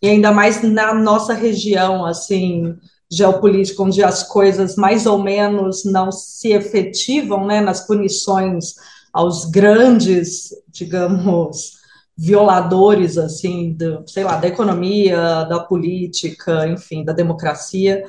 e 0.00 0.08
ainda 0.08 0.32
mais 0.32 0.62
na 0.62 0.94
nossa 0.94 1.34
região, 1.34 2.06
assim, 2.06 2.74
geopolítica, 3.10 3.82
onde 3.82 4.02
as 4.02 4.22
coisas 4.22 4.74
mais 4.74 5.04
ou 5.04 5.18
menos 5.18 5.84
não 5.84 6.10
se 6.10 6.48
efetivam, 6.48 7.46
né, 7.46 7.60
nas 7.60 7.86
punições 7.86 8.74
aos 9.12 9.44
grandes, 9.46 10.50
digamos, 10.68 11.80
violadores, 12.16 13.16
assim, 13.16 13.72
do, 13.72 14.04
sei 14.06 14.24
lá, 14.24 14.36
da 14.36 14.48
economia, 14.48 15.44
da 15.44 15.60
política, 15.60 16.68
enfim, 16.68 17.04
da 17.04 17.12
democracia. 17.12 18.04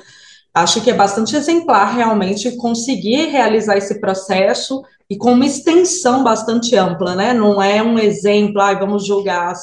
Acho 0.52 0.82
que 0.82 0.90
é 0.90 0.94
bastante 0.94 1.34
exemplar 1.34 1.94
realmente 1.94 2.54
conseguir 2.56 3.30
realizar 3.30 3.76
esse 3.78 4.00
processo 4.00 4.82
e 5.08 5.16
com 5.16 5.32
uma 5.32 5.46
extensão 5.46 6.22
bastante 6.22 6.76
ampla, 6.76 7.14
né? 7.14 7.32
Não 7.32 7.62
é 7.62 7.82
um 7.82 7.98
exemplo, 7.98 8.60
ah, 8.60 8.74
vamos 8.74 9.06
julgar 9.06 9.54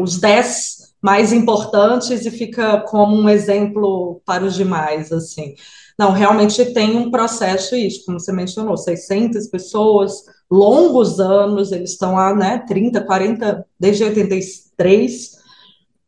os 0.00 0.18
dez 0.18 0.92
mais 1.00 1.32
importantes 1.32 2.24
e 2.24 2.30
fica 2.30 2.80
como 2.82 3.16
um 3.16 3.28
exemplo 3.28 4.20
para 4.24 4.44
os 4.44 4.54
demais, 4.54 5.12
assim. 5.12 5.54
Não, 5.98 6.12
realmente 6.12 6.64
tem 6.72 6.96
um 6.96 7.10
processo 7.10 7.76
isso, 7.76 8.04
como 8.04 8.18
você 8.18 8.32
mencionou, 8.32 8.76
600 8.76 9.46
pessoas, 9.48 10.22
longos 10.52 11.18
anos, 11.18 11.72
eles 11.72 11.92
estão 11.92 12.18
há, 12.18 12.34
né, 12.34 12.58
30, 12.68 13.00
40, 13.00 13.66
desde 13.80 14.04
83, 14.04 15.38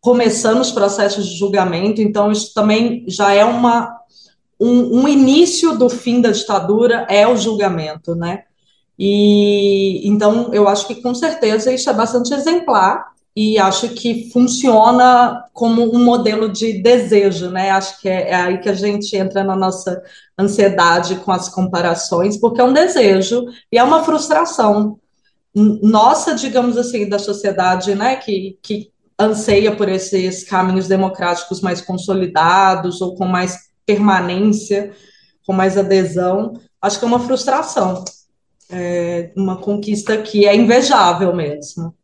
começando 0.03 0.61
os 0.61 0.71
processos 0.71 1.27
de 1.27 1.39
julgamento, 1.39 2.03
então 2.03 2.31
isso 2.31 2.53
também 2.53 3.07
já 3.09 3.33
é 3.33 3.43
uma, 3.43 3.97
um, 4.61 5.01
um 5.01 5.09
início 5.09 5.79
do 5.79 5.89
fim 5.89 6.21
da 6.21 6.31
ditadura, 6.31 7.07
é 7.09 7.27
o 7.27 7.39
julgamento, 7.39 8.15
né, 8.15 8.43
e 8.99 10.07
então 10.07 10.51
eu 10.53 10.69
acho 10.69 10.87
que 10.87 10.97
com 10.97 11.15
certeza 11.15 11.73
isso 11.73 11.89
é 11.89 11.95
bastante 11.95 12.35
exemplar, 12.35 13.14
e 13.37 13.59
acho 13.59 13.89
que 13.91 14.31
funciona 14.33 15.45
como 15.53 15.95
um 15.95 16.05
modelo 16.05 16.49
de 16.49 16.81
desejo, 16.81 17.51
né? 17.51 17.71
Acho 17.71 18.01
que 18.01 18.09
é, 18.09 18.31
é, 18.31 18.35
aí 18.35 18.59
que 18.59 18.69
a 18.69 18.75
gente 18.75 19.17
entra 19.17 19.43
na 19.43 19.57
nossa 19.57 20.01
ansiedade 20.39 21.17
com 21.17 21.33
as 21.33 21.49
comparações, 21.49 22.37
porque 22.37 22.61
é 22.61 22.65
um 22.65 22.73
desejo 22.73 23.45
e 23.73 23.79
é 23.79 23.83
uma 23.83 24.05
frustração 24.05 24.99
nossa, 25.55 26.35
digamos 26.35 26.77
assim, 26.77 27.09
da 27.09 27.19
sociedade, 27.19 27.95
né? 27.95 28.17
Que, 28.17 28.59
que 28.63 28.91
anseia 29.19 29.75
por 29.75 29.89
esses 29.89 30.45
caminhos 30.45 30.89
democráticos 30.89 31.61
mais 31.61 31.81
consolidados 31.81 33.01
ou 33.01 33.15
com 33.15 33.25
mais 33.25 33.71
permanência, 33.87 34.93
com 35.47 35.53
mais 35.53 35.79
adesão. 35.79 36.61
Acho 36.83 36.99
que 36.99 37.05
é 37.05 37.09
uma 37.09 37.21
frustração, 37.21 38.05
é 38.71 39.31
uma 39.37 39.57
conquista 39.57 40.17
que 40.19 40.47
é 40.47 40.55
invejável 40.55 41.35
mesmo. 41.35 41.95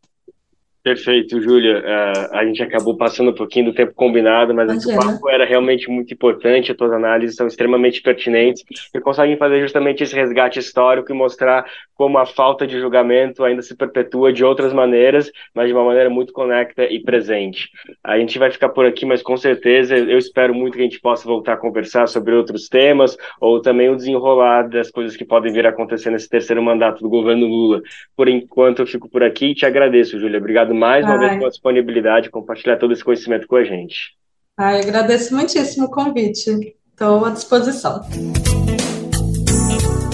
Perfeito, 0.82 1.40
Júlia. 1.42 1.78
Uh, 1.78 2.36
a 2.36 2.44
gente 2.46 2.62
acabou 2.62 2.96
passando 2.96 3.30
um 3.30 3.34
pouquinho 3.34 3.66
do 3.66 3.74
tempo 3.74 3.92
combinado, 3.94 4.54
mas 4.54 4.86
o 4.86 4.96
papo 4.96 5.28
era 5.28 5.44
realmente 5.44 5.90
muito 5.90 6.14
importante. 6.14 6.70
As 6.70 6.76
tuas 6.76 6.90
análises 6.90 7.36
são 7.36 7.46
extremamente 7.46 8.00
pertinentes 8.00 8.64
e 8.94 9.00
conseguem 9.00 9.36
fazer 9.36 9.60
justamente 9.60 10.02
esse 10.02 10.14
resgate 10.14 10.58
histórico 10.58 11.12
e 11.12 11.14
mostrar 11.14 11.66
como 11.94 12.16
a 12.16 12.24
falta 12.24 12.66
de 12.66 12.80
julgamento 12.80 13.44
ainda 13.44 13.60
se 13.60 13.76
perpetua 13.76 14.32
de 14.32 14.42
outras 14.42 14.72
maneiras, 14.72 15.30
mas 15.54 15.68
de 15.68 15.74
uma 15.74 15.84
maneira 15.84 16.08
muito 16.08 16.32
conecta 16.32 16.84
e 16.84 16.98
presente. 17.02 17.68
A 18.02 18.18
gente 18.18 18.38
vai 18.38 18.50
ficar 18.50 18.70
por 18.70 18.86
aqui, 18.86 19.04
mas 19.04 19.22
com 19.22 19.36
certeza 19.36 19.94
eu 19.94 20.16
espero 20.16 20.54
muito 20.54 20.74
que 20.74 20.80
a 20.80 20.84
gente 20.84 20.98
possa 20.98 21.28
voltar 21.28 21.52
a 21.52 21.58
conversar 21.58 22.08
sobre 22.08 22.34
outros 22.34 22.68
temas 22.68 23.18
ou 23.38 23.60
também 23.60 23.90
o 23.90 23.96
desenrolar 23.96 24.66
das 24.66 24.90
coisas 24.90 25.14
que 25.14 25.26
podem 25.26 25.52
vir 25.52 25.66
a 25.66 25.68
acontecer 25.68 26.08
nesse 26.08 26.28
terceiro 26.28 26.62
mandato 26.62 27.02
do 27.02 27.08
governo 27.10 27.46
Lula. 27.46 27.82
Por 28.16 28.28
enquanto, 28.28 28.80
eu 28.80 28.86
fico 28.86 29.06
por 29.06 29.22
aqui 29.22 29.50
e 29.50 29.54
te 29.54 29.66
agradeço, 29.66 30.18
Júlia. 30.18 30.38
Obrigado 30.38 30.69
mais 30.74 31.04
uma 31.04 31.14
Ai. 31.14 31.18
vez 31.18 31.38
pela 31.38 31.50
disponibilidade, 31.50 32.30
compartilhar 32.30 32.76
todo 32.76 32.92
esse 32.92 33.04
conhecimento 33.04 33.46
com 33.46 33.56
a 33.56 33.64
gente. 33.64 34.14
Ai, 34.58 34.80
agradeço 34.80 35.34
muitíssimo 35.34 35.86
o 35.86 35.90
convite. 35.90 36.74
Estou 36.92 37.24
à 37.24 37.30
disposição. 37.30 38.00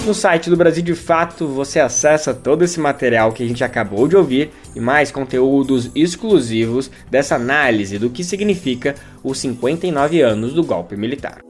No 0.07 0.13
site 0.13 0.49
do 0.49 0.55
Brasil 0.55 0.81
de 0.81 0.95
Fato 0.95 1.45
você 1.47 1.81
acessa 1.81 2.33
todo 2.33 2.63
esse 2.63 2.79
material 2.79 3.33
que 3.33 3.43
a 3.43 3.45
gente 3.45 3.61
acabou 3.61 4.07
de 4.07 4.15
ouvir 4.15 4.51
e 4.73 4.79
mais 4.79 5.11
conteúdos 5.11 5.91
exclusivos 5.93 6.89
dessa 7.11 7.35
análise 7.35 7.99
do 7.99 8.09
que 8.09 8.23
significa 8.23 8.95
os 9.21 9.37
59 9.39 10.21
anos 10.21 10.53
do 10.53 10.63
golpe 10.63 10.95
militar. 10.95 11.41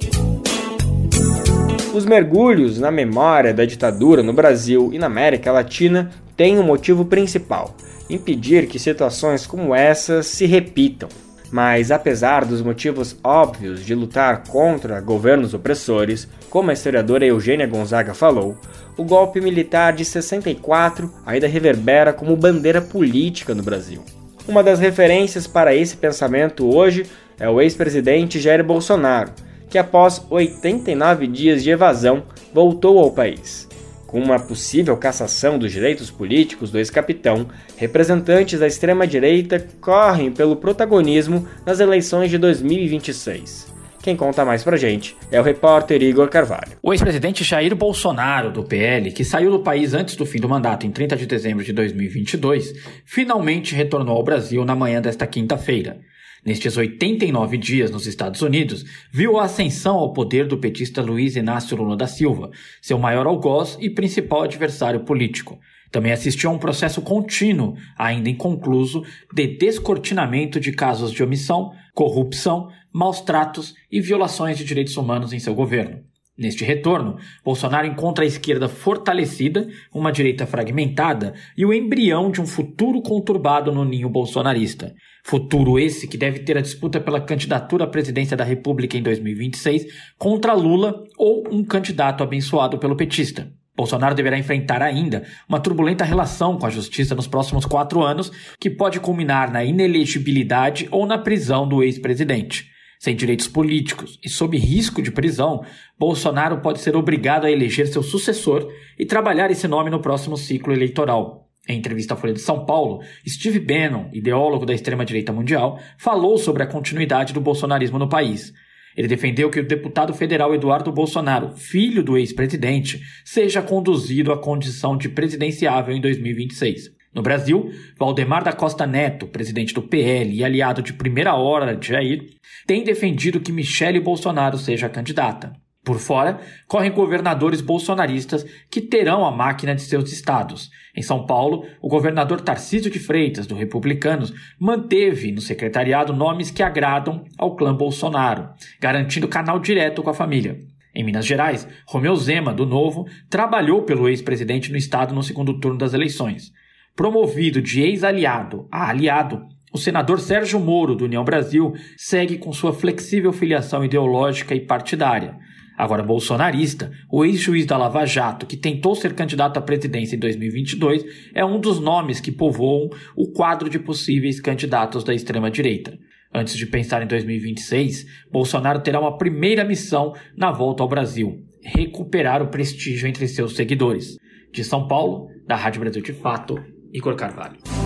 Os 1.94 2.04
mergulhos 2.04 2.80
na 2.80 2.90
memória 2.90 3.54
da 3.54 3.64
ditadura 3.64 4.24
no 4.24 4.34
Brasil 4.34 4.90
e 4.92 4.98
na 4.98 5.06
América 5.06 5.52
Latina 5.52 6.10
têm 6.36 6.58
um 6.58 6.64
motivo 6.64 7.06
principal: 7.06 7.76
impedir 8.10 8.68
que 8.68 8.80
situações 8.80 9.46
como 9.46 9.74
essas 9.74 10.28
se 10.28 10.46
repitam. 10.46 11.10
Mas 11.52 11.92
apesar 11.92 12.44
dos 12.44 12.62
motivos 12.62 13.18
óbvios 13.24 13.86
de 13.86 13.96
lutar 13.96 14.44
contra 14.48 15.00
governos 15.00 15.54
opressores, 15.54 16.28
como 16.50 16.70
a 16.70 16.74
historiadora 16.74 17.26
Eugênia 17.26 17.66
Gonzaga 17.66 18.14
falou, 18.14 18.58
o 18.98 19.04
golpe 19.04 19.40
militar 19.40 19.94
de 19.94 20.04
64 20.04 21.12
ainda 21.26 21.48
reverbera 21.48 22.12
como 22.12 22.36
bandeira 22.36 22.82
política 22.82 23.56
no 23.56 23.64
Brasil. 23.64 24.04
Uma 24.48 24.64
das 24.64 24.80
referências 24.80 25.46
para 25.46 25.76
esse 25.76 25.96
pensamento 25.98 26.68
hoje 26.74 27.06
é 27.40 27.50
o 27.50 27.62
ex-presidente 27.62 28.40
Jair 28.40 28.64
Bolsonaro, 28.64 29.32
que 29.70 29.78
após 29.78 30.26
89 30.30 31.28
dias 31.28 31.64
de 31.64 31.70
evasão 31.70 32.24
voltou 32.54 32.98
ao 33.00 33.12
país. 33.12 33.67
Com 34.08 34.22
uma 34.22 34.40
possível 34.40 34.96
cassação 34.96 35.60
dos 35.60 35.72
direitos 35.72 36.10
políticos 36.10 36.72
do 36.72 36.78
ex-capitão, 36.78 37.48
representantes 37.76 38.58
da 38.58 38.66
extrema-direita 38.66 39.68
correm 39.82 40.32
pelo 40.32 40.56
protagonismo 40.56 41.46
nas 41.66 41.82
eleições 41.82 42.32
de 42.32 42.38
2026. 42.38 43.76
Quem 44.02 44.16
conta 44.16 44.46
mais 44.46 44.64
pra 44.64 44.78
gente 44.78 45.18
é 45.30 45.38
o 45.38 45.44
repórter 45.44 46.02
Igor 46.02 46.30
Carvalho. 46.30 46.78
O 46.82 46.94
ex-presidente 46.94 47.44
Jair 47.44 47.76
Bolsonaro, 47.76 48.50
do 48.50 48.64
PL, 48.64 49.12
que 49.12 49.26
saiu 49.26 49.52
do 49.52 49.60
país 49.60 49.94
antes 49.94 50.16
do 50.16 50.26
fim 50.26 50.40
do 50.40 50.48
mandato 50.48 50.88
em 50.88 50.92
30 50.92 51.18
de 51.18 51.26
dezembro 51.26 51.66
de 51.66 51.74
2022, 51.74 52.74
finalmente 53.04 53.76
retornou 53.76 54.16
ao 54.16 54.24
Brasil 54.24 54.64
na 54.64 54.74
manhã 54.74 55.02
desta 55.02 55.28
quinta-feira. 55.28 56.00
Nestes 56.48 56.78
89 56.78 57.58
dias 57.58 57.92
nos 57.92 58.08
Estados 58.08 58.42
Unidos, 58.42 58.86
viu 59.12 59.38
a 59.38 59.44
ascensão 59.44 59.98
ao 59.98 60.14
poder 60.14 60.48
do 60.48 60.58
petista 60.58 61.02
Luiz 61.02 61.36
Inácio 61.36 61.76
Lula 61.76 61.98
da 61.98 62.08
Silva, 62.08 62.52
seu 62.82 62.98
maior 62.98 63.28
algoz 63.28 63.78
e 63.82 63.90
principal 63.90 64.44
adversário 64.44 65.02
político. 65.02 65.60
Também 65.92 66.14
assistiu 66.14 66.50
a 66.50 66.54
um 66.54 66.58
processo 66.58 67.02
contínuo, 67.02 67.76
ainda 67.98 68.30
inconcluso, 68.30 69.04
de 69.34 69.46
descortinamento 69.58 70.58
de 70.58 70.72
casos 70.72 71.12
de 71.12 71.22
omissão, 71.22 71.74
corrupção, 71.94 72.70
maus 72.94 73.20
tratos 73.20 73.76
e 73.92 74.00
violações 74.00 74.58
de 74.58 74.64
direitos 74.64 74.96
humanos 74.96 75.34
em 75.34 75.40
seu 75.40 75.54
governo. 75.54 76.00
Neste 76.38 76.64
retorno, 76.64 77.18
Bolsonaro 77.44 77.88
encontra 77.88 78.24
a 78.24 78.28
esquerda 78.28 78.70
fortalecida, 78.70 79.68
uma 79.92 80.12
direita 80.12 80.46
fragmentada 80.46 81.34
e 81.58 81.66
o 81.66 81.74
embrião 81.74 82.30
de 82.30 82.40
um 82.40 82.46
futuro 82.46 83.02
conturbado 83.02 83.72
no 83.72 83.84
ninho 83.84 84.08
bolsonarista. 84.08 84.94
Futuro 85.28 85.78
esse 85.78 86.08
que 86.08 86.16
deve 86.16 86.40
ter 86.40 86.58
a 86.58 86.62
disputa 86.62 87.02
pela 87.02 87.20
candidatura 87.20 87.84
à 87.84 87.88
presidência 87.88 88.38
da 88.38 88.46
República 88.46 88.98
em 88.98 89.04
2026 89.04 89.86
contra 90.18 90.54
Lula 90.54 91.04
ou 91.18 91.44
um 91.52 91.66
candidato 91.66 92.24
abençoado 92.24 92.78
pelo 92.78 92.96
petista. 92.96 93.52
Bolsonaro 93.76 94.16
deverá 94.16 94.40
enfrentar 94.40 94.82
ainda 94.82 95.26
uma 95.50 95.60
turbulenta 95.60 96.06
relação 96.06 96.58
com 96.58 96.66
a 96.66 96.70
justiça 96.70 97.14
nos 97.14 97.28
próximos 97.28 97.66
quatro 97.66 98.02
anos, 98.02 98.32
que 98.58 98.70
pode 98.70 99.02
culminar 99.02 99.52
na 99.52 99.66
inelegibilidade 99.66 100.88
ou 100.92 101.06
na 101.06 101.18
prisão 101.18 101.68
do 101.68 101.84
ex-presidente. 101.84 102.72
Sem 102.98 103.14
direitos 103.14 103.50
políticos 103.50 104.18
e 104.24 104.30
sob 104.30 104.58
risco 104.58 105.02
de 105.02 105.12
prisão, 105.12 105.62
Bolsonaro 106.00 106.62
pode 106.62 106.80
ser 106.80 106.96
obrigado 106.96 107.44
a 107.44 107.52
eleger 107.52 107.88
seu 107.88 108.02
sucessor 108.02 108.72
e 108.98 109.06
trabalhar 109.06 109.52
esse 109.52 109.68
nome 109.68 109.90
no 109.90 110.02
próximo 110.02 110.38
ciclo 110.38 110.72
eleitoral. 110.72 111.47
Em 111.68 111.78
entrevista 111.78 112.14
à 112.14 112.18
Folha 112.18 112.34
de 112.34 112.40
São 112.40 112.66
Paulo, 112.66 113.02
Steve 113.28 113.60
Bannon, 113.60 114.10
ideólogo 114.14 114.66
da 114.66 114.74
extrema-direita 114.74 115.34
mundial, 115.34 115.80
falou 115.98 116.38
sobre 116.38 116.64
a 116.64 116.68
continuidade 116.68 117.34
do 117.34 117.42
bolsonarismo 117.42 118.00
no 118.00 118.08
país. 118.08 118.54
Ele 118.96 119.08
defendeu 119.08 119.50
que 119.50 119.60
o 119.60 119.68
deputado 119.68 120.14
federal 120.14 120.56
Eduardo 120.56 120.92
Bolsonaro, 120.92 121.56
filho 121.56 122.02
do 122.02 122.18
ex-presidente, 122.18 123.02
seja 123.24 123.62
conduzido 123.62 124.32
à 124.32 124.38
condição 124.38 124.98
de 124.98 125.10
presidenciável 125.10 125.96
em 125.96 126.02
2026. 126.02 126.96
No 127.14 127.22
Brasil, 127.22 127.70
Valdemar 127.98 128.44
da 128.44 128.54
Costa 128.54 128.88
Neto, 128.88 129.28
presidente 129.28 129.74
do 129.74 129.82
PL 129.82 130.36
e 130.36 130.44
aliado 130.44 130.82
de 130.82 130.94
primeira 130.94 131.36
hora 131.36 131.76
de 131.76 131.88
Jair, 131.88 132.28
tem 132.66 132.84
defendido 132.84 133.40
que 133.40 133.52
Michele 133.52 134.00
Bolsonaro 134.00 134.58
seja 134.58 134.90
candidata. 134.90 135.54
Por 135.88 136.00
fora, 136.00 136.42
correm 136.68 136.92
governadores 136.92 137.62
bolsonaristas 137.62 138.46
que 138.70 138.82
terão 138.82 139.26
a 139.26 139.32
máquina 139.32 139.74
de 139.74 139.82
seus 139.82 140.12
estados. 140.12 140.70
Em 140.94 141.02
São 141.02 141.26
Paulo, 141.26 141.66
o 141.82 141.88
governador 141.88 142.42
Tarcísio 142.42 142.92
de 142.92 143.00
Freitas, 143.00 143.48
do 143.48 143.56
Republicanos, 143.56 144.34
manteve 144.60 145.32
no 145.32 145.40
secretariado 145.40 146.12
nomes 146.12 146.52
que 146.52 146.62
agradam 146.62 147.24
ao 147.38 147.56
clã 147.56 147.74
Bolsonaro, 147.74 148.50
garantindo 148.82 149.30
canal 149.30 149.60
direto 149.60 150.04
com 150.04 150.10
a 150.10 150.14
família. 150.14 150.60
Em 150.94 151.06
Minas 151.06 151.26
Gerais, 151.26 151.66
Romeu 151.86 152.18
Zema, 152.18 152.54
do 152.54 152.66
Novo, 152.66 153.08
trabalhou 153.30 153.84
pelo 153.84 154.10
ex-presidente 154.10 154.70
no 154.70 154.78
estado 154.78 155.16
no 155.16 155.24
segundo 155.24 155.58
turno 155.58 155.78
das 155.78 155.94
eleições. 155.94 156.52
Promovido 156.98 157.62
de 157.62 157.82
ex-aliado 157.82 158.68
a 158.70 158.90
aliado, 158.90 159.48
o 159.72 159.78
senador 159.78 160.20
Sérgio 160.20 160.60
Moro, 160.60 160.96
do 160.96 161.06
União 161.06 161.24
Brasil, 161.24 161.74
segue 161.96 162.38
com 162.38 162.52
sua 162.52 162.74
flexível 162.74 163.32
filiação 163.32 163.86
ideológica 163.86 164.54
e 164.54 164.60
partidária. 164.60 165.47
Agora 165.78 166.02
bolsonarista, 166.02 166.92
o 167.12 167.24
ex-juiz 167.24 167.68
da 167.68 167.78
Lava 167.78 168.04
Jato, 168.04 168.48
que 168.48 168.58
tentou 168.58 168.96
ser 168.96 169.14
candidato 169.14 169.58
à 169.58 169.62
presidência 169.62 170.16
em 170.16 170.20
2022, 170.20 171.06
é 171.36 171.46
um 171.46 171.60
dos 171.60 171.80
nomes 171.80 172.20
que 172.20 172.32
povoam 172.32 172.90
o 173.16 173.32
quadro 173.32 173.70
de 173.70 173.78
possíveis 173.78 174.42
candidatos 174.42 175.04
da 175.04 175.14
extrema-direita. 175.14 175.96
Antes 176.34 176.58
de 176.58 176.66
pensar 176.66 177.04
em 177.04 177.08
2026, 177.08 178.06
Bolsonaro 178.32 178.82
terá 178.82 179.00
uma 179.00 179.20
primeira 179.20 179.64
missão 179.64 180.14
na 180.36 180.52
volta 180.52 180.82
ao 180.82 180.90
Brasil: 180.90 181.44
recuperar 181.64 182.42
o 182.42 182.48
prestígio 182.48 183.08
entre 183.08 183.28
seus 183.28 183.56
seguidores. 183.56 184.18
De 184.52 184.64
São 184.64 184.88
Paulo, 184.88 185.28
da 185.46 185.56
Rádio 185.56 185.82
Brasil 185.82 186.02
de 186.02 186.14
Fato, 186.14 186.58
Igor 186.92 187.16
Carvalho. 187.16 187.77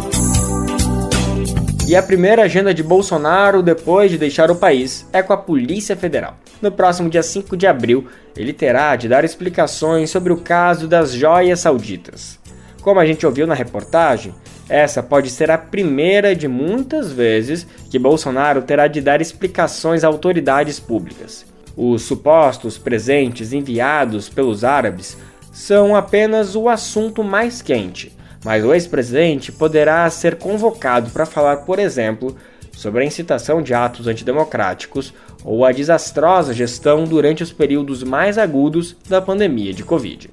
E 1.92 1.96
a 1.98 2.02
primeira 2.02 2.44
agenda 2.44 2.74
de 2.74 2.82
Bolsonaro 2.82 3.62
depois 3.62 4.10
de 4.10 4.18
deixar 4.18 4.50
o 4.50 4.56
país 4.56 5.06
é 5.12 5.22
com 5.22 5.34
a 5.34 5.38
Polícia 5.38 5.94
Federal. 5.94 6.38
No 6.62 6.72
próximo 6.72 7.10
dia 7.10 7.22
5 7.22 7.58
de 7.58 7.68
abril, 7.68 8.08
ele 8.34 8.54
terá 8.54 8.96
de 8.96 9.10
dar 9.10 9.26
explicações 9.26 10.10
sobre 10.10 10.32
o 10.32 10.38
caso 10.38 10.88
das 10.88 11.12
joias 11.12 11.60
sauditas. 11.60 12.40
Como 12.82 12.98
a 12.98 13.06
gente 13.06 13.26
ouviu 13.26 13.46
na 13.46 13.54
reportagem, 13.54 14.34
essa 14.70 15.04
pode 15.04 15.30
ser 15.30 15.52
a 15.52 15.58
primeira 15.58 16.34
de 16.34 16.48
muitas 16.48 17.12
vezes 17.12 17.68
que 17.90 18.00
Bolsonaro 18.00 18.62
terá 18.62 18.88
de 18.88 19.02
dar 19.02 19.20
explicações 19.20 20.06
a 20.06 20.08
autoridades 20.08 20.80
públicas. 20.80 21.46
Os 21.76 22.04
supostos 22.04 22.78
presentes 22.78 23.52
enviados 23.52 24.30
pelos 24.30 24.64
árabes 24.64 25.18
são 25.52 25.94
apenas 25.94 26.56
o 26.56 26.70
assunto 26.70 27.22
mais 27.22 27.62
quente 27.62 28.14
mas 28.44 28.64
o 28.66 28.74
ex-presidente 28.74 29.52
poderá 29.52 30.10
ser 30.10 30.36
convocado 30.36 31.10
para 31.12 31.26
falar, 31.26 31.58
por 31.58 31.80
exemplo, 31.80 32.36
sobre 32.72 33.04
a 33.04 33.06
incitação 33.06 33.62
de 33.62 33.74
atos 33.74 34.08
antidemocráticos 34.08 35.14
ou 35.44 35.66
a 35.66 35.72
desastrosa 35.72 36.54
gestão 36.54 37.04
durante 37.04 37.44
os 37.44 37.52
períodos 37.52 38.04
mais 38.04 38.38
agudos 38.38 38.96
da 39.08 39.22
pandemia 39.22 39.74
de 39.74 39.84
Covid. 39.84 40.30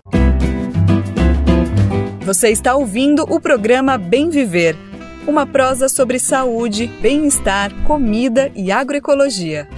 Você 2.24 2.50
está 2.50 2.74
ouvindo 2.74 3.22
o 3.22 3.40
programa 3.40 3.96
Bem 3.96 4.28
Viver, 4.28 4.76
uma 5.26 5.46
prosa 5.46 5.88
sobre 5.88 6.18
saúde, 6.18 6.86
bem-estar, 7.00 7.72
comida 7.84 8.50
e 8.54 8.70
agroecologia. 8.70 9.68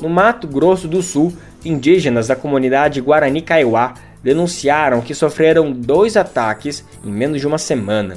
No 0.00 0.08
Mato 0.08 0.48
Grosso 0.48 0.88
do 0.88 1.02
Sul, 1.02 1.32
indígenas 1.64 2.28
da 2.28 2.36
comunidade 2.36 3.00
Guarani 3.00 3.42
Kaiowá 3.42 3.94
denunciaram 4.22 5.00
que 5.00 5.14
sofreram 5.14 5.72
dois 5.72 6.16
ataques 6.16 6.84
em 7.04 7.10
menos 7.10 7.40
de 7.40 7.46
uma 7.46 7.58
semana. 7.58 8.16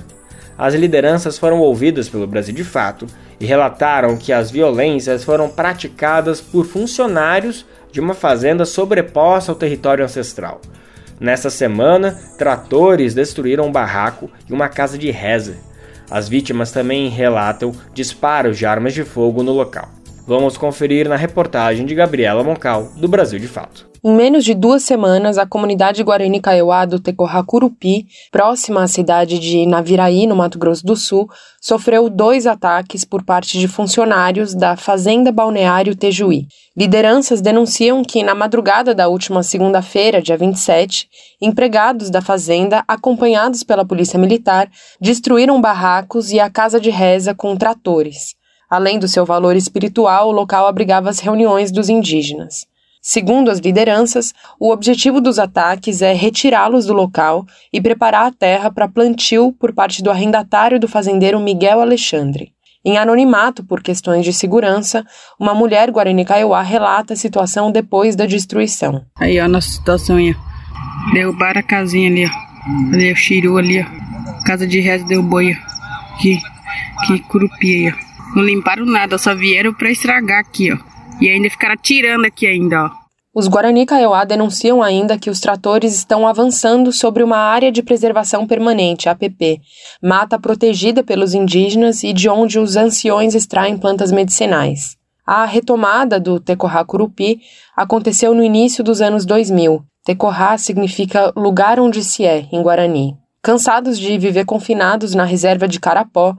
As 0.57 0.73
lideranças 0.73 1.37
foram 1.37 1.59
ouvidas 1.59 2.07
pelo 2.07 2.27
Brasil 2.27 2.53
de 2.53 2.63
Fato 2.63 3.07
e 3.39 3.45
relataram 3.45 4.15
que 4.15 4.31
as 4.31 4.49
violências 4.49 5.23
foram 5.23 5.49
praticadas 5.49 6.39
por 6.39 6.65
funcionários 6.65 7.65
de 7.91 7.99
uma 7.99 8.13
fazenda 8.13 8.65
sobreposta 8.65 9.51
ao 9.51 9.57
território 9.57 10.05
ancestral. 10.05 10.61
Nessa 11.19 11.49
semana, 11.49 12.19
tratores 12.37 13.13
destruíram 13.13 13.67
um 13.67 13.71
barraco 13.71 14.29
e 14.49 14.53
uma 14.53 14.67
casa 14.67 14.97
de 14.97 15.09
reza. 15.11 15.55
As 16.09 16.29
vítimas 16.29 16.71
também 16.71 17.09
relatam 17.09 17.73
disparos 17.93 18.57
de 18.57 18.65
armas 18.65 18.93
de 18.93 19.03
fogo 19.03 19.41
no 19.41 19.51
local. 19.51 19.94
Vamos 20.27 20.57
conferir 20.57 21.07
na 21.07 21.15
reportagem 21.15 21.85
de 21.85 21.93
Gabriela 21.93 22.43
Moncal, 22.43 22.89
do 22.97 23.07
Brasil 23.07 23.39
de 23.39 23.47
Fato. 23.47 23.87
Em 24.03 24.11
menos 24.11 24.43
de 24.43 24.55
duas 24.55 24.81
semanas, 24.81 25.37
a 25.37 25.45
comunidade 25.45 26.03
Guarani 26.03 26.39
Kaiowá 26.39 26.83
do 26.85 26.99
Tecorá 26.99 27.43
Curupi, 27.43 28.07
próxima 28.31 28.81
à 28.81 28.87
cidade 28.87 29.37
de 29.37 29.67
Naviraí, 29.67 30.25
no 30.25 30.35
Mato 30.35 30.57
Grosso 30.57 30.83
do 30.83 30.95
Sul, 30.95 31.29
sofreu 31.61 32.09
dois 32.09 32.47
ataques 32.47 33.05
por 33.05 33.23
parte 33.23 33.59
de 33.59 33.67
funcionários 33.67 34.55
da 34.55 34.75
Fazenda 34.75 35.31
Balneário 35.31 35.95
Tejuí. 35.95 36.47
Lideranças 36.75 37.39
denunciam 37.39 38.03
que, 38.03 38.23
na 38.23 38.33
madrugada 38.33 38.95
da 38.95 39.07
última 39.07 39.43
segunda-feira, 39.43 40.23
dia 40.23 40.37
27, 40.37 41.07
empregados 41.39 42.09
da 42.09 42.21
fazenda, 42.21 42.83
acompanhados 42.87 43.63
pela 43.63 43.85
Polícia 43.85 44.17
Militar, 44.17 44.69
destruíram 44.99 45.61
barracos 45.61 46.31
e 46.31 46.39
a 46.39 46.49
casa 46.49 46.79
de 46.79 46.89
reza 46.89 47.35
com 47.35 47.55
tratores. 47.55 48.35
Além 48.69 48.99
do 48.99 49.07
seu 49.07 49.25
valor 49.25 49.55
espiritual, 49.55 50.29
o 50.29 50.31
local 50.31 50.67
abrigava 50.67 51.09
as 51.09 51.19
reuniões 51.19 51.71
dos 51.71 51.89
indígenas. 51.89 52.65
Segundo 53.07 53.51
as 53.51 53.59
lideranças, 53.59 54.33
o 54.59 54.71
objetivo 54.71 55.21
dos 55.21 55.37
ataques 55.37 56.01
é 56.01 56.11
retirá-los 56.11 56.87
do 56.87 56.93
local 56.93 57.45
e 57.71 57.79
preparar 57.79 58.25
a 58.25 58.31
terra 58.31 58.71
para 58.71 58.87
plantio 58.87 59.51
por 59.51 59.71
parte 59.73 60.01
do 60.01 60.09
arrendatário 60.09 60.79
do 60.79 60.87
fazendeiro 60.87 61.39
Miguel 61.39 61.81
Alexandre. 61.81 62.51
Em 62.83 62.97
anonimato 62.97 63.63
por 63.63 63.83
questões 63.83 64.25
de 64.25 64.33
segurança, 64.33 65.05
uma 65.39 65.53
mulher 65.53 65.91
Guarani 65.91 66.25
Kaiowá 66.25 66.63
relata 66.63 67.13
a 67.13 67.17
situação 67.17 67.71
depois 67.71 68.15
da 68.15 68.25
destruição. 68.25 69.03
Aí, 69.19 69.39
ó, 69.39 69.45
a 69.45 69.47
nossa 69.47 69.69
situação 69.69 70.17
aí, 70.17 70.35
ó. 70.35 71.13
Derrubaram 71.13 71.59
a 71.59 71.63
casinha 71.63 72.09
ali, 72.09 72.25
ó. 72.25 72.93
Ali, 72.93 73.11
o 73.11 73.15
Chiru 73.15 73.57
ali, 73.57 73.81
ó. 73.81 74.43
Casa 74.45 74.65
de 74.65 74.79
reza 74.79 75.05
derrubou 75.05 75.39
aí, 75.39 75.53
ó. 75.53 76.17
Que, 76.19 76.39
que 77.05 77.19
curupi 77.27 77.87
aí, 77.87 77.93
ó. 77.93 78.04
Não 78.35 78.43
limparam 78.43 78.85
nada, 78.85 79.17
só 79.17 79.33
vieram 79.33 79.73
para 79.73 79.89
estragar 79.89 80.39
aqui, 80.39 80.73
ó. 80.73 80.77
E 81.21 81.29
ainda 81.29 81.49
ficaram 81.49 81.77
tirando 81.81 82.25
aqui 82.25 82.45
ainda, 82.45 82.85
ó. 82.85 83.05
Os 83.33 83.49
Guarani 83.49 83.85
Kaiowá 83.85 84.23
denunciam 84.23 84.81
ainda 84.81 85.17
que 85.17 85.29
os 85.29 85.41
tratores 85.41 85.93
estão 85.93 86.25
avançando 86.25 86.93
sobre 86.93 87.21
uma 87.21 87.37
área 87.37 87.69
de 87.69 87.83
preservação 87.83 88.47
permanente, 88.47 89.09
APP, 89.09 89.59
mata 90.01 90.39
protegida 90.39 91.03
pelos 91.03 91.33
indígenas 91.33 92.01
e 92.01 92.13
de 92.13 92.29
onde 92.29 92.59
os 92.59 92.77
anciões 92.77 93.35
extraem 93.35 93.77
plantas 93.77 94.09
medicinais. 94.09 94.95
A 95.25 95.43
retomada 95.43 96.17
do 96.17 96.39
Tecorá 96.39 96.85
Curupi 96.85 97.41
aconteceu 97.75 98.33
no 98.33 98.43
início 98.43 98.83
dos 98.83 99.01
anos 99.01 99.25
2000. 99.25 99.83
Tecorá 100.05 100.57
significa 100.57 101.33
lugar 101.35 101.77
onde 101.77 102.03
se 102.05 102.23
é, 102.23 102.47
em 102.53 102.61
Guarani. 102.61 103.17
Cansados 103.41 103.99
de 103.99 104.17
viver 104.17 104.45
confinados 104.45 105.13
na 105.13 105.25
reserva 105.25 105.67
de 105.67 105.79
Carapó, 105.79 106.35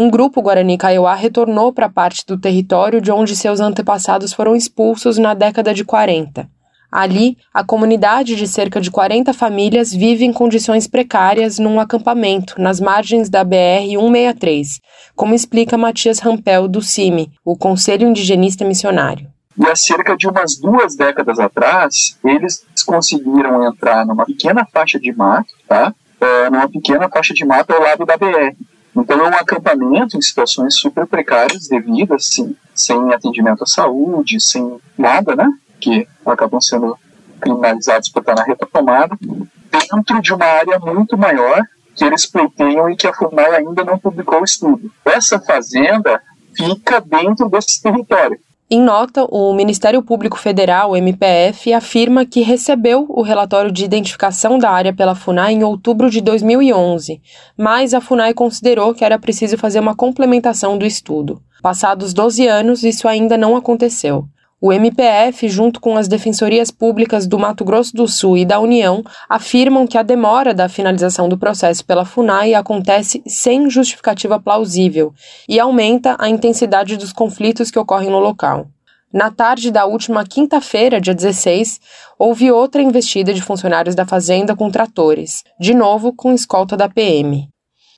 um 0.00 0.08
grupo 0.08 0.40
Guarani 0.40 0.78
Kaiowá 0.78 1.14
retornou 1.14 1.74
para 1.74 1.86
parte 1.86 2.24
do 2.26 2.38
território 2.38 3.02
de 3.02 3.12
onde 3.12 3.36
seus 3.36 3.60
antepassados 3.60 4.32
foram 4.32 4.56
expulsos 4.56 5.18
na 5.18 5.34
década 5.34 5.74
de 5.74 5.84
40. 5.84 6.48
Ali, 6.90 7.36
a 7.52 7.62
comunidade 7.62 8.34
de 8.34 8.48
cerca 8.48 8.80
de 8.80 8.90
40 8.90 9.34
famílias 9.34 9.92
vive 9.92 10.24
em 10.24 10.32
condições 10.32 10.88
precárias 10.88 11.58
num 11.58 11.78
acampamento 11.78 12.58
nas 12.58 12.80
margens 12.80 13.28
da 13.28 13.44
BR-163, 13.44 14.80
como 15.14 15.34
explica 15.34 15.76
Matias 15.76 16.18
Rampel, 16.18 16.66
do 16.66 16.80
CIMI, 16.80 17.30
o 17.44 17.54
Conselho 17.54 18.08
Indigenista 18.08 18.64
Missionário. 18.64 19.28
E 19.58 19.66
há 19.68 19.76
cerca 19.76 20.16
de 20.16 20.26
umas 20.26 20.56
duas 20.56 20.96
décadas 20.96 21.38
atrás, 21.38 22.18
eles 22.24 22.66
conseguiram 22.86 23.68
entrar 23.68 24.06
numa 24.06 24.24
pequena 24.24 24.64
faixa 24.64 24.98
de 24.98 25.12
mato, 25.12 25.52
tá? 25.68 25.94
É, 26.18 26.48
numa 26.48 26.68
pequena 26.70 27.06
faixa 27.10 27.34
de 27.34 27.44
mato 27.44 27.70
ao 27.74 27.82
lado 27.82 28.06
da 28.06 28.16
BR. 28.16 28.56
Então 28.96 29.24
é 29.24 29.30
um 29.30 29.34
acampamento 29.34 30.16
em 30.16 30.22
situações 30.22 30.74
super 30.74 31.06
precárias 31.06 31.68
devido 31.68 32.14
assim, 32.14 32.56
sem 32.74 33.12
atendimento 33.12 33.62
à 33.62 33.66
saúde, 33.66 34.40
sem 34.40 34.80
nada, 34.98 35.36
né? 35.36 35.48
Que 35.80 36.06
acabam 36.26 36.60
sendo 36.60 36.96
criminalizados 37.40 38.08
por 38.10 38.20
estar 38.20 38.34
na 38.34 38.44
retomada, 38.44 39.16
dentro 39.20 40.20
de 40.20 40.34
uma 40.34 40.44
área 40.44 40.78
muito 40.78 41.16
maior 41.16 41.62
que 41.94 42.04
eles 42.04 42.26
pleiteiam 42.26 42.90
e 42.90 42.96
que 42.96 43.06
a 43.06 43.12
FUNAI 43.12 43.56
ainda 43.56 43.84
não 43.84 43.98
publicou 43.98 44.40
o 44.40 44.44
estudo. 44.44 44.90
Essa 45.04 45.38
fazenda 45.40 46.20
fica 46.54 47.00
dentro 47.00 47.48
desse 47.48 47.82
território. 47.82 48.38
Em 48.72 48.80
nota, 48.80 49.24
o 49.24 49.52
Ministério 49.52 50.00
Público 50.00 50.38
Federal, 50.38 50.96
MPF, 50.96 51.72
afirma 51.72 52.24
que 52.24 52.40
recebeu 52.40 53.04
o 53.08 53.20
relatório 53.20 53.72
de 53.72 53.84
identificação 53.84 54.60
da 54.60 54.70
área 54.70 54.92
pela 54.92 55.16
FUNAI 55.16 55.54
em 55.54 55.64
outubro 55.64 56.08
de 56.08 56.20
2011, 56.20 57.20
mas 57.58 57.92
a 57.94 58.00
FUNAI 58.00 58.32
considerou 58.32 58.94
que 58.94 59.04
era 59.04 59.18
preciso 59.18 59.58
fazer 59.58 59.80
uma 59.80 59.96
complementação 59.96 60.78
do 60.78 60.86
estudo. 60.86 61.42
Passados 61.60 62.14
12 62.14 62.46
anos, 62.46 62.84
isso 62.84 63.08
ainda 63.08 63.36
não 63.36 63.56
aconteceu. 63.56 64.24
O 64.62 64.74
MPF, 64.74 65.48
junto 65.48 65.80
com 65.80 65.96
as 65.96 66.06
defensorias 66.06 66.70
públicas 66.70 67.26
do 67.26 67.38
Mato 67.38 67.64
Grosso 67.64 67.96
do 67.96 68.06
Sul 68.06 68.36
e 68.36 68.44
da 68.44 68.60
União, 68.60 69.02
afirmam 69.26 69.86
que 69.86 69.96
a 69.96 70.02
demora 70.02 70.52
da 70.52 70.68
finalização 70.68 71.30
do 71.30 71.38
processo 71.38 71.82
pela 71.82 72.04
FUNAI 72.04 72.52
acontece 72.52 73.22
sem 73.26 73.70
justificativa 73.70 74.38
plausível 74.38 75.14
e 75.48 75.58
aumenta 75.58 76.14
a 76.18 76.28
intensidade 76.28 76.98
dos 76.98 77.10
conflitos 77.10 77.70
que 77.70 77.78
ocorrem 77.78 78.10
no 78.10 78.18
local. 78.18 78.66
Na 79.10 79.30
tarde 79.30 79.70
da 79.70 79.86
última 79.86 80.26
quinta-feira, 80.26 81.00
dia 81.00 81.14
16, 81.14 81.80
houve 82.18 82.52
outra 82.52 82.82
investida 82.82 83.32
de 83.32 83.40
funcionários 83.40 83.94
da 83.94 84.04
fazenda 84.04 84.54
com 84.54 84.70
tratores, 84.70 85.42
de 85.58 85.72
novo 85.72 86.12
com 86.12 86.34
escolta 86.34 86.76
da 86.76 86.86
PM. 86.86 87.48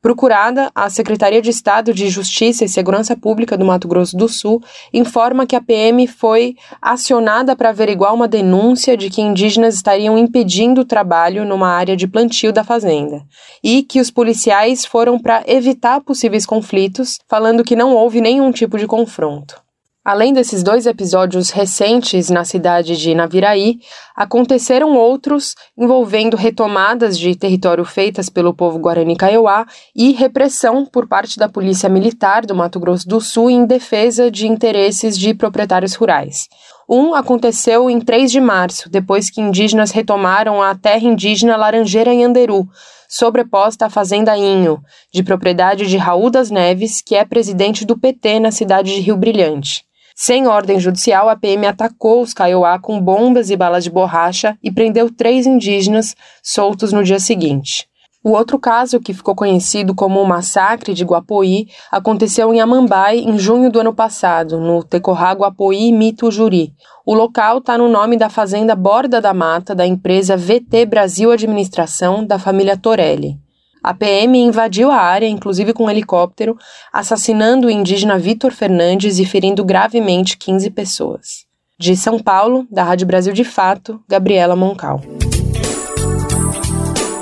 Procurada, 0.02 0.68
a 0.74 0.90
Secretaria 0.90 1.40
de 1.40 1.48
Estado 1.48 1.94
de 1.94 2.08
Justiça 2.08 2.64
e 2.64 2.68
Segurança 2.68 3.16
Pública 3.16 3.56
do 3.56 3.64
Mato 3.64 3.86
Grosso 3.86 4.16
do 4.16 4.28
Sul 4.28 4.60
informa 4.92 5.46
que 5.46 5.54
a 5.54 5.60
PM 5.60 6.08
foi 6.08 6.56
acionada 6.82 7.54
para 7.54 7.68
averiguar 7.68 8.12
uma 8.12 8.26
denúncia 8.26 8.96
de 8.96 9.08
que 9.08 9.22
indígenas 9.22 9.76
estariam 9.76 10.18
impedindo 10.18 10.80
o 10.80 10.84
trabalho 10.84 11.44
numa 11.44 11.68
área 11.68 11.96
de 11.96 12.08
plantio 12.08 12.52
da 12.52 12.64
fazenda 12.64 13.22
e 13.62 13.84
que 13.84 14.00
os 14.00 14.10
policiais 14.10 14.84
foram 14.84 15.20
para 15.20 15.44
evitar 15.46 16.00
possíveis 16.00 16.44
conflitos, 16.44 17.20
falando 17.28 17.62
que 17.62 17.76
não 17.76 17.94
houve 17.94 18.20
nenhum 18.20 18.50
tipo 18.50 18.76
de 18.76 18.88
confronto. 18.88 19.62
Além 20.04 20.32
desses 20.32 20.64
dois 20.64 20.84
episódios 20.84 21.50
recentes 21.50 22.28
na 22.28 22.44
cidade 22.44 22.96
de 22.96 23.14
Naviraí, 23.14 23.78
aconteceram 24.16 24.96
outros 24.96 25.54
envolvendo 25.78 26.36
retomadas 26.36 27.16
de 27.16 27.36
território 27.36 27.84
feitas 27.84 28.28
pelo 28.28 28.52
povo 28.52 28.80
Guarani 28.80 29.14
Kaiowá 29.14 29.64
e 29.94 30.10
repressão 30.10 30.84
por 30.84 31.06
parte 31.06 31.38
da 31.38 31.48
Polícia 31.48 31.88
Militar 31.88 32.44
do 32.44 32.52
Mato 32.52 32.80
Grosso 32.80 33.06
do 33.06 33.20
Sul 33.20 33.48
em 33.48 33.64
defesa 33.64 34.28
de 34.28 34.48
interesses 34.48 35.16
de 35.16 35.34
proprietários 35.34 35.94
rurais. 35.94 36.48
Um 36.90 37.14
aconteceu 37.14 37.88
em 37.88 38.00
3 38.00 38.32
de 38.32 38.40
março, 38.40 38.90
depois 38.90 39.30
que 39.30 39.40
indígenas 39.40 39.92
retomaram 39.92 40.60
a 40.60 40.74
terra 40.74 41.06
indígena 41.06 41.56
Laranjeira 41.56 42.12
em 42.12 42.24
Anderu, 42.24 42.68
sobreposta 43.08 43.86
à 43.86 43.90
Fazenda 43.90 44.36
Inho, 44.36 44.82
de 45.12 45.22
propriedade 45.22 45.86
de 45.86 45.96
Raul 45.96 46.28
das 46.28 46.50
Neves, 46.50 47.00
que 47.00 47.14
é 47.14 47.24
presidente 47.24 47.84
do 47.84 47.96
PT 47.96 48.40
na 48.40 48.50
cidade 48.50 48.92
de 48.92 49.00
Rio 49.00 49.16
Brilhante. 49.16 49.91
Sem 50.14 50.46
ordem 50.46 50.78
judicial, 50.78 51.28
a 51.28 51.36
PM 51.36 51.66
atacou 51.66 52.22
os 52.22 52.34
Kaiowá 52.34 52.78
com 52.78 53.00
bombas 53.00 53.50
e 53.50 53.56
balas 53.56 53.84
de 53.84 53.90
borracha 53.90 54.56
e 54.62 54.70
prendeu 54.70 55.10
três 55.10 55.46
indígenas 55.46 56.14
soltos 56.42 56.92
no 56.92 57.02
dia 57.02 57.18
seguinte. 57.18 57.86
O 58.24 58.30
outro 58.30 58.56
caso, 58.56 59.00
que 59.00 59.12
ficou 59.12 59.34
conhecido 59.34 59.96
como 59.96 60.22
o 60.22 60.26
Massacre 60.26 60.94
de 60.94 61.02
Guapoí, 61.02 61.66
aconteceu 61.90 62.54
em 62.54 62.60
Amambai 62.60 63.18
em 63.18 63.36
junho 63.36 63.68
do 63.68 63.80
ano 63.80 63.92
passado, 63.92 64.60
no 64.60 64.84
Tecorá 64.84 65.32
Guapoí 65.32 65.90
Mito 65.90 66.30
Juri. 66.30 66.72
O 67.04 67.14
local 67.14 67.58
está 67.58 67.76
no 67.76 67.88
nome 67.88 68.16
da 68.16 68.30
fazenda 68.30 68.76
Borda 68.76 69.20
da 69.20 69.34
Mata 69.34 69.74
da 69.74 69.84
empresa 69.84 70.36
VT 70.36 70.86
Brasil 70.86 71.32
Administração 71.32 72.24
da 72.24 72.38
família 72.38 72.76
Torelli. 72.76 73.40
A 73.82 73.92
PM 73.92 74.38
invadiu 74.38 74.92
a 74.92 74.96
área, 74.96 75.26
inclusive 75.26 75.72
com 75.72 75.86
um 75.86 75.90
helicóptero, 75.90 76.56
assassinando 76.92 77.66
o 77.66 77.70
indígena 77.70 78.16
Vitor 78.16 78.52
Fernandes 78.52 79.18
e 79.18 79.26
ferindo 79.26 79.64
gravemente 79.64 80.36
15 80.38 80.70
pessoas. 80.70 81.46
De 81.76 81.96
São 81.96 82.20
Paulo, 82.20 82.64
da 82.70 82.84
Rádio 82.84 83.08
Brasil 83.08 83.32
de 83.32 83.42
Fato, 83.42 84.00
Gabriela 84.08 84.54
Moncal. 84.54 85.00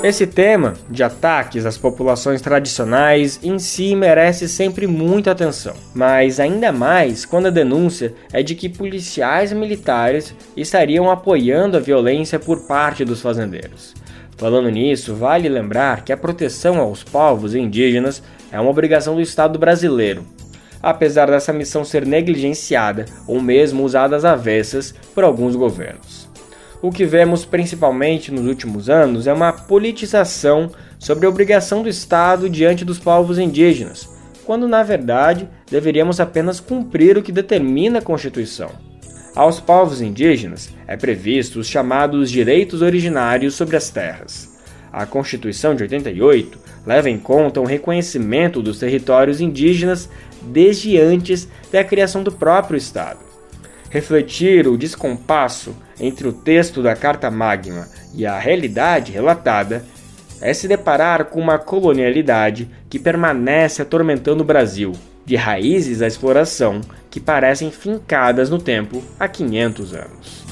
Esse 0.03 0.27
tema 0.27 0.73
de 0.87 1.03
ataques 1.03 1.65
às 1.65 1.79
populações 1.79 2.41
tradicionais 2.41 3.39
em 3.41 3.57
si 3.57 3.95
merece 3.95 4.47
sempre 4.47 4.85
muita 4.85 5.31
atenção, 5.31 5.73
mas 5.95 6.39
ainda 6.39 6.71
mais 6.71 7.25
quando 7.25 7.47
a 7.47 7.51
denúncia 7.51 8.13
é 8.31 8.43
de 8.43 8.53
que 8.53 8.69
policiais 8.69 9.51
militares 9.51 10.35
estariam 10.55 11.09
apoiando 11.09 11.77
a 11.77 11.79
violência 11.79 12.37
por 12.37 12.67
parte 12.67 13.03
dos 13.03 13.21
fazendeiros. 13.21 13.95
Falando 14.41 14.71
nisso, 14.71 15.13
vale 15.13 15.47
lembrar 15.47 16.03
que 16.03 16.11
a 16.11 16.17
proteção 16.17 16.79
aos 16.79 17.03
povos 17.03 17.53
indígenas 17.53 18.23
é 18.51 18.59
uma 18.59 18.71
obrigação 18.71 19.13
do 19.13 19.21
Estado 19.21 19.59
brasileiro, 19.59 20.25
apesar 20.81 21.27
dessa 21.29 21.53
missão 21.53 21.85
ser 21.85 22.07
negligenciada 22.07 23.05
ou 23.27 23.39
mesmo 23.39 23.83
usada 23.83 24.15
às 24.15 24.25
avessas 24.25 24.95
por 25.13 25.23
alguns 25.23 25.55
governos. 25.55 26.27
O 26.81 26.89
que 26.89 27.05
vemos 27.05 27.45
principalmente 27.45 28.31
nos 28.31 28.47
últimos 28.47 28.89
anos 28.89 29.27
é 29.27 29.33
uma 29.33 29.53
politização 29.53 30.71
sobre 30.97 31.27
a 31.27 31.29
obrigação 31.29 31.83
do 31.83 31.89
Estado 31.89 32.49
diante 32.49 32.83
dos 32.83 32.97
povos 32.97 33.37
indígenas, 33.37 34.09
quando 34.43 34.67
na 34.67 34.81
verdade 34.81 35.47
deveríamos 35.69 36.19
apenas 36.19 36.59
cumprir 36.59 37.15
o 37.15 37.21
que 37.21 37.31
determina 37.31 37.99
a 37.99 38.01
Constituição. 38.01 38.90
Aos 39.33 39.61
povos 39.61 40.01
indígenas 40.01 40.69
é 40.85 40.97
previsto 40.97 41.59
os 41.59 41.67
chamados 41.67 42.29
direitos 42.29 42.81
originários 42.81 43.55
sobre 43.55 43.77
as 43.77 43.89
terras. 43.89 44.49
A 44.91 45.05
Constituição 45.05 45.73
de 45.73 45.83
88 45.83 46.59
leva 46.85 47.09
em 47.09 47.17
conta 47.17 47.61
um 47.61 47.65
reconhecimento 47.65 48.61
dos 48.61 48.79
territórios 48.79 49.39
indígenas 49.39 50.09
desde 50.41 50.99
antes 50.99 51.47
da 51.71 51.81
criação 51.81 52.23
do 52.23 52.31
próprio 52.31 52.75
Estado. 52.75 53.19
Refletir 53.89 54.67
o 54.67 54.77
descompasso 54.77 55.73
entre 55.97 56.27
o 56.27 56.33
texto 56.33 56.83
da 56.83 56.93
Carta 56.93 57.31
Magna 57.31 57.87
e 58.13 58.25
a 58.25 58.37
realidade 58.37 59.13
relatada 59.13 59.85
é 60.41 60.53
se 60.53 60.67
deparar 60.67 61.25
com 61.25 61.39
uma 61.39 61.57
colonialidade 61.57 62.69
que 62.89 62.99
permanece 62.99 63.81
atormentando 63.81 64.43
o 64.43 64.45
Brasil 64.45 64.91
de 65.25 65.35
raízes 65.35 65.99
da 65.99 66.07
exploração 66.07 66.81
que 67.09 67.19
parecem 67.19 67.71
fincadas 67.71 68.49
no 68.49 68.57
tempo 68.57 69.03
há 69.19 69.27
500 69.27 69.93
anos. 69.93 70.45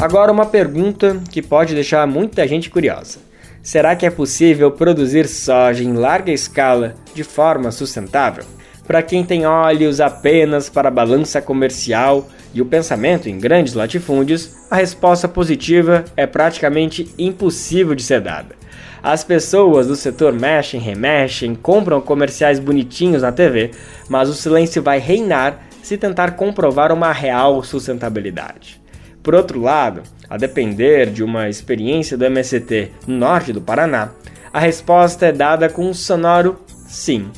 Agora, 0.00 0.32
uma 0.32 0.46
pergunta 0.46 1.20
que 1.30 1.40
pode 1.40 1.74
deixar 1.74 2.06
muita 2.06 2.46
gente 2.48 2.68
curiosa: 2.68 3.18
será 3.62 3.94
que 3.94 4.04
é 4.04 4.10
possível 4.10 4.70
produzir 4.70 5.28
soja 5.28 5.84
em 5.84 5.92
larga 5.92 6.32
escala 6.32 6.94
de 7.14 7.22
forma 7.22 7.70
sustentável? 7.70 8.44
Para 8.86 9.02
quem 9.02 9.24
tem 9.24 9.46
olhos 9.46 10.00
apenas 10.00 10.68
para 10.68 10.88
a 10.88 10.90
balança 10.90 11.40
comercial 11.40 12.28
e 12.52 12.60
o 12.60 12.66
pensamento 12.66 13.28
em 13.28 13.38
grandes 13.38 13.74
latifúndios, 13.74 14.56
a 14.68 14.76
resposta 14.76 15.28
positiva 15.28 16.04
é 16.16 16.26
praticamente 16.26 17.14
impossível 17.16 17.94
de 17.94 18.02
ser 18.02 18.20
dada. 18.20 18.61
As 19.02 19.24
pessoas 19.24 19.88
do 19.88 19.96
setor 19.96 20.32
mexem, 20.32 20.78
remexem, 20.78 21.56
compram 21.56 22.00
comerciais 22.00 22.60
bonitinhos 22.60 23.22
na 23.22 23.32
TV, 23.32 23.72
mas 24.08 24.28
o 24.28 24.34
silêncio 24.34 24.80
vai 24.80 25.00
reinar 25.00 25.66
se 25.82 25.98
tentar 25.98 26.36
comprovar 26.36 26.92
uma 26.92 27.10
real 27.10 27.64
sustentabilidade. 27.64 28.80
Por 29.20 29.34
outro 29.34 29.60
lado, 29.60 30.04
a 30.30 30.36
depender 30.36 31.10
de 31.10 31.24
uma 31.24 31.48
experiência 31.48 32.16
do 32.16 32.24
MST 32.24 32.92
no 33.04 33.16
norte 33.18 33.52
do 33.52 33.60
Paraná, 33.60 34.10
a 34.52 34.60
resposta 34.60 35.26
é 35.26 35.32
dada 35.32 35.68
com 35.68 35.84
um 35.84 35.94
sonoro 35.94 36.60
sim. 36.86 37.28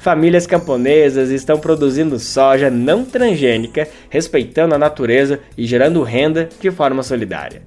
Famílias 0.00 0.48
camponesas 0.48 1.30
estão 1.30 1.60
produzindo 1.60 2.18
soja 2.18 2.68
não 2.68 3.04
transgênica, 3.04 3.86
respeitando 4.10 4.74
a 4.74 4.78
natureza 4.78 5.38
e 5.56 5.64
gerando 5.64 6.02
renda 6.02 6.48
de 6.60 6.72
forma 6.72 7.04
solidária. 7.04 7.62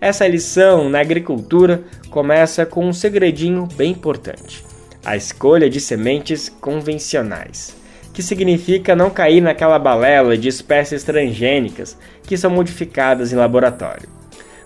Essa 0.00 0.28
lição 0.28 0.88
na 0.88 1.00
agricultura 1.00 1.82
começa 2.08 2.64
com 2.64 2.86
um 2.86 2.92
segredinho 2.92 3.66
bem 3.74 3.90
importante: 3.90 4.64
a 5.04 5.16
escolha 5.16 5.68
de 5.68 5.80
sementes 5.80 6.48
convencionais, 6.48 7.74
que 8.14 8.22
significa 8.22 8.94
não 8.94 9.10
cair 9.10 9.40
naquela 9.40 9.76
balela 9.76 10.38
de 10.38 10.46
espécies 10.48 11.02
transgênicas 11.02 11.98
que 12.22 12.36
são 12.36 12.48
modificadas 12.48 13.32
em 13.32 13.36
laboratório. 13.36 14.08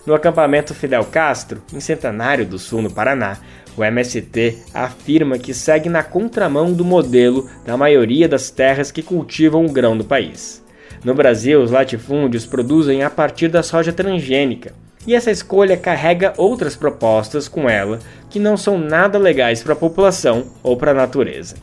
No 0.05 0.13
acampamento 0.13 0.75
Fidel 0.75 1.05
Castro, 1.05 1.63
em 1.73 1.79
Centenário 1.79 2.45
do 2.45 2.59
Sul, 2.59 2.83
no 2.83 2.91
Paraná, 2.91 3.37
o 3.75 3.83
MST 3.83 4.59
afirma 4.71 5.39
que 5.39 5.51
segue 5.51 5.89
na 5.89 6.03
contramão 6.03 6.71
do 6.71 6.85
modelo 6.85 7.49
da 7.65 7.75
maioria 7.75 8.27
das 8.27 8.51
terras 8.51 8.91
que 8.91 9.01
cultivam 9.01 9.65
o 9.65 9.71
grão 9.71 9.97
do 9.97 10.03
país. 10.03 10.63
No 11.03 11.15
Brasil, 11.15 11.59
os 11.59 11.71
latifúndios 11.71 12.45
produzem 12.45 13.01
a 13.01 13.09
partir 13.09 13.47
da 13.47 13.63
soja 13.63 13.91
transgênica, 13.91 14.73
e 15.05 15.15
essa 15.15 15.31
escolha 15.31 15.77
carrega 15.77 16.33
outras 16.37 16.75
propostas 16.75 17.47
com 17.47 17.69
ela 17.69 17.99
que 18.29 18.39
não 18.39 18.57
são 18.57 18.77
nada 18.77 19.17
legais 19.17 19.61
para 19.61 19.73
a 19.73 19.75
população 19.75 20.45
ou 20.61 20.77
para 20.77 20.91
a 20.91 20.95
natureza. 20.95 21.55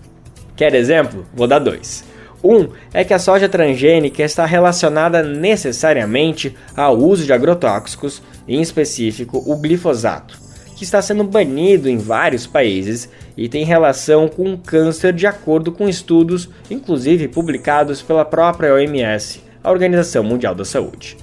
Quer 0.56 0.74
exemplo? 0.74 1.26
Vou 1.34 1.46
dar 1.46 1.58
dois. 1.58 2.04
Um 2.42 2.68
é 2.92 3.04
que 3.04 3.12
a 3.12 3.18
soja 3.18 3.48
transgênica 3.48 4.22
está 4.22 4.46
relacionada 4.46 5.22
necessariamente 5.22 6.56
ao 6.76 6.96
uso 6.96 7.24
de 7.24 7.32
agrotóxicos, 7.32 8.22
em 8.48 8.60
específico 8.60 9.42
o 9.46 9.56
glifosato, 9.56 10.38
que 10.74 10.84
está 10.84 11.02
sendo 11.02 11.24
banido 11.24 11.88
em 11.88 11.98
vários 11.98 12.46
países 12.46 13.10
e 13.36 13.48
tem 13.48 13.64
relação 13.64 14.26
com 14.26 14.52
o 14.52 14.58
câncer 14.58 15.12
de 15.12 15.26
acordo 15.26 15.70
com 15.70 15.88
estudos, 15.88 16.48
inclusive 16.70 17.28
publicados 17.28 18.00
pela 18.00 18.24
própria 18.24 18.74
OMS, 18.74 19.42
a 19.62 19.70
Organização 19.70 20.24
Mundial 20.24 20.54
da 20.54 20.64
Saúde. 20.64 21.18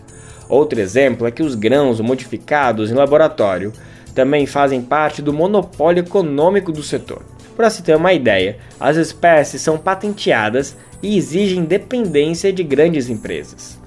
Outro 0.49 0.79
exemplo 0.79 1.27
é 1.27 1.31
que 1.31 1.43
os 1.43 1.55
grãos 1.55 1.99
modificados 1.99 2.89
em 2.89 2.93
laboratório 2.93 3.73
também 4.13 4.45
fazem 4.45 4.81
parte 4.81 5.21
do 5.21 5.33
monopólio 5.33 6.01
econômico 6.01 6.71
do 6.71 6.81
setor. 6.81 7.21
Para 7.55 7.69
se 7.69 7.83
ter 7.83 7.95
uma 7.95 8.13
ideia, 8.13 8.57
as 8.79 8.97
espécies 8.97 9.61
são 9.61 9.77
patenteadas 9.77 10.75
e 11.01 11.17
exige 11.17 11.57
independência 11.57 12.51
de 12.51 12.63
grandes 12.63 13.09
empresas. 13.09 13.77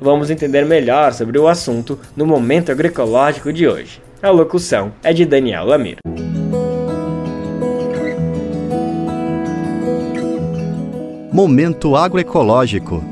Vamos 0.00 0.30
entender 0.30 0.64
melhor 0.64 1.12
sobre 1.12 1.38
o 1.38 1.48
assunto 1.48 1.98
no 2.16 2.26
Momento 2.26 2.70
Agroecológico 2.70 3.52
de 3.52 3.66
hoje. 3.66 4.00
A 4.22 4.30
locução 4.30 4.92
é 5.02 5.12
de 5.12 5.24
Daniel 5.24 5.66
Lamir. 5.66 5.98
Momento 11.32 11.96
Agroecológico 11.96 13.02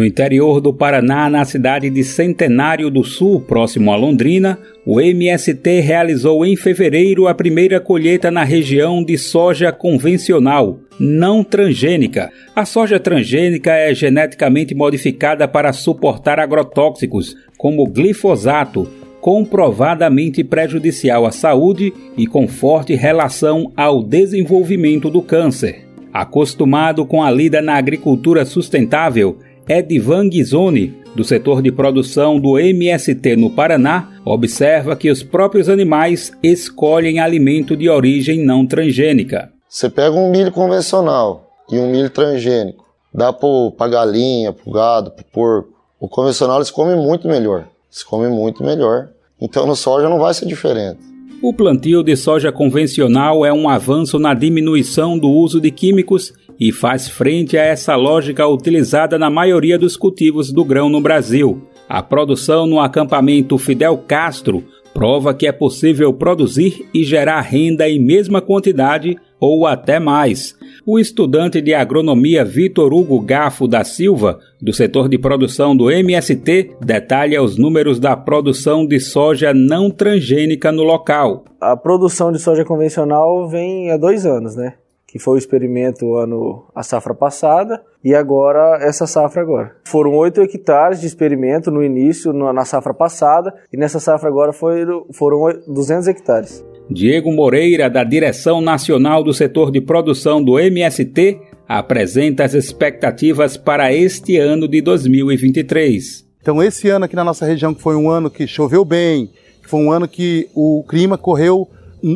No 0.00 0.06
interior 0.06 0.62
do 0.62 0.72
Paraná, 0.72 1.28
na 1.28 1.44
cidade 1.44 1.90
de 1.90 2.02
Centenário 2.02 2.88
do 2.88 3.04
Sul, 3.04 3.38
próximo 3.38 3.92
a 3.92 3.96
Londrina, 3.96 4.58
o 4.86 4.98
MST 4.98 5.80
realizou 5.80 6.42
em 6.42 6.56
fevereiro 6.56 7.28
a 7.28 7.34
primeira 7.34 7.78
colheita 7.78 8.30
na 8.30 8.42
região 8.42 9.04
de 9.04 9.18
soja 9.18 9.70
convencional, 9.70 10.80
não 10.98 11.44
transgênica. 11.44 12.30
A 12.56 12.64
soja 12.64 12.98
transgênica 12.98 13.72
é 13.72 13.94
geneticamente 13.94 14.74
modificada 14.74 15.46
para 15.46 15.70
suportar 15.70 16.40
agrotóxicos, 16.40 17.36
como 17.58 17.86
glifosato, 17.86 18.88
comprovadamente 19.20 20.42
prejudicial 20.42 21.26
à 21.26 21.30
saúde 21.30 21.92
e 22.16 22.26
com 22.26 22.48
forte 22.48 22.94
relação 22.94 23.70
ao 23.76 24.02
desenvolvimento 24.02 25.10
do 25.10 25.20
câncer. 25.20 25.84
Acostumado 26.10 27.04
com 27.04 27.22
a 27.22 27.30
lida 27.30 27.60
na 27.60 27.74
agricultura 27.74 28.46
sustentável, 28.46 29.38
Edvan 29.70 30.28
Ghisoni, 30.28 30.92
do 31.14 31.22
setor 31.22 31.62
de 31.62 31.70
produção 31.70 32.40
do 32.40 32.58
MST 32.58 33.36
no 33.36 33.50
Paraná, 33.50 34.08
observa 34.24 34.96
que 34.96 35.08
os 35.08 35.22
próprios 35.22 35.68
animais 35.68 36.32
escolhem 36.42 37.20
alimento 37.20 37.76
de 37.76 37.88
origem 37.88 38.44
não 38.44 38.66
transgênica. 38.66 39.52
Você 39.68 39.88
pega 39.88 40.16
um 40.16 40.28
milho 40.28 40.50
convencional 40.50 41.48
e 41.70 41.78
um 41.78 41.88
milho 41.88 42.10
transgênico, 42.10 42.84
dá 43.14 43.32
para 43.32 43.88
galinha, 43.88 44.52
para 44.52 44.72
gado, 44.72 45.12
para 45.12 45.24
porco. 45.32 45.72
O 46.00 46.08
convencional 46.08 46.56
eles 46.56 46.72
comem 46.72 46.96
muito 46.96 47.28
melhor. 47.28 47.68
Eles 47.92 48.02
comem 48.02 48.28
muito 48.28 48.64
melhor. 48.64 49.10
Então 49.40 49.68
no 49.68 49.76
soja 49.76 50.08
não 50.08 50.18
vai 50.18 50.34
ser 50.34 50.46
diferente. 50.46 50.98
O 51.40 51.54
plantio 51.54 52.02
de 52.02 52.16
soja 52.16 52.50
convencional 52.50 53.46
é 53.46 53.52
um 53.52 53.68
avanço 53.68 54.18
na 54.18 54.34
diminuição 54.34 55.16
do 55.16 55.30
uso 55.30 55.60
de 55.60 55.70
químicos 55.70 56.34
e 56.60 56.70
faz 56.70 57.08
frente 57.08 57.56
a 57.56 57.64
essa 57.64 57.96
lógica 57.96 58.46
utilizada 58.46 59.18
na 59.18 59.30
maioria 59.30 59.78
dos 59.78 59.96
cultivos 59.96 60.52
do 60.52 60.64
grão 60.64 60.90
no 60.90 61.00
Brasil. 61.00 61.62
A 61.88 62.02
produção 62.02 62.66
no 62.66 62.78
acampamento 62.78 63.56
Fidel 63.56 63.96
Castro 64.06 64.62
prova 64.92 65.32
que 65.32 65.46
é 65.46 65.52
possível 65.52 66.12
produzir 66.12 66.86
e 66.92 67.02
gerar 67.02 67.40
renda 67.40 67.88
em 67.88 67.98
mesma 67.98 68.42
quantidade 68.42 69.16
ou 69.40 69.66
até 69.66 69.98
mais. 69.98 70.54
O 70.84 70.98
estudante 70.98 71.60
de 71.62 71.72
agronomia 71.72 72.44
Vitor 72.44 72.92
Hugo 72.92 73.20
Gafo 73.20 73.66
da 73.66 73.82
Silva, 73.82 74.38
do 74.60 74.72
setor 74.72 75.08
de 75.08 75.16
produção 75.18 75.74
do 75.74 75.90
MST, 75.90 76.76
detalha 76.84 77.42
os 77.42 77.56
números 77.56 77.98
da 77.98 78.16
produção 78.16 78.86
de 78.86 79.00
soja 79.00 79.54
não 79.54 79.90
transgênica 79.90 80.70
no 80.70 80.82
local. 80.82 81.44
A 81.60 81.76
produção 81.76 82.30
de 82.30 82.38
soja 82.38 82.64
convencional 82.64 83.48
vem 83.48 83.90
há 83.90 83.96
dois 83.96 84.26
anos, 84.26 84.54
né? 84.54 84.74
Que 85.10 85.18
foi 85.18 85.34
o 85.34 85.38
experimento 85.38 86.14
ano 86.14 86.64
a 86.74 86.82
safra 86.82 87.14
passada 87.14 87.82
e 88.04 88.14
agora 88.14 88.78
essa 88.80 89.06
safra 89.06 89.42
agora. 89.42 89.76
Foram 89.84 90.12
8 90.14 90.42
hectares 90.42 91.00
de 91.00 91.06
experimento 91.06 91.70
no 91.70 91.82
início, 91.82 92.32
na 92.32 92.64
safra 92.64 92.94
passada, 92.94 93.52
e 93.72 93.76
nessa 93.76 93.98
safra 93.98 94.28
agora 94.28 94.52
foi, 94.52 94.86
foram 95.12 95.60
200 95.66 96.06
hectares. 96.08 96.64
Diego 96.88 97.30
Moreira, 97.32 97.88
da 97.90 98.02
Direção 98.02 98.60
Nacional 98.60 99.22
do 99.22 99.32
Setor 99.32 99.70
de 99.70 99.80
Produção 99.80 100.42
do 100.42 100.58
MST, 100.58 101.40
apresenta 101.68 102.44
as 102.44 102.54
expectativas 102.54 103.56
para 103.56 103.92
este 103.92 104.38
ano 104.38 104.66
de 104.66 104.80
2023. 104.80 106.28
Então, 106.40 106.62
esse 106.62 106.88
ano 106.88 107.04
aqui 107.04 107.14
na 107.14 107.22
nossa 107.22 107.44
região, 107.44 107.74
que 107.74 107.82
foi 107.82 107.94
um 107.94 108.10
ano 108.10 108.30
que 108.30 108.46
choveu 108.46 108.84
bem, 108.84 109.30
foi 109.62 109.80
um 109.80 109.92
ano 109.92 110.08
que 110.08 110.48
o 110.54 110.82
clima 110.88 111.16
correu 111.16 111.68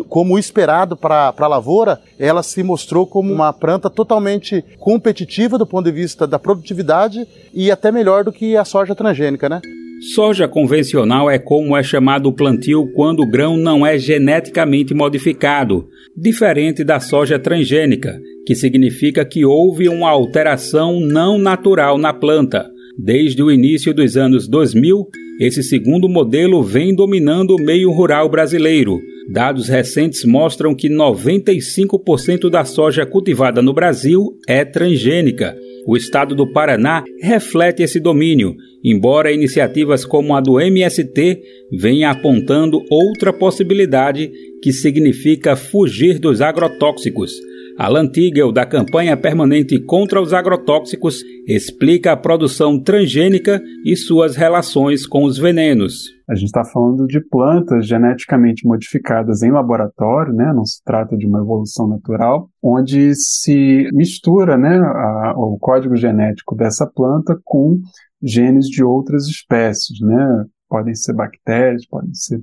como 0.09 0.39
esperado 0.39 0.97
para 0.97 1.35
a 1.37 1.47
lavoura, 1.47 2.01
ela 2.19 2.43
se 2.43 2.63
mostrou 2.63 3.07
como 3.07 3.33
uma 3.33 3.53
planta 3.53 3.91
totalmente 3.91 4.65
competitiva 4.79 5.59
do 5.59 5.67
ponto 5.67 5.85
de 5.85 5.93
vista 5.93 6.27
da 6.27 6.39
produtividade 6.39 7.27
e 7.53 7.71
até 7.71 7.91
melhor 7.93 8.25
do 8.25 8.33
que 8.33 8.57
a 8.57 8.65
soja 8.65 8.95
transgênica, 8.95 9.49
né? 9.49 9.61
Soja 10.15 10.49
convencional 10.49 11.31
é 11.31 11.39
como 11.39 11.77
é 11.77 11.83
chamado 11.83 12.29
o 12.29 12.33
plantio 12.33 12.91
quando 12.95 13.21
o 13.21 13.27
grão 13.27 13.57
não 13.57 13.87
é 13.87 13.97
geneticamente 13.97 14.93
modificado, 14.93 15.89
diferente 16.17 16.85
da 16.85 17.01
soja 17.01 17.39
transgênica, 17.39 18.21
que 18.47 18.55
significa 18.55 19.25
que 19.25 19.45
houve 19.45 19.89
uma 19.89 20.11
alteração 20.11 21.01
não 21.01 21.39
natural 21.39 21.97
na 21.97 22.13
planta. 22.13 22.69
Desde 22.99 23.43
o 23.43 23.51
início 23.51 23.95
dos 23.95 24.17
anos 24.17 24.47
2000, 24.47 25.09
esse 25.41 25.63
segundo 25.63 26.09
modelo 26.09 26.63
vem 26.63 26.95
dominando 26.95 27.57
o 27.57 27.63
meio 27.63 27.91
rural 27.91 28.29
brasileiro, 28.29 29.01
Dados 29.29 29.69
recentes 29.69 30.25
mostram 30.25 30.75
que 30.75 30.89
95% 30.89 32.51
da 32.51 32.65
soja 32.65 33.07
cultivada 33.07 33.63
no 33.63 33.73
Brasil 33.73 34.39
é 34.47 34.65
transgênica. 34.65 35.57
O 35.87 35.97
estado 35.97 36.35
do 36.35 36.51
Paraná 36.53 37.03
reflete 37.21 37.83
esse 37.83 37.99
domínio, 37.99 38.55
embora 38.83 39.33
iniciativas 39.33 40.05
como 40.05 40.35
a 40.35 40.41
do 40.41 40.61
MST 40.61 41.43
venham 41.73 42.11
apontando 42.11 42.83
outra 42.91 43.33
possibilidade 43.33 44.31
que 44.63 44.73
significa 44.73 45.57
fugir 45.57 46.19
dos 46.19 46.41
agrotóxicos. 46.41 47.33
Alan 47.77 48.07
Tigel, 48.07 48.53
da 48.53 48.65
campanha 48.65 49.17
permanente 49.17 49.79
contra 49.81 50.23
os 50.23 50.33
agrotóxicos, 50.33 51.25
explica 51.47 52.13
a 52.13 52.17
produção 52.17 52.79
transgênica 52.79 53.61
e 53.85 53.97
suas 53.97 54.37
relações 54.37 55.07
com 55.07 55.25
os 55.25 55.37
venenos. 55.37 56.14
A 56.29 56.35
gente 56.35 56.47
está 56.47 56.65
falando 56.65 57.07
de 57.07 57.21
plantas 57.21 57.87
geneticamente 57.87 58.67
modificadas 58.67 59.43
em 59.43 59.51
laboratório, 59.51 60.33
né? 60.33 60.53
não 60.55 60.65
se 60.65 60.83
trata 60.83 61.17
de 61.17 61.27
uma 61.27 61.41
evolução 61.41 61.87
natural, 61.87 62.49
onde 62.63 63.15
se 63.15 63.89
mistura 63.93 64.57
né, 64.57 64.79
a, 64.79 65.35
o 65.37 65.59
código 65.59 65.95
genético 65.97 66.57
dessa 66.57 66.87
planta 66.87 67.39
com 67.45 67.79
genes 68.23 68.67
de 68.67 68.83
outras 68.83 69.27
espécies. 69.27 70.01
Né? 70.01 70.45
Podem 70.69 70.95
ser 70.95 71.13
bactérias, 71.13 71.87
podem 71.87 72.15
ser 72.15 72.41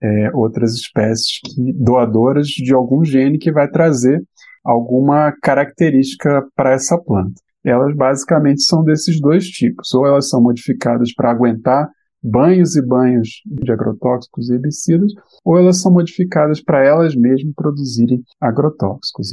é, 0.00 0.30
outras 0.32 0.74
espécies 0.74 1.40
que, 1.44 1.72
doadoras 1.72 2.46
de 2.46 2.72
algum 2.72 3.04
gene 3.04 3.38
que 3.38 3.50
vai 3.50 3.68
trazer 3.68 4.22
alguma 4.64 5.32
característica 5.42 6.44
para 6.54 6.72
essa 6.72 6.96
planta. 6.98 7.40
Elas 7.64 7.94
basicamente 7.96 8.62
são 8.62 8.84
desses 8.84 9.20
dois 9.20 9.46
tipos, 9.46 9.92
ou 9.94 10.06
elas 10.06 10.28
são 10.28 10.40
modificadas 10.40 11.12
para 11.12 11.30
aguentar 11.30 11.88
banhos 12.26 12.74
e 12.74 12.84
banhos 12.84 13.40
de 13.46 13.70
agrotóxicos 13.70 14.50
e 14.50 14.54
herbicidas, 14.54 15.12
ou 15.44 15.56
elas 15.56 15.80
são 15.80 15.92
modificadas 15.92 16.60
para 16.60 16.84
elas 16.84 17.14
mesmas 17.14 17.54
produzirem 17.54 18.22
agrotóxicos. 18.40 19.28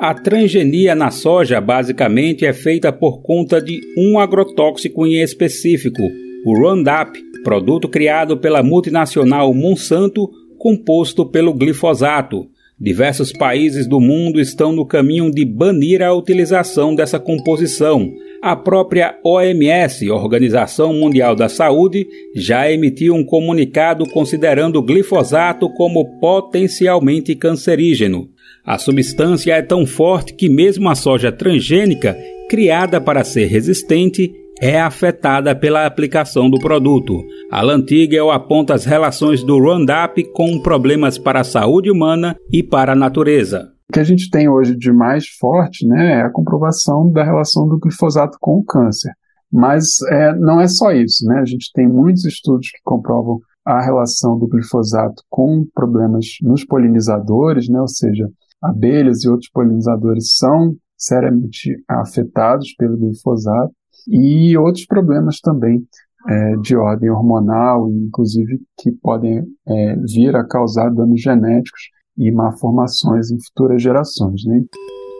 A 0.00 0.14
transgenia 0.14 0.94
na 0.94 1.10
soja 1.10 1.60
basicamente 1.60 2.46
é 2.46 2.52
feita 2.52 2.92
por 2.92 3.20
conta 3.20 3.60
de 3.60 3.80
um 3.98 4.18
agrotóxico 4.18 5.06
em 5.06 5.20
específico, 5.20 6.02
o 6.46 6.58
Roundup, 6.58 7.20
produto 7.44 7.88
criado 7.88 8.38
pela 8.38 8.62
multinacional 8.62 9.52
Monsanto, 9.52 10.30
composto 10.56 11.26
pelo 11.26 11.52
glifosato. 11.52 12.46
Diversos 12.80 13.32
países 13.32 13.88
do 13.88 14.00
mundo 14.00 14.40
estão 14.40 14.72
no 14.72 14.86
caminho 14.86 15.32
de 15.32 15.44
banir 15.44 16.00
a 16.00 16.14
utilização 16.14 16.94
dessa 16.94 17.18
composição. 17.18 18.08
A 18.40 18.54
própria 18.54 19.18
OMS, 19.24 20.08
Organização 20.10 20.92
Mundial 20.94 21.34
da 21.34 21.48
Saúde, 21.48 22.06
já 22.34 22.70
emitiu 22.70 23.14
um 23.14 23.24
comunicado 23.24 24.08
considerando 24.10 24.76
o 24.76 24.82
glifosato 24.82 25.68
como 25.70 26.18
potencialmente 26.20 27.34
cancerígeno. 27.34 28.28
A 28.64 28.78
substância 28.78 29.54
é 29.54 29.62
tão 29.62 29.84
forte 29.84 30.34
que, 30.34 30.48
mesmo 30.48 30.88
a 30.88 30.94
soja 30.94 31.32
transgênica, 31.32 32.16
criada 32.48 33.00
para 33.00 33.24
ser 33.24 33.46
resistente, 33.46 34.32
é 34.60 34.78
afetada 34.80 35.54
pela 35.54 35.84
aplicação 35.84 36.48
do 36.48 36.58
produto. 36.58 37.24
Alan 37.50 37.82
Tigel 37.82 38.30
aponta 38.30 38.74
as 38.74 38.84
relações 38.84 39.42
do 39.42 39.58
Roundup 39.58 40.22
com 40.32 40.60
problemas 40.60 41.18
para 41.18 41.40
a 41.40 41.44
saúde 41.44 41.90
humana 41.90 42.36
e 42.52 42.62
para 42.62 42.92
a 42.92 42.96
natureza. 42.96 43.77
O 43.90 43.92
que 43.94 44.00
a 44.00 44.04
gente 44.04 44.28
tem 44.28 44.50
hoje 44.50 44.76
de 44.76 44.92
mais 44.92 45.26
forte 45.26 45.86
né, 45.86 46.20
é 46.20 46.22
a 46.22 46.30
comprovação 46.30 47.10
da 47.10 47.24
relação 47.24 47.66
do 47.66 47.78
glifosato 47.78 48.36
com 48.38 48.58
o 48.58 48.64
câncer. 48.64 49.12
Mas 49.50 50.02
é, 50.10 50.34
não 50.34 50.60
é 50.60 50.68
só 50.68 50.92
isso, 50.92 51.24
né? 51.24 51.40
A 51.40 51.44
gente 51.46 51.70
tem 51.72 51.88
muitos 51.88 52.26
estudos 52.26 52.70
que 52.70 52.82
comprovam 52.84 53.40
a 53.64 53.80
relação 53.80 54.38
do 54.38 54.46
glifosato 54.46 55.22
com 55.30 55.66
problemas 55.74 56.26
nos 56.42 56.66
polinizadores, 56.66 57.66
né? 57.70 57.80
Ou 57.80 57.88
seja, 57.88 58.30
abelhas 58.60 59.24
e 59.24 59.28
outros 59.30 59.48
polinizadores 59.50 60.36
são 60.36 60.76
seriamente 60.94 61.82
afetados 61.88 62.74
pelo 62.74 62.98
glifosato 62.98 63.72
e 64.06 64.54
outros 64.58 64.84
problemas 64.84 65.40
também 65.40 65.82
é, 66.28 66.56
de 66.56 66.76
ordem 66.76 67.08
hormonal, 67.08 67.88
inclusive 67.90 68.60
que 68.76 68.92
podem 68.92 69.46
é, 69.66 69.96
vir 69.96 70.36
a 70.36 70.44
causar 70.44 70.90
danos 70.90 71.22
genéticos 71.22 71.88
e 72.18 72.30
malformações 72.32 73.30
em 73.30 73.38
futuras 73.40 73.82
gerações. 73.82 74.44
Né? 74.44 74.62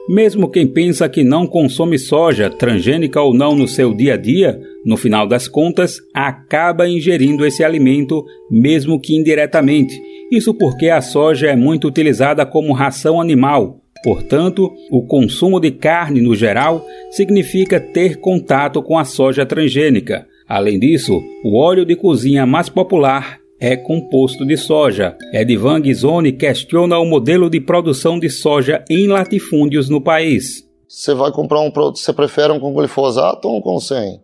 Mesmo 0.09 0.49
quem 0.49 0.66
pensa 0.66 1.07
que 1.07 1.22
não 1.22 1.46
consome 1.46 1.99
soja, 1.99 2.49
transgênica 2.49 3.20
ou 3.20 3.34
não, 3.34 3.55
no 3.55 3.68
seu 3.68 3.92
dia 3.94 4.14
a 4.14 4.16
dia, 4.16 4.59
no 4.84 4.96
final 4.96 5.26
das 5.26 5.46
contas, 5.46 5.99
acaba 6.14 6.88
ingerindo 6.88 7.44
esse 7.44 7.62
alimento, 7.62 8.24
mesmo 8.51 8.99
que 8.99 9.14
indiretamente. 9.14 10.01
Isso 10.32 10.55
porque 10.55 10.88
a 10.88 11.03
soja 11.03 11.49
é 11.49 11.57
muito 11.57 11.86
utilizada 11.86 12.46
como 12.46 12.72
ração 12.72 13.20
animal. 13.20 13.80
Portanto, 14.03 14.72
o 14.90 15.03
consumo 15.03 15.61
de 15.61 15.72
carne 15.72 16.22
no 16.22 16.34
geral 16.34 16.86
significa 17.11 17.78
ter 17.78 18.16
contato 18.16 18.82
com 18.82 18.99
a 18.99 19.05
soja 19.05 19.44
transgênica. 19.44 20.26
Além 20.49 20.78
disso, 20.78 21.20
o 21.44 21.59
óleo 21.59 21.84
de 21.84 21.94
cozinha 21.94 22.46
mais 22.46 22.70
popular 22.70 23.38
é 23.61 23.76
composto 23.76 24.46
de 24.46 24.56
soja. 24.56 25.16
Edvan 25.32 25.80
Ghisoni 25.80 26.32
questiona 26.32 26.98
o 26.98 27.04
modelo 27.04 27.50
de 27.50 27.61
produção 27.61 28.18
de 28.18 28.30
soja 28.30 28.84
em 28.88 29.09
latifúndios 29.09 29.88
no 29.88 30.00
país. 30.00 30.64
Você 30.88 31.12
vai 31.12 31.30
comprar 31.32 31.61
um 31.61 31.70
produto, 31.70 31.98
você 31.98 32.12
prefere 32.12 32.52
um 32.52 32.61
com 32.61 32.72
glifosato 32.72 33.48
ou 33.48 33.59
um 33.59 33.61
com 33.61 33.78
sem? 33.78 34.22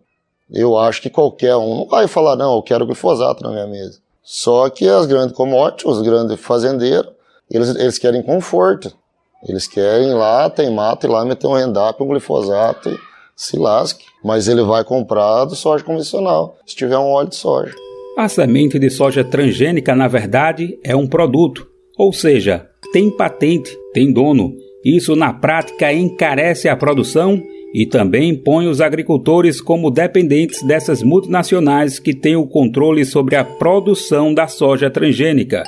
Eu 0.51 0.77
acho 0.77 1.01
que 1.01 1.09
qualquer 1.09 1.55
um 1.55 1.79
não 1.79 1.87
vai 1.87 2.07
falar, 2.07 2.35
não, 2.35 2.55
eu 2.55 2.61
quero 2.61 2.85
glifosato 2.85 3.43
na 3.43 3.51
minha 3.51 3.67
mesa. 3.67 3.99
Só 4.23 4.69
que 4.69 4.87
as 4.87 5.05
grandes 5.05 5.35
commodities, 5.35 5.85
os 5.85 6.01
grandes 6.01 6.39
fazendeiros, 6.39 7.11
eles, 7.49 7.75
eles 7.75 7.99
querem 7.99 8.23
conforto. 8.23 8.91
Eles 9.47 9.67
querem 9.67 10.09
ir 10.09 10.13
lá, 10.13 10.49
tem 10.49 10.73
mato, 10.73 11.05
ir 11.05 11.09
lá 11.09 11.23
meter 11.23 11.45
um 11.45 11.53
rendap, 11.53 12.01
um 12.01 12.07
glifosato 12.07 12.89
e 12.89 12.99
se 13.35 13.57
lasque. 13.57 14.05
Mas 14.23 14.47
ele 14.47 14.63
vai 14.63 14.83
comprar 14.83 15.45
do 15.45 15.55
soja 15.55 15.83
convencional, 15.83 16.57
se 16.65 16.75
tiver 16.75 16.97
um 16.97 17.11
óleo 17.11 17.29
de 17.29 17.35
soja. 17.35 17.75
A 18.17 18.29
semente 18.29 18.79
de 18.79 18.89
soja 18.89 19.25
transgênica, 19.25 19.93
na 19.93 20.07
verdade, 20.07 20.79
é 20.81 20.95
um 20.95 21.05
produto, 21.05 21.67
ou 21.97 22.13
seja, 22.13 22.65
tem 22.93 23.11
patente, 23.11 23.77
tem 23.93 24.13
dono. 24.13 24.53
Isso, 24.85 25.17
na 25.17 25.33
prática, 25.33 25.91
encarece 25.91 26.69
a 26.69 26.77
produção 26.77 27.43
e 27.73 27.85
também 27.85 28.33
põe 28.33 28.67
os 28.67 28.79
agricultores 28.79 29.59
como 29.59 29.91
dependentes 29.91 30.63
dessas 30.63 31.03
multinacionais 31.03 31.99
que 31.99 32.13
têm 32.13 32.37
o 32.37 32.47
controle 32.47 33.03
sobre 33.03 33.35
a 33.35 33.43
produção 33.43 34.33
da 34.33 34.47
soja 34.47 34.89
transgênica. 34.89 35.63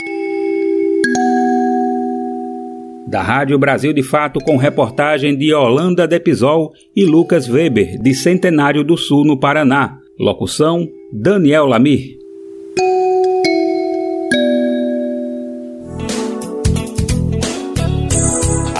Da 3.10 3.22
Rádio 3.22 3.60
Brasil 3.60 3.91
de 3.91 4.04
Fato, 4.04 4.39
com 4.39 4.56
reportagem 4.56 5.38
de 5.38 5.54
Holanda 5.54 6.08
Depisol 6.08 6.72
e 6.95 7.04
Lucas 7.04 7.50
Weber, 7.50 8.02
de 8.02 8.14
Centenário 8.14 8.86
do 8.86 8.95
Sul, 8.95 9.26
no 9.26 9.38
Paraná. 9.38 9.98
Locução: 10.18 10.88
Daniel 11.12 11.66
Lamir. 11.66 12.26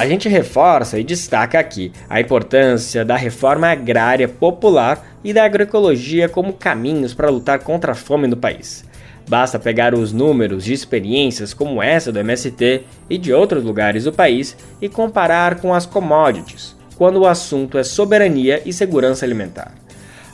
A 0.08 0.10
gente 0.10 0.30
reforça 0.30 0.98
e 0.98 1.04
destaca 1.04 1.60
aqui 1.60 1.92
a 2.10 2.22
importância 2.22 3.04
da 3.04 3.18
reforma 3.18 3.68
agrária 3.68 4.26
popular 4.26 5.06
e 5.22 5.34
da 5.34 5.44
agroecologia 5.44 6.30
como 6.30 6.54
caminhos 6.54 7.14
para 7.14 7.30
lutar 7.30 7.60
contra 7.60 7.92
a 7.92 7.96
fome 7.96 8.26
no 8.26 8.38
país. 8.38 8.86
Basta 9.28 9.60
pegar 9.60 9.94
os 9.94 10.14
números 10.14 10.64
de 10.64 10.72
experiências 10.72 11.54
como 11.54 11.84
essa 11.84 12.10
do 12.10 12.20
MST 12.20 12.84
e 13.10 13.18
de 13.18 13.34
outros 13.34 13.66
lugares 13.66 14.06
do 14.06 14.14
país 14.14 14.56
e 14.82 14.88
comparar 14.88 15.60
com 15.60 15.74
as 15.74 15.86
commodities, 15.86 16.74
quando 16.98 17.18
o 17.18 17.28
assunto 17.28 17.78
é 17.78 17.84
soberania 17.84 18.62
e 18.66 18.72
segurança 18.72 19.26
alimentar. 19.26 19.76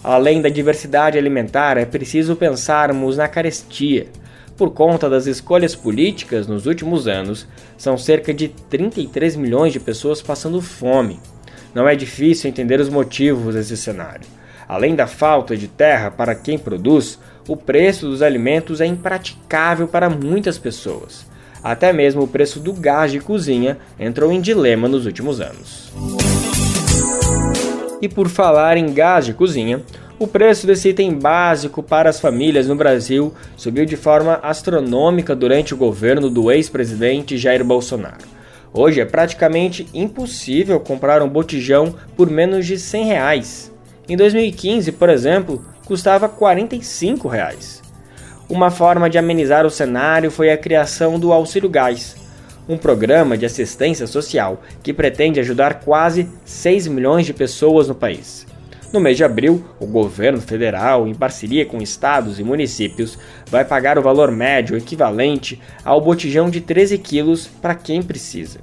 Além 0.03 0.39
da 0.39 0.49
diversidade 0.49 1.17
alimentar, 1.17 1.79
é 1.79 1.85
preciso 1.85 2.35
pensarmos 2.35 3.17
na 3.17 3.27
carestia 3.27 4.05
por 4.57 4.71
conta 4.71 5.09
das 5.09 5.25
escolhas 5.25 5.75
políticas 5.75 6.47
nos 6.47 6.65
últimos 6.65 7.07
anos, 7.07 7.47
são 7.77 7.97
cerca 7.97 8.33
de 8.33 8.49
33 8.49 9.35
milhões 9.35 9.73
de 9.73 9.79
pessoas 9.79 10.21
passando 10.21 10.61
fome. 10.61 11.19
Não 11.73 11.87
é 11.87 11.95
difícil 11.95 12.49
entender 12.49 12.79
os 12.79 12.89
motivos 12.89 13.55
desse 13.55 13.75
cenário. 13.75 14.27
Além 14.67 14.95
da 14.95 15.07
falta 15.07 15.57
de 15.57 15.67
terra 15.67 16.11
para 16.11 16.35
quem 16.35 16.57
produz, 16.57 17.19
o 17.47 17.57
preço 17.57 18.07
dos 18.07 18.21
alimentos 18.21 18.79
é 18.79 18.85
impraticável 18.85 19.87
para 19.87 20.09
muitas 20.09 20.57
pessoas. 20.57 21.25
Até 21.63 21.91
mesmo 21.91 22.23
o 22.23 22.27
preço 22.27 22.59
do 22.59 22.73
gás 22.73 23.11
de 23.11 23.19
cozinha 23.19 23.77
entrou 23.99 24.31
em 24.31 24.41
dilema 24.41 24.87
nos 24.87 25.05
últimos 25.05 25.39
anos. 25.41 25.91
E 28.01 28.09
por 28.09 28.27
falar 28.27 28.75
em 28.75 28.93
gás 28.93 29.25
de 29.25 29.33
cozinha, 29.33 29.81
o 30.23 30.27
preço 30.27 30.65
desse 30.65 30.87
item 30.87 31.19
básico 31.19 31.83
para 31.83 32.09
as 32.09 32.17
famílias 32.17 32.65
no 32.65 32.77
Brasil 32.77 33.33
subiu 33.57 33.83
de 33.83 33.97
forma 33.97 34.39
astronômica 34.41 35.35
durante 35.35 35.73
o 35.73 35.77
governo 35.77 36.29
do 36.29 36.49
ex-presidente 36.49 37.37
Jair 37.37 37.61
Bolsonaro. 37.61 38.23
Hoje 38.73 39.01
é 39.01 39.05
praticamente 39.05 39.85
impossível 39.93 40.79
comprar 40.79 41.21
um 41.21 41.27
botijão 41.27 41.93
por 42.15 42.29
menos 42.29 42.65
de 42.65 42.79
100 42.79 43.05
reais. 43.05 43.73
Em 44.07 44.15
2015, 44.15 44.93
por 44.93 45.09
exemplo, 45.09 45.61
custava 45.83 46.29
45 46.29 47.27
reais. 47.27 47.81
Uma 48.47 48.71
forma 48.71 49.09
de 49.09 49.17
amenizar 49.17 49.65
o 49.65 49.69
cenário 49.69 50.31
foi 50.31 50.49
a 50.51 50.57
criação 50.57 51.19
do 51.19 51.33
Auxílio 51.33 51.67
Gás, 51.67 52.15
um 52.69 52.77
programa 52.77 53.37
de 53.37 53.45
assistência 53.45 54.07
social 54.07 54.63
que 54.81 54.93
pretende 54.93 55.41
ajudar 55.41 55.81
quase 55.81 56.29
6 56.45 56.87
milhões 56.87 57.25
de 57.25 57.33
pessoas 57.33 57.89
no 57.89 57.95
país. 57.95 58.52
No 58.93 58.99
mês 58.99 59.17
de 59.17 59.23
abril, 59.23 59.65
o 59.79 59.87
governo 59.87 60.39
federal, 60.39 61.07
em 61.07 61.15
parceria 61.15 61.65
com 61.65 61.81
estados 61.81 62.39
e 62.39 62.43
municípios, 62.43 63.17
vai 63.47 63.65
pagar 63.65 63.97
o 63.97 64.03
valor 64.03 64.29
médio 64.29 64.77
equivalente 64.77 65.59
ao 65.83 65.99
botijão 65.99 66.47
de 66.47 66.61
13 66.61 66.99
quilos 66.99 67.47
para 67.47 67.73
quem 67.73 68.03
precisa. 68.03 68.59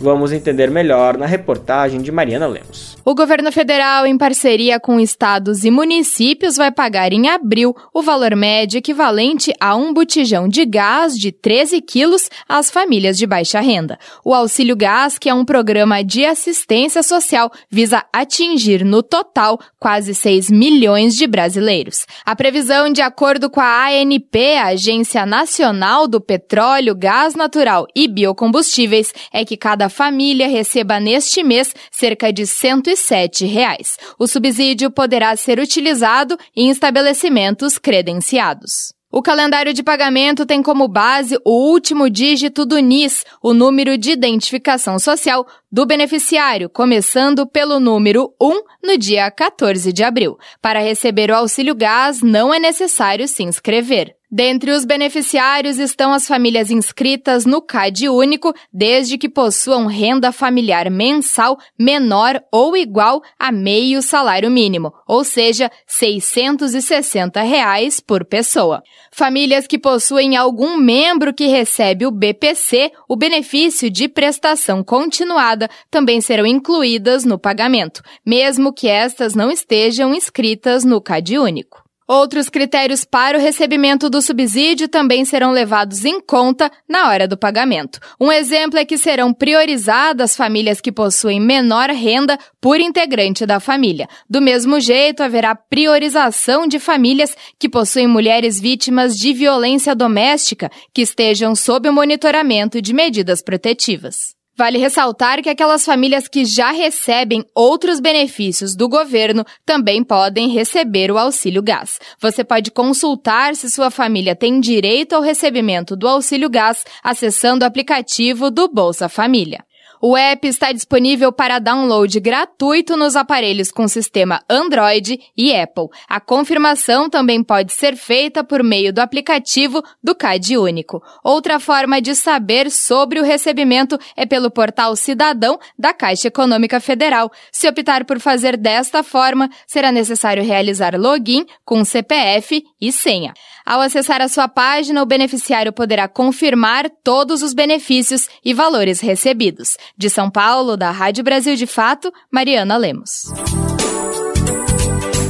Vamos 0.00 0.32
entender 0.32 0.70
melhor 0.70 1.18
na 1.18 1.26
reportagem 1.26 2.00
de 2.00 2.10
Mariana 2.10 2.46
Lemos. 2.46 2.96
O 3.04 3.14
governo 3.14 3.52
federal, 3.52 4.06
em 4.06 4.16
parceria 4.16 4.80
com 4.80 4.98
estados 4.98 5.62
e 5.62 5.70
municípios, 5.70 6.56
vai 6.56 6.72
pagar 6.72 7.12
em 7.12 7.28
abril 7.28 7.76
o 7.92 8.00
valor 8.00 8.34
médio 8.34 8.78
equivalente 8.78 9.52
a 9.60 9.76
um 9.76 9.92
botijão 9.92 10.48
de 10.48 10.64
gás 10.64 11.18
de 11.18 11.30
13 11.30 11.82
quilos 11.82 12.30
às 12.48 12.70
famílias 12.70 13.18
de 13.18 13.26
baixa 13.26 13.60
renda. 13.60 13.98
O 14.24 14.32
Auxílio 14.32 14.74
Gás, 14.74 15.18
que 15.18 15.28
é 15.28 15.34
um 15.34 15.44
programa 15.44 16.02
de 16.02 16.24
assistência 16.24 17.02
social, 17.02 17.52
visa 17.70 18.02
atingir 18.10 18.82
no 18.82 19.02
total 19.02 19.60
quase 19.78 20.14
6 20.14 20.50
milhões 20.50 21.14
de 21.14 21.26
brasileiros. 21.26 22.06
A 22.24 22.34
previsão, 22.34 22.90
de 22.90 23.02
acordo 23.02 23.50
com 23.50 23.60
a 23.60 23.88
ANP, 23.88 24.56
a 24.56 24.68
Agência 24.68 25.26
Nacional 25.26 26.08
do 26.08 26.22
Petróleo, 26.22 26.94
Gás 26.94 27.34
Natural 27.34 27.86
e 27.94 28.08
Biocombustíveis, 28.08 29.12
é 29.30 29.44
que 29.44 29.58
cada 29.58 29.89
família 29.90 30.48
receba 30.48 30.98
neste 30.98 31.42
mês 31.42 31.74
cerca 31.90 32.32
de 32.32 32.46
107 32.46 33.44
reais. 33.44 33.98
O 34.18 34.26
subsídio 34.26 34.90
poderá 34.90 35.36
ser 35.36 35.58
utilizado 35.58 36.38
em 36.56 36.70
estabelecimentos 36.70 37.76
credenciados. 37.76 38.94
O 39.12 39.20
calendário 39.20 39.74
de 39.74 39.82
pagamento 39.82 40.46
tem 40.46 40.62
como 40.62 40.86
base 40.86 41.36
o 41.44 41.72
último 41.72 42.08
dígito 42.08 42.64
do 42.64 42.78
NIS, 42.78 43.24
o 43.42 43.52
número 43.52 43.98
de 43.98 44.12
identificação 44.12 45.00
social 45.00 45.44
do 45.70 45.84
beneficiário, 45.84 46.70
começando 46.70 47.44
pelo 47.44 47.80
número 47.80 48.32
1 48.40 48.62
no 48.84 48.96
dia 48.96 49.28
14 49.28 49.92
de 49.92 50.04
abril. 50.04 50.38
Para 50.62 50.78
receber 50.78 51.28
o 51.28 51.34
auxílio 51.34 51.74
gás, 51.74 52.22
não 52.22 52.54
é 52.54 52.60
necessário 52.60 53.26
se 53.26 53.42
inscrever. 53.42 54.19
Dentre 54.32 54.70
os 54.70 54.84
beneficiários 54.84 55.80
estão 55.80 56.12
as 56.12 56.28
famílias 56.28 56.70
inscritas 56.70 57.44
no 57.44 57.60
CAD 57.60 58.08
único, 58.08 58.54
desde 58.72 59.18
que 59.18 59.28
possuam 59.28 59.86
renda 59.86 60.30
familiar 60.30 60.88
mensal 60.88 61.58
menor 61.76 62.40
ou 62.52 62.76
igual 62.76 63.20
a 63.36 63.50
meio 63.50 64.00
salário 64.00 64.48
mínimo, 64.48 64.94
ou 65.04 65.24
seja, 65.24 65.68
660 65.84 67.42
reais 67.42 67.98
por 67.98 68.24
pessoa. 68.24 68.84
Famílias 69.10 69.66
que 69.66 69.76
possuem 69.76 70.36
algum 70.36 70.76
membro 70.76 71.34
que 71.34 71.48
recebe 71.48 72.06
o 72.06 72.12
BPC, 72.12 72.92
o 73.08 73.16
benefício 73.16 73.90
de 73.90 74.06
prestação 74.06 74.84
continuada, 74.84 75.68
também 75.90 76.20
serão 76.20 76.46
incluídas 76.46 77.24
no 77.24 77.36
pagamento, 77.36 78.00
mesmo 78.24 78.72
que 78.72 78.86
estas 78.86 79.34
não 79.34 79.50
estejam 79.50 80.14
inscritas 80.14 80.84
no 80.84 81.00
CAD 81.00 81.36
único. 81.36 81.89
Outros 82.12 82.48
critérios 82.48 83.04
para 83.04 83.38
o 83.38 83.40
recebimento 83.40 84.10
do 84.10 84.20
subsídio 84.20 84.88
também 84.88 85.24
serão 85.24 85.52
levados 85.52 86.04
em 86.04 86.20
conta 86.20 86.68
na 86.88 87.08
hora 87.08 87.28
do 87.28 87.36
pagamento. 87.38 88.00
Um 88.20 88.32
exemplo 88.32 88.76
é 88.80 88.84
que 88.84 88.98
serão 88.98 89.32
priorizadas 89.32 90.34
famílias 90.34 90.80
que 90.80 90.90
possuem 90.90 91.40
menor 91.40 91.88
renda 91.90 92.36
por 92.60 92.80
integrante 92.80 93.46
da 93.46 93.60
família. 93.60 94.08
Do 94.28 94.42
mesmo 94.42 94.80
jeito, 94.80 95.22
haverá 95.22 95.54
priorização 95.54 96.66
de 96.66 96.80
famílias 96.80 97.36
que 97.56 97.68
possuem 97.68 98.08
mulheres 98.08 98.58
vítimas 98.58 99.16
de 99.16 99.32
violência 99.32 99.94
doméstica 99.94 100.68
que 100.92 101.02
estejam 101.02 101.54
sob 101.54 101.88
o 101.88 101.92
monitoramento 101.92 102.82
de 102.82 102.92
medidas 102.92 103.40
protetivas. 103.40 104.39
Vale 104.56 104.78
ressaltar 104.78 105.42
que 105.42 105.48
aquelas 105.48 105.84
famílias 105.84 106.28
que 106.28 106.44
já 106.44 106.70
recebem 106.70 107.44
outros 107.54 107.98
benefícios 107.98 108.76
do 108.76 108.88
governo 108.88 109.44
também 109.64 110.04
podem 110.04 110.48
receber 110.48 111.10
o 111.10 111.18
auxílio 111.18 111.62
gás. 111.62 111.98
Você 112.20 112.44
pode 112.44 112.70
consultar 112.70 113.56
se 113.56 113.70
sua 113.70 113.90
família 113.90 114.36
tem 114.36 114.60
direito 114.60 115.14
ao 115.14 115.22
recebimento 115.22 115.96
do 115.96 116.06
auxílio 116.06 116.50
gás 116.50 116.84
acessando 117.02 117.64
o 117.64 117.68
aplicativo 117.68 118.50
do 118.50 118.68
Bolsa 118.68 119.08
Família. 119.08 119.64
O 120.02 120.16
app 120.16 120.48
está 120.48 120.72
disponível 120.72 121.30
para 121.30 121.58
download 121.58 122.18
gratuito 122.20 122.96
nos 122.96 123.16
aparelhos 123.16 123.70
com 123.70 123.86
sistema 123.86 124.40
Android 124.48 125.20
e 125.36 125.54
Apple. 125.54 125.88
A 126.08 126.18
confirmação 126.18 127.10
também 127.10 127.42
pode 127.42 127.74
ser 127.74 127.96
feita 127.96 128.42
por 128.42 128.62
meio 128.62 128.94
do 128.94 129.00
aplicativo 129.00 129.82
do 130.02 130.14
CAD 130.14 130.56
Único. 130.56 131.02
Outra 131.22 131.60
forma 131.60 132.00
de 132.00 132.14
saber 132.14 132.70
sobre 132.70 133.20
o 133.20 133.22
recebimento 133.22 133.98
é 134.16 134.24
pelo 134.24 134.50
portal 134.50 134.96
Cidadão 134.96 135.58
da 135.78 135.92
Caixa 135.92 136.28
Econômica 136.28 136.80
Federal. 136.80 137.30
Se 137.52 137.68
optar 137.68 138.06
por 138.06 138.18
fazer 138.18 138.56
desta 138.56 139.02
forma, 139.02 139.50
será 139.66 139.92
necessário 139.92 140.42
realizar 140.42 140.98
login 140.98 141.44
com 141.62 141.84
CPF 141.84 142.64
e 142.80 142.90
senha. 142.90 143.34
Ao 143.64 143.80
acessar 143.80 144.20
a 144.20 144.28
sua 144.28 144.48
página, 144.48 145.02
o 145.02 145.06
beneficiário 145.06 145.72
poderá 145.72 146.08
confirmar 146.08 146.90
todos 147.04 147.42
os 147.42 147.52
benefícios 147.52 148.28
e 148.44 148.54
valores 148.54 149.00
recebidos. 149.00 149.76
De 149.96 150.08
São 150.08 150.30
Paulo, 150.30 150.76
da 150.76 150.90
Rádio 150.90 151.22
Brasil 151.22 151.54
de 151.56 151.66
Fato, 151.66 152.12
Mariana 152.30 152.76
Lemos. 152.76 153.32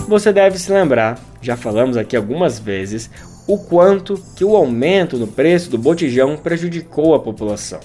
Você 0.09 0.33
deve 0.33 0.59
se 0.59 0.73
lembrar, 0.73 1.21
já 1.41 1.57
falamos 1.57 1.97
aqui 1.97 2.17
algumas 2.17 2.59
vezes, 2.59 3.11
o 3.47 3.59
quanto 3.59 4.21
que 4.37 4.45
o 4.45 4.57
aumento 4.57 5.17
no 5.17 5.27
preço 5.27 5.71
do 5.71 5.79
botijão 5.79 6.37
prejudicou 6.37 7.15
a 7.15 7.21
população. 7.21 7.81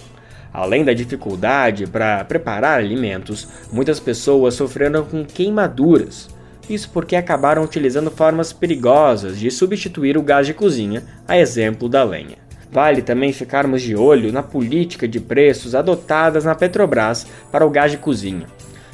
Além 0.54 0.86
da 0.86 0.94
dificuldade 0.94 1.86
para 1.86 2.24
preparar 2.24 2.80
alimentos, 2.80 3.48
muitas 3.72 4.00
pessoas 4.00 4.54
sofreram 4.54 5.04
com 5.06 5.26
queimaduras. 5.26 6.30
Isso 6.70 6.90
porque 6.92 7.16
acabaram 7.16 7.64
utilizando 7.64 8.10
formas 8.10 8.52
perigosas 8.52 9.38
de 9.38 9.52
substituir 9.52 10.18
o 10.18 10.24
gás 10.24 10.48
de 10.48 10.54
cozinha, 10.54 11.04
a 11.28 11.38
exemplo 11.38 11.88
da 11.88 12.04
lenha. 12.04 12.38
Vale 12.72 13.02
também 13.02 13.32
ficarmos 13.32 13.82
de 13.82 13.96
olho 13.96 14.34
na 14.34 14.44
política 14.44 15.08
de 15.08 15.20
preços 15.20 15.76
adotadas 15.76 16.44
na 16.44 16.56
Petrobras 16.56 17.26
para 17.52 17.66
o 17.66 17.70
gás 17.70 17.92
de 17.92 17.98
cozinha. 17.98 18.48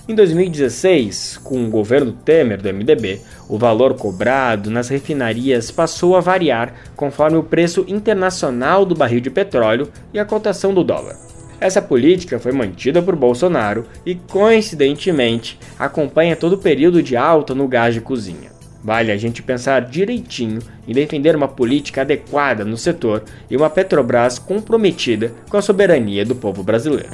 Em 0.08 0.14
2016, 0.14 1.40
com 1.44 1.64
o 1.66 1.70
governo 1.70 2.12
Temer 2.12 2.62
do 2.62 2.74
MDB, 2.74 3.22
o 3.48 3.58
valor 3.58 3.96
cobrado 3.96 4.70
nas 4.70 4.90
refinarias 4.90 5.72
passou 5.72 6.18
a 6.18 6.20
variar 6.20 6.74
conforme 6.96 7.38
o 7.38 7.44
preço 7.44 7.86
internacional 7.88 8.86
do 8.86 8.94
barril 8.96 9.22
de 9.22 9.30
petróleo 9.30 9.88
e 10.14 10.20
a 10.20 10.26
cotação 10.26 10.74
do 10.74 10.84
dólar. 10.84 11.31
Essa 11.62 11.80
política 11.80 12.40
foi 12.40 12.52
mantida 12.52 13.04
por 13.04 13.16
Bolsonaro 13.16 13.86
e, 14.04 14.16
coincidentemente, 14.16 15.60
acompanha 15.78 16.36
todo 16.36 16.54
o 16.54 16.58
período 16.58 17.04
de 17.04 17.16
alta 17.16 17.54
no 17.54 17.68
gás 17.68 17.94
de 17.94 18.02
cozinha. 18.02 18.50
Vale 18.84 19.12
a 19.12 19.18
gente 19.18 19.44
pensar 19.44 19.82
direitinho 19.82 20.60
em 20.88 20.92
defender 20.92 21.36
uma 21.36 21.48
política 21.48 22.02
adequada 22.02 22.66
no 22.66 22.76
setor 22.76 23.24
e 23.48 23.56
uma 23.56 23.70
Petrobras 23.70 24.40
comprometida 24.40 25.34
com 25.52 25.58
a 25.58 25.62
soberania 25.62 26.26
do 26.26 26.34
povo 26.34 26.64
brasileiro. 26.64 27.12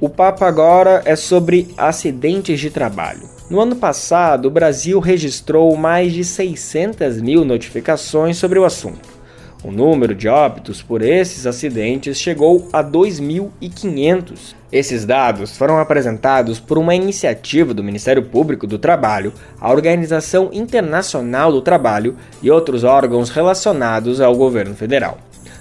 O 0.00 0.08
papo 0.08 0.46
agora 0.46 1.02
é 1.04 1.14
sobre 1.14 1.68
acidentes 1.76 2.58
de 2.58 2.70
trabalho. 2.70 3.28
No 3.50 3.60
ano 3.60 3.76
passado, 3.76 4.46
o 4.46 4.50
Brasil 4.50 4.98
registrou 4.98 5.76
mais 5.76 6.14
de 6.14 6.24
600 6.24 7.20
mil 7.20 7.44
notificações 7.44 8.38
sobre 8.38 8.58
o 8.58 8.64
assunto. 8.64 9.19
O 9.62 9.70
número 9.70 10.14
de 10.14 10.26
óbitos 10.26 10.80
por 10.80 11.02
esses 11.02 11.46
acidentes 11.46 12.18
chegou 12.18 12.66
a 12.72 12.82
2.500. 12.82 14.54
Esses 14.72 15.04
dados 15.04 15.56
foram 15.56 15.78
apresentados 15.78 16.58
por 16.58 16.78
uma 16.78 16.94
iniciativa 16.94 17.74
do 17.74 17.84
Ministério 17.84 18.22
Público 18.22 18.66
do 18.66 18.78
Trabalho, 18.78 19.34
a 19.60 19.70
Organização 19.70 20.48
Internacional 20.52 21.52
do 21.52 21.60
Trabalho 21.60 22.16
e 22.42 22.50
outros 22.50 22.84
órgãos 22.84 23.28
relacionados 23.28 24.18
ao 24.20 24.34
governo 24.34 24.74
federal. 24.74 25.18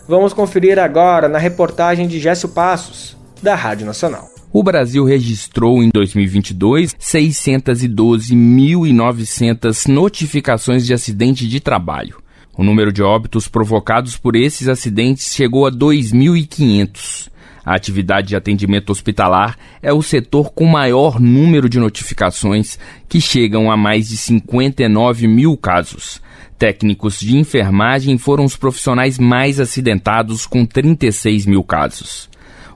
Vamos 0.07 0.31
conferir 0.31 0.79
agora 0.79 1.27
na 1.27 1.37
reportagem 1.37 2.07
de 2.07 2.19
Gécio 2.19 2.47
Passos, 2.49 3.17
da 3.43 3.53
Rádio 3.53 3.85
Nacional. 3.85 4.29
O 4.51 4.63
Brasil 4.63 5.03
registrou 5.03 5.83
em 5.83 5.89
2022 5.93 6.95
612.900 6.95 9.87
notificações 9.87 10.85
de 10.85 10.93
acidente 10.93 11.47
de 11.47 11.59
trabalho. 11.59 12.17
O 12.59 12.63
número 12.65 12.91
de 12.91 13.01
óbitos 13.01 13.47
provocados 13.47 14.17
por 14.17 14.35
esses 14.35 14.67
acidentes 14.67 15.33
chegou 15.33 15.65
a 15.65 15.71
2.500. 15.71 17.29
A 17.63 17.73
atividade 17.73 18.27
de 18.27 18.35
atendimento 18.35 18.89
hospitalar 18.89 19.57
é 19.81 19.93
o 19.93 20.01
setor 20.01 20.51
com 20.51 20.65
maior 20.65 21.21
número 21.21 21.69
de 21.69 21.79
notificações, 21.79 22.77
que 23.07 23.21
chegam 23.21 23.71
a 23.71 23.77
mais 23.77 24.09
de 24.09 24.17
59 24.17 25.25
mil 25.25 25.55
casos. 25.55 26.21
Técnicos 26.57 27.21
de 27.21 27.37
enfermagem 27.37 28.17
foram 28.17 28.43
os 28.43 28.57
profissionais 28.57 29.17
mais 29.17 29.57
acidentados, 29.57 30.45
com 30.45 30.65
36 30.65 31.45
mil 31.45 31.63
casos. 31.63 32.29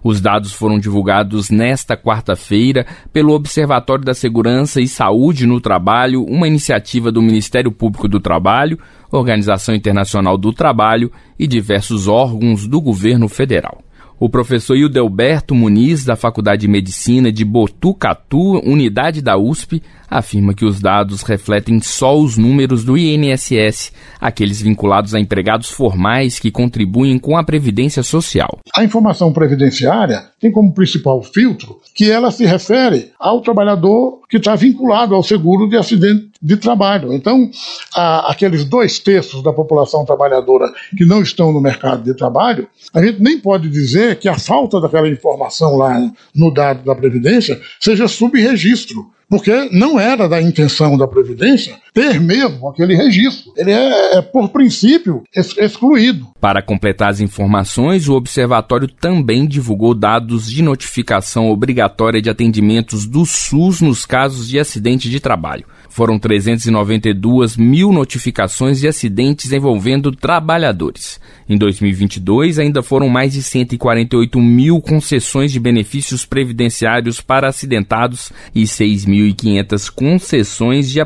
Os 0.04 0.20
dados 0.20 0.52
foram 0.52 0.78
divulgados 0.78 1.50
nesta 1.50 1.96
quarta-feira 1.96 2.86
pelo 3.14 3.34
Observatório 3.34 4.04
da 4.04 4.14
Segurança 4.14 4.82
e 4.82 4.88
Saúde 4.88 5.46
no 5.46 5.62
Trabalho, 5.62 6.26
uma 6.26 6.48
iniciativa 6.48 7.10
do 7.10 7.22
Ministério 7.22 7.72
Público 7.72 8.08
do 8.08 8.20
Trabalho, 8.20 8.78
Organização 9.18 9.76
Internacional 9.76 10.38
do 10.38 10.52
Trabalho 10.52 11.12
e 11.38 11.46
diversos 11.46 12.08
órgãos 12.08 12.66
do 12.68 12.82
governo 12.82 13.30
federal. 13.30 13.84
O 14.20 14.30
professor 14.30 14.76
Hildelberto 14.76 15.54
Muniz, 15.54 16.06
da 16.06 16.16
Faculdade 16.16 16.62
de 16.62 16.68
Medicina 16.68 17.32
de 17.32 17.44
Botucatu, 17.44 18.60
unidade 18.60 19.22
da 19.22 19.38
USP, 19.38 19.84
afirma 20.10 20.54
que 20.54 20.64
os 20.64 20.80
dados 20.80 21.24
refletem 21.24 21.82
só 21.82 22.18
os 22.18 22.38
números 22.38 22.86
do 22.86 22.98
INSS, 22.98 23.92
aqueles 24.22 24.62
vinculados 24.62 25.14
a 25.14 25.20
empregados 25.20 25.70
formais 25.70 26.40
que 26.40 26.52
contribuem 26.52 27.20
com 27.20 27.36
a 27.36 27.44
Previdência 27.44 28.02
Social. 28.02 28.60
A 28.76 28.84
informação 28.84 29.34
previdenciária 29.34 30.24
tem 30.40 30.52
como 30.52 30.74
principal 30.74 31.22
filtro 31.22 31.80
que 31.94 32.10
ela 32.10 32.32
se 32.32 32.46
refere 32.46 33.12
ao 33.20 33.42
trabalhador 33.42 34.22
que 34.30 34.38
está 34.38 34.56
vinculado 34.56 35.16
ao 35.16 35.24
seguro 35.24 35.68
de 35.68 35.76
acidente 35.76 36.33
de 36.44 36.58
trabalho. 36.58 37.14
Então, 37.14 37.50
a, 37.96 38.32
aqueles 38.32 38.66
dois 38.66 39.00
terços 39.00 39.42
da 39.42 39.54
população 39.54 40.04
trabalhadora 40.04 40.72
que 40.98 41.06
não 41.06 41.22
estão 41.22 41.54
no 41.54 41.62
mercado 41.62 42.04
de 42.04 42.14
trabalho, 42.14 42.68
a 42.94 43.02
gente 43.02 43.22
nem 43.22 43.40
pode 43.40 43.70
dizer 43.70 44.20
que 44.20 44.28
a 44.28 44.38
falta 44.38 44.82
daquela 44.82 45.08
informação 45.08 45.78
lá 45.78 45.98
no 46.36 46.54
dado 46.54 46.84
da 46.84 46.94
Previdência 46.94 47.60
seja 47.80 48.08
subregistro 48.08 49.14
porque 49.30 49.70
não 49.72 50.00
era 50.00 50.30
da 50.30 50.40
intenção 50.40 50.96
da 50.96 51.08
Previdência 51.08 51.76
ter 51.94 52.20
mesmo 52.20 52.70
aquele 52.70 52.96
registro. 52.96 53.54
Ele 53.56 53.72
é, 53.72 54.18
é 54.18 54.22
por 54.22 54.50
princípio, 54.50 55.24
ex 55.36 55.56
excluído. 55.58 56.28
Para 56.42 56.62
completar 56.62 57.10
as 57.10 57.20
informações, 57.20 58.08
o 58.10 58.14
Observatório 58.14 58.88
também 58.88 59.48
divulgou 59.48 59.94
dados 59.94 60.50
de 60.50 60.62
notificação 60.62 61.50
obrigatória 61.50 62.22
de 62.22 62.30
atendimentos 62.30 63.06
do 63.06 63.26
SUS 63.26 63.82
nos 63.82 64.06
casos 64.06 64.48
de 64.48 64.60
acidente 64.60 65.10
de 65.10 65.20
trabalho. 65.20 65.66
Foram 65.94 66.18
392 66.18 67.56
mil 67.56 67.94
notificações 67.94 68.80
de 68.80 68.88
acidentes 68.88 69.52
envolvendo 69.52 70.12
trabalhadores. 70.12 71.20
Em 71.48 71.56
2022, 71.56 72.58
ainda 72.58 72.82
foram 72.82 73.08
mais 73.10 73.34
de 73.34 73.44
148 73.44 74.40
mil 74.40 74.82
concessões 74.82 75.52
de 75.52 75.60
benefícios 75.60 76.26
previdenciários 76.26 77.22
para 77.22 77.48
acidentados 77.48 78.32
e 78.56 78.64
6.500 78.64 79.92
concessões 79.94 80.90
de 80.90 81.00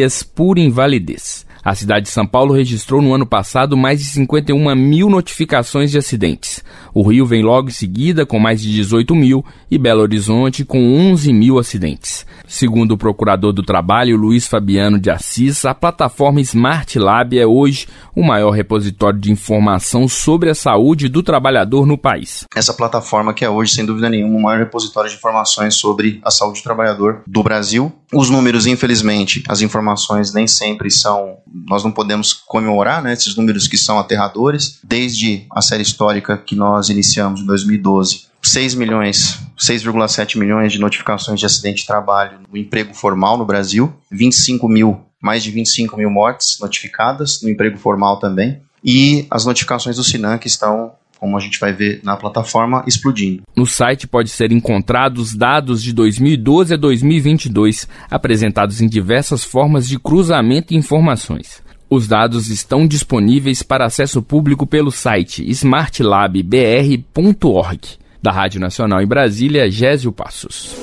aposentadorias 0.00 0.24
por 0.24 0.58
invalidez. 0.58 1.46
A 1.62 1.74
cidade 1.74 2.06
de 2.06 2.12
São 2.12 2.26
Paulo 2.26 2.54
registrou 2.54 3.02
no 3.02 3.14
ano 3.14 3.26
passado 3.26 3.76
mais 3.76 4.00
de 4.00 4.06
51 4.06 4.74
mil 4.74 5.10
notificações 5.10 5.90
de 5.90 5.98
acidentes. 5.98 6.64
O 6.94 7.02
Rio 7.02 7.26
vem 7.26 7.42
logo 7.42 7.68
em 7.68 7.72
seguida 7.72 8.24
com 8.24 8.38
mais 8.38 8.60
de 8.60 8.72
18 8.72 9.14
mil 9.14 9.44
e 9.70 9.78
Belo 9.78 10.00
Horizonte 10.00 10.64
com 10.64 10.96
11 11.12 11.32
mil 11.32 11.58
acidentes. 11.58 12.26
Segundo 12.46 12.92
o 12.92 12.98
procurador 12.98 13.52
do 13.52 13.62
trabalho, 13.62 14.16
Luiz 14.16 14.46
Fabiano 14.46 14.98
de 14.98 15.10
Assis, 15.10 15.64
a 15.64 15.74
plataforma 15.74 16.40
Smart 16.40 16.98
Lab 16.98 17.38
é 17.38 17.46
hoje 17.46 17.86
o 18.14 18.24
maior 18.24 18.50
repositório 18.50 19.20
de 19.20 19.30
informação 19.30 20.08
sobre 20.08 20.50
a 20.50 20.54
saúde 20.54 21.08
do 21.08 21.22
trabalhador 21.22 21.86
no 21.86 21.96
país. 21.96 22.44
Essa 22.54 22.74
plataforma 22.74 23.32
que 23.32 23.44
é 23.44 23.48
hoje, 23.48 23.74
sem 23.74 23.86
dúvida 23.86 24.10
nenhuma, 24.10 24.36
o 24.36 24.42
maior 24.42 24.58
repositório 24.58 25.08
de 25.08 25.16
informações 25.16 25.76
sobre 25.76 26.20
a 26.24 26.30
saúde 26.30 26.60
do 26.60 26.64
trabalhador 26.64 27.22
do 27.26 27.42
Brasil. 27.42 27.92
Os 28.12 28.28
números, 28.28 28.66
infelizmente, 28.66 29.44
as 29.48 29.62
informações 29.62 30.34
nem 30.34 30.46
sempre 30.46 30.90
são. 30.90 31.36
Nós 31.52 31.84
não 31.84 31.92
podemos 31.92 32.32
comemorar 32.32 33.02
né, 33.02 33.12
esses 33.12 33.34
números 33.36 33.66
que 33.66 33.76
são 33.76 33.98
aterradores. 33.98 34.78
Desde 34.82 35.46
a 35.52 35.60
série 35.60 35.82
histórica 35.82 36.36
que 36.36 36.54
nós 36.54 36.88
iniciamos 36.88 37.40
em 37.40 37.46
2012, 37.46 38.26
6 38.42 38.74
milhões, 38.74 39.38
6,7 39.58 40.38
milhões 40.38 40.72
de 40.72 40.78
notificações 40.78 41.38
de 41.38 41.46
acidente 41.46 41.82
de 41.82 41.86
trabalho 41.86 42.38
no 42.50 42.56
emprego 42.56 42.94
formal 42.94 43.36
no 43.36 43.44
Brasil, 43.44 43.92
25 44.10 44.68
mil, 44.68 45.00
mais 45.20 45.42
de 45.42 45.50
25 45.50 45.96
mil 45.96 46.10
mortes 46.10 46.58
notificadas 46.60 47.42
no 47.42 47.50
emprego 47.50 47.78
formal 47.78 48.18
também, 48.18 48.60
e 48.82 49.26
as 49.30 49.44
notificações 49.44 49.96
do 49.96 50.04
Sinan 50.04 50.38
que 50.38 50.48
estão 50.48 50.92
como 51.20 51.36
a 51.36 51.40
gente 51.40 51.60
vai 51.60 51.72
ver 51.72 52.00
na 52.02 52.16
plataforma, 52.16 52.82
explodindo. 52.86 53.42
No 53.54 53.66
site 53.66 54.08
pode 54.08 54.30
ser 54.30 54.50
encontrados 54.50 55.34
dados 55.34 55.82
de 55.82 55.92
2012 55.92 56.72
a 56.72 56.76
2022, 56.78 57.86
apresentados 58.10 58.80
em 58.80 58.88
diversas 58.88 59.44
formas 59.44 59.86
de 59.86 59.98
cruzamento 59.98 60.68
de 60.68 60.76
informações. 60.76 61.62
Os 61.90 62.08
dados 62.08 62.48
estão 62.48 62.86
disponíveis 62.86 63.62
para 63.62 63.84
acesso 63.84 64.22
público 64.22 64.66
pelo 64.66 64.90
site 64.90 65.44
smartlabbr.org. 65.50 67.80
Da 68.22 68.30
Rádio 68.30 68.60
Nacional 68.60 69.02
em 69.02 69.06
Brasília, 69.06 69.70
Gésio 69.70 70.12
Passos. 70.12 70.74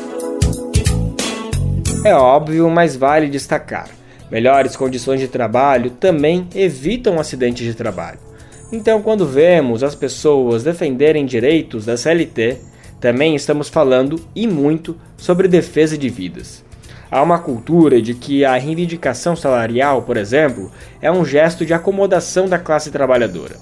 É 2.04 2.14
óbvio, 2.14 2.70
mas 2.70 2.96
vale 2.96 3.28
destacar: 3.28 3.90
melhores 4.30 4.76
condições 4.76 5.20
de 5.20 5.28
trabalho 5.28 5.92
também 5.92 6.48
evitam 6.54 7.20
acidentes 7.20 7.66
de 7.66 7.74
trabalho. 7.74 8.27
Então, 8.72 9.02
quando 9.02 9.26
vemos 9.26 9.82
as 9.82 9.96
pessoas 9.96 10.64
defenderem 10.64 11.26
direitos 11.26 11.86
da 11.86 11.96
CLT, 11.96 12.58
também 13.00 13.36
estamos 13.36 13.70
falando 13.70 14.20
e 14.36 14.46
muito 14.46 14.98
sobre 15.16 15.48
defesa 15.48 15.98
de 15.98 16.10
vidas. 16.10 16.66
Há 17.10 17.22
uma 17.24 17.40
cultura 17.40 18.02
de 18.02 18.14
que 18.14 18.44
a 18.44 18.58
reivindicação 18.58 19.36
salarial, 19.36 20.02
por 20.02 20.18
exemplo, 20.18 20.70
é 21.02 21.10
um 21.10 21.24
gesto 21.24 21.66
de 21.66 21.74
acomodação 21.74 22.50
da 22.50 22.60
classe 22.60 22.92
trabalhadora. 22.92 23.56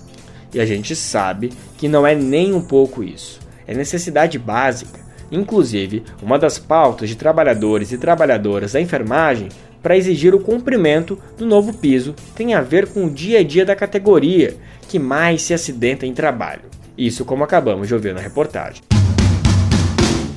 E 0.52 0.60
a 0.60 0.66
gente 0.66 0.96
sabe 0.96 1.52
que 1.78 1.88
não 1.88 2.08
é 2.08 2.16
nem 2.16 2.54
um 2.54 2.62
pouco 2.62 3.04
isso. 3.04 3.40
É 3.68 3.76
necessidade 3.76 4.40
básica. 4.40 5.00
Inclusive, 5.32 6.04
uma 6.24 6.40
das 6.40 6.58
pautas 6.58 7.10
de 7.10 7.16
trabalhadores 7.16 7.92
e 7.92 7.98
trabalhadoras 7.98 8.72
da 8.72 8.82
enfermagem 8.82 9.50
para 9.86 9.96
exigir 9.96 10.34
o 10.34 10.40
cumprimento 10.40 11.16
do 11.38 11.46
novo 11.46 11.72
piso 11.72 12.16
tem 12.36 12.56
a 12.56 12.62
ver 12.62 12.88
com 12.88 13.06
o 13.06 13.10
dia 13.10 13.42
a 13.42 13.44
dia 13.44 13.64
da 13.64 13.76
categoria 13.76 14.58
que 14.90 14.98
mais 14.98 15.44
se 15.44 15.54
acidenta 15.54 16.08
em 16.08 16.14
trabalho. 16.14 16.64
Isso 16.98 17.24
como 17.24 17.44
acabamos 17.44 17.88
de 17.88 17.94
ouvir 17.94 18.12
na 18.12 18.20
reportagem. 18.20 18.82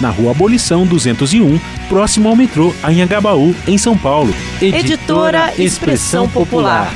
na 0.00 0.08
Rua 0.08 0.30
Abolição 0.30 0.86
201, 0.86 1.60
próximo 1.86 2.26
ao 2.26 2.34
metrô 2.34 2.72
Anhangabaú, 2.82 3.54
em 3.68 3.76
São 3.76 3.98
Paulo. 3.98 4.32
Editora 4.62 5.52
Expressão 5.58 6.26
Popular. 6.26 6.90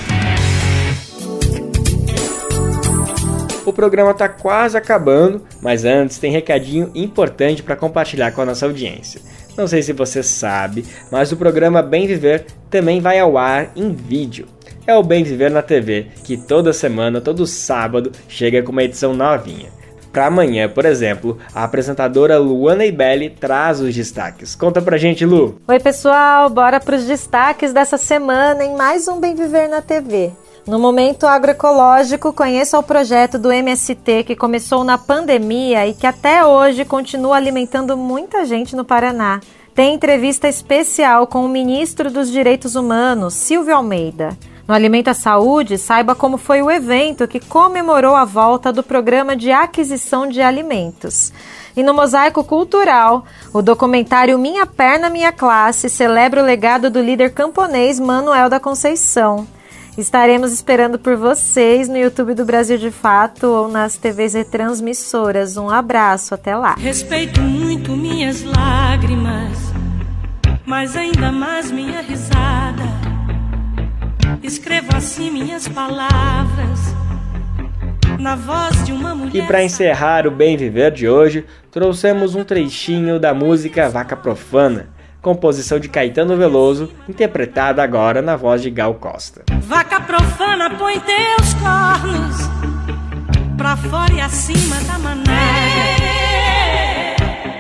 O 3.67 3.73
programa 3.75 4.13
está 4.13 4.27
quase 4.27 4.75
acabando, 4.75 5.43
mas 5.61 5.85
antes 5.85 6.17
tem 6.17 6.33
recadinho 6.33 6.91
importante 6.95 7.63
para 7.63 7.77
compartilhar 7.77 8.33
com 8.33 8.41
a 8.41 8.47
nossa 8.47 8.65
audiência. 8.65 9.21
Não 9.55 9.67
sei 9.67 9.83
se 9.83 9.93
você 9.93 10.23
sabe, 10.23 10.87
mas 11.13 11.33
o 11.33 11.37
programa 11.37 11.83
Bem 11.83 12.07
Viver 12.07 12.47
também 12.71 13.03
vai 13.03 13.19
ao 13.19 13.37
ar 13.37 13.71
em 13.77 13.93
vídeo. 13.93 14.47
É 14.87 14.97
o 14.97 15.03
Bem 15.03 15.23
Viver 15.23 15.51
na 15.51 15.61
TV, 15.61 16.07
que 16.25 16.39
toda 16.39 16.73
semana, 16.73 17.21
todo 17.21 17.47
sábado, 17.47 18.13
chega 18.27 18.63
com 18.63 18.73
uma 18.73 18.85
edição 18.85 19.13
novinha. 19.13 19.76
Para 20.17 20.29
amanhã, 20.29 20.67
por 20.67 20.87
exemplo, 20.87 21.37
a 21.55 21.63
apresentadora 21.65 22.39
Luana 22.39 22.87
Ibelli 22.87 23.29
traz 23.29 23.81
os 23.81 23.95
destaques. 23.95 24.55
Conta 24.55 24.81
pra 24.81 24.97
gente, 24.97 25.27
Lu. 25.27 25.61
Oi, 25.69 25.79
pessoal, 25.79 26.49
bora 26.49 26.81
para 26.81 26.97
os 26.97 27.05
destaques 27.05 27.71
dessa 27.71 27.99
semana 27.99 28.65
em 28.65 28.75
mais 28.75 29.07
um 29.09 29.21
Bem 29.21 29.35
Viver 29.35 29.69
na 29.69 29.83
TV. 29.83 30.33
No 30.67 30.79
momento 30.79 31.27
agroecológico, 31.27 32.33
conheça 32.33 32.79
o 32.79 32.83
projeto 32.83 33.39
do 33.39 33.53
MST 33.53 34.25
que 34.25 34.35
começou 34.35 34.85
na 34.85 34.97
pandemia 34.97 35.87
e 35.87 35.93
que 35.93 36.07
até 36.07 36.43
hoje 36.47 36.87
continua 36.87 37.37
alimentando 37.37 37.95
muita 37.95 38.47
gente 38.47 38.75
no 38.75 38.87
Paraná. 38.87 39.41
Tem 39.75 39.93
entrevista 39.93 40.49
especial 40.49 41.27
com 41.27 41.45
o 41.45 41.49
ministro 41.51 42.11
dos 42.11 42.31
Direitos 42.31 42.75
Humanos, 42.75 43.35
Silvio 43.35 43.77
Almeida. 43.77 44.31
No 44.67 44.75
Alimenta 44.75 45.15
Saúde, 45.15 45.79
saiba 45.79 46.15
como 46.15 46.37
foi 46.37 46.61
o 46.61 46.71
evento 46.71 47.29
que 47.29 47.39
comemorou 47.39 48.17
a 48.17 48.25
volta 48.25 48.73
do 48.73 48.83
programa 48.83 49.37
de 49.37 49.53
aquisição 49.53 50.29
de 50.29 50.43
alimentos. 50.43 51.33
E 51.77 51.85
no 51.85 51.95
Mosaico 51.95 52.43
Cultural, 52.43 53.25
o 53.53 53.63
documentário 53.63 54.37
Minha 54.39 54.67
Perna 54.67 55.09
Minha 55.09 55.31
Classe 55.31 55.89
celebra 55.89 56.43
o 56.43 56.45
legado 56.45 56.91
do 56.91 57.01
líder 57.01 57.33
camponês 57.33 58.01
Manuel 58.01 58.49
da 58.49 58.59
Conceição. 58.59 59.47
Estaremos 59.97 60.53
esperando 60.53 60.99
por 60.99 61.17
vocês 61.17 61.89
no 61.89 61.97
YouTube 61.97 62.35
do 62.35 62.45
Brasil 62.45 62.77
de 62.77 62.91
Fato 62.91 63.47
ou 63.47 63.69
nas 63.69 63.97
TVs 63.97 64.35
retransmissoras. 64.35 65.57
Um 65.57 65.71
abraço, 65.71 66.35
até 66.35 66.57
lá. 66.57 66.75
Respeito 66.75 67.41
muito 67.41 67.93
minhas 67.93 68.43
lágrimas, 68.43 69.59
mas 70.67 70.97
ainda 70.97 71.31
mais 71.31 71.71
minha 71.71 72.03
risada. 72.03 72.96
Escrevo 74.43 74.97
assim 74.97 75.31
minhas 75.31 75.69
palavras 75.69 76.95
na 78.19 78.35
voz 78.35 78.85
de 78.85 78.93
uma 78.93 79.15
mulher. 79.15 79.37
E 79.37 79.47
para 79.47 79.63
encerrar 79.63 80.27
o 80.27 80.31
Bem 80.31 80.57
Viver 80.57 80.91
de 80.91 81.09
hoje, 81.09 81.45
trouxemos 81.71 82.35
um 82.35 82.45
trechinho 82.45 83.19
da 83.21 83.35
música 83.35 83.89
Vaca 83.89 84.17
Profana 84.17 84.97
composição 85.27 85.81
de 85.81 85.89
Caetano 85.89 86.37
Veloso, 86.37 86.89
interpretada 87.09 87.83
agora 87.83 88.23
na 88.23 88.37
voz 88.37 88.63
de 88.63 88.71
Gal 88.71 88.95
Costa. 88.95 89.43
Vaca 89.63 90.01
profana, 90.01 90.71
põe 90.71 91.01
teus 91.01 91.53
cornos 91.55 92.37
pra 93.57 93.77
fora 93.77 94.13
e 94.13 94.21
acima 94.21 94.77
da 94.83 94.97
mané. 95.01 95.97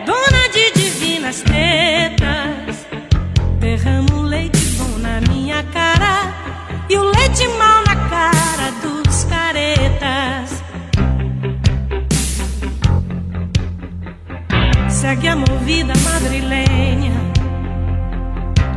Dona 0.07 0.49
de 0.53 0.81
divinas 0.81 1.43
tetas, 1.43 2.87
derrama 3.59 4.15
o 4.15 4.23
leite 4.23 4.65
bom 4.79 4.99
na 4.99 5.21
minha 5.23 5.65
cara 5.65 5.96
e 6.89 6.97
o 6.97 7.03
leite 7.03 7.47
mal 7.59 7.83
na 7.87 8.09
cara 8.09 8.71
dos 8.83 9.25
caretas. 9.25 10.63
Segue 14.89 15.29
a 15.29 15.37
movida 15.37 15.93
madrilenha 16.05 16.97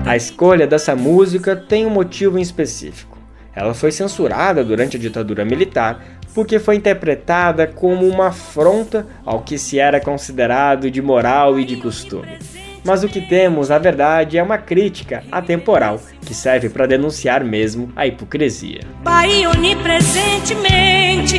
a 0.09 0.15
escolha 0.15 0.65
dessa 0.65 0.95
música 0.95 1.55
tem 1.55 1.85
um 1.85 1.91
motivo 1.91 2.39
em 2.39 2.41
específico. 2.41 3.15
Ela 3.55 3.75
foi 3.75 3.91
censurada 3.91 4.63
durante 4.63 4.97
a 4.97 4.99
ditadura 4.99 5.45
militar 5.45 6.03
porque 6.33 6.57
foi 6.57 6.77
interpretada 6.77 7.67
como 7.67 8.07
uma 8.07 8.29
afronta 8.29 9.05
ao 9.23 9.41
que 9.41 9.55
se 9.59 9.77
era 9.77 9.99
considerado 9.99 10.89
de 10.89 10.99
moral 10.99 11.59
e 11.59 11.63
de 11.63 11.77
costume. 11.77 12.39
Mas 12.83 13.03
o 13.03 13.07
que 13.07 13.21
temos, 13.21 13.69
na 13.69 13.77
verdade, 13.77 14.37
é 14.37 14.43
uma 14.43 14.57
crítica 14.57 15.23
atemporal 15.31 16.01
que 16.25 16.33
serve 16.33 16.69
para 16.69 16.85
denunciar 16.85 17.43
mesmo 17.43 17.91
a 17.95 18.07
hipocrisia. 18.07 18.81
Bahia 19.03 19.49
onipresentemente, 19.49 21.37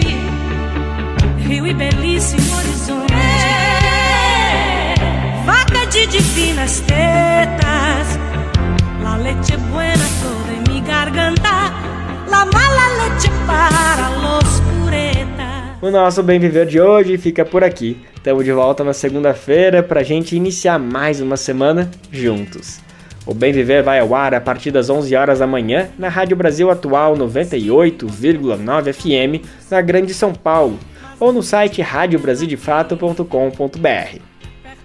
rio 1.46 1.66
e 1.66 1.74
belíssimo 1.74 2.56
horizonte, 2.56 3.14
vaca 5.44 5.86
de 5.86 6.06
divinas 6.06 6.80
tetas 6.80 8.18
La 9.02 9.16
leche 9.16 9.56
buena 9.72 10.04
toda 10.22 10.52
en 10.56 10.62
mi 10.72 10.80
garganta, 10.82 11.72
la 12.28 12.44
mala 12.44 12.86
leche 12.98 13.30
para. 13.46 14.39
O 15.82 15.90
nosso 15.90 16.22
Bem 16.22 16.38
Viver 16.38 16.66
de 16.66 16.78
hoje 16.78 17.16
fica 17.16 17.42
por 17.42 17.64
aqui. 17.64 17.96
Estamos 18.14 18.44
de 18.44 18.52
volta 18.52 18.84
na 18.84 18.92
segunda-feira 18.92 19.82
para 19.82 20.00
a 20.00 20.02
gente 20.02 20.36
iniciar 20.36 20.78
mais 20.78 21.22
uma 21.22 21.38
semana 21.38 21.90
juntos. 22.12 22.78
O 23.24 23.32
Bem 23.32 23.50
Viver 23.50 23.82
vai 23.82 23.98
ao 23.98 24.14
ar 24.14 24.34
a 24.34 24.40
partir 24.42 24.70
das 24.70 24.90
11 24.90 25.16
horas 25.16 25.38
da 25.38 25.46
manhã 25.46 25.88
na 25.98 26.10
Rádio 26.10 26.36
Brasil 26.36 26.70
Atual 26.70 27.16
98,9 27.16 28.92
FM 28.92 29.42
na 29.70 29.80
Grande 29.80 30.12
São 30.12 30.34
Paulo 30.34 30.78
ou 31.18 31.32
no 31.32 31.42
site 31.42 31.80
radiobrasildefato.com.br. 31.80 34.18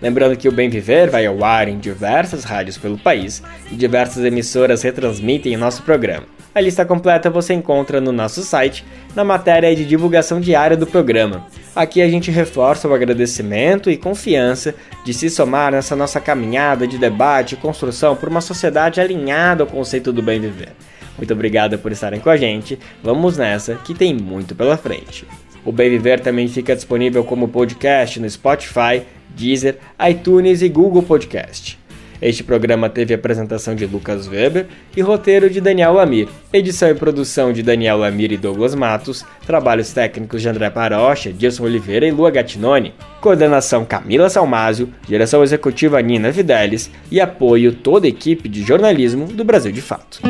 Lembrando 0.01 0.37
que 0.37 0.47
o 0.47 0.53
Bem 0.53 0.69
Viver 0.69 1.09
vai 1.09 1.25
ao 1.25 1.43
ar 1.43 1.67
em 1.67 1.77
diversas 1.77 2.45
rádios 2.45 2.77
pelo 2.77 2.97
país 2.97 3.43
e 3.69 3.75
diversas 3.75 4.23
emissoras 4.23 4.81
retransmitem 4.81 5.57
nosso 5.57 5.83
programa. 5.83 6.34
A 6.55 6.61
lista 6.61 6.85
completa 6.85 7.29
você 7.29 7.53
encontra 7.53 7.99
no 7.99 8.13
nosso 8.13 8.41
site, 8.41 8.85
na 9.13 9.25
matéria 9.25 9.75
de 9.75 9.83
divulgação 9.83 10.39
diária 10.39 10.77
do 10.77 10.87
programa. 10.87 11.45
Aqui 11.75 12.01
a 12.01 12.07
gente 12.07 12.31
reforça 12.31 12.87
o 12.87 12.93
agradecimento 12.93 13.91
e 13.91 13.97
confiança 13.97 14.73
de 15.03 15.13
se 15.13 15.29
somar 15.29 15.73
nessa 15.73 15.97
nossa 15.97 16.21
caminhada 16.21 16.87
de 16.87 16.97
debate 16.97 17.55
e 17.55 17.57
construção 17.57 18.15
por 18.15 18.29
uma 18.29 18.39
sociedade 18.39 19.01
alinhada 19.01 19.63
ao 19.63 19.67
conceito 19.67 20.13
do 20.13 20.21
bem 20.21 20.39
viver. 20.39 20.69
Muito 21.17 21.33
obrigado 21.33 21.77
por 21.77 21.91
estarem 21.91 22.21
com 22.21 22.29
a 22.29 22.37
gente. 22.37 22.79
Vamos 23.03 23.37
nessa, 23.37 23.75
que 23.75 23.93
tem 23.93 24.13
muito 24.13 24.55
pela 24.55 24.77
frente. 24.77 25.27
O 25.65 25.73
Bem 25.73 25.89
Viver 25.89 26.21
também 26.21 26.47
fica 26.47 26.73
disponível 26.73 27.25
como 27.25 27.49
podcast 27.49 28.17
no 28.17 28.29
Spotify, 28.29 29.01
Deezer, 29.29 29.77
iTunes 30.09 30.61
e 30.61 30.69
Google 30.69 31.03
Podcast. 31.03 31.77
Este 32.21 32.43
programa 32.43 32.89
teve 32.89 33.13
apresentação 33.13 33.75
de 33.75 33.85
Lucas 33.85 34.27
Weber 34.27 34.67
e 34.95 35.01
roteiro 35.01 35.49
de 35.49 35.59
Daniel 35.59 35.93
Lamir, 35.93 36.27
edição 36.53 36.89
e 36.89 36.95
produção 36.95 37.51
de 37.51 37.61
Daniel 37.61 37.97
Lamir 37.97 38.31
e 38.31 38.37
Douglas 38.37 38.73
Matos, 38.73 39.25
trabalhos 39.45 39.91
técnicos 39.91 40.41
de 40.41 40.47
André 40.47 40.69
Parocha, 40.69 41.31
Dilson 41.31 41.63
Oliveira 41.63 42.07
e 42.07 42.11
Lua 42.11 42.31
Gattinoni, 42.31 42.93
coordenação 43.19 43.83
Camila 43.83 44.29
Salmásio, 44.29 44.89
direção 45.05 45.43
executiva 45.43 46.01
Nina 46.01 46.31
Fidelis 46.31 46.89
e 47.11 47.19
apoio 47.19 47.73
toda 47.73 48.05
a 48.05 48.09
equipe 48.09 48.47
de 48.47 48.63
jornalismo 48.63 49.27
do 49.27 49.43
Brasil 49.43 49.71
de 49.71 49.81
Fato. 49.81 50.21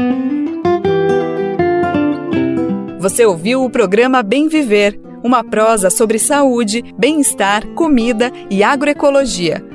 Você 2.99 3.23
ouviu 3.23 3.63
o 3.63 3.69
programa 3.69 4.23
Bem 4.23 4.47
Viver, 4.47 4.99
uma 5.23 5.43
prosa 5.43 5.91
sobre 5.91 6.17
saúde, 6.17 6.83
bem-estar, 6.97 7.65
comida 7.69 8.31
e 8.49 8.63
agroecologia 8.63 9.74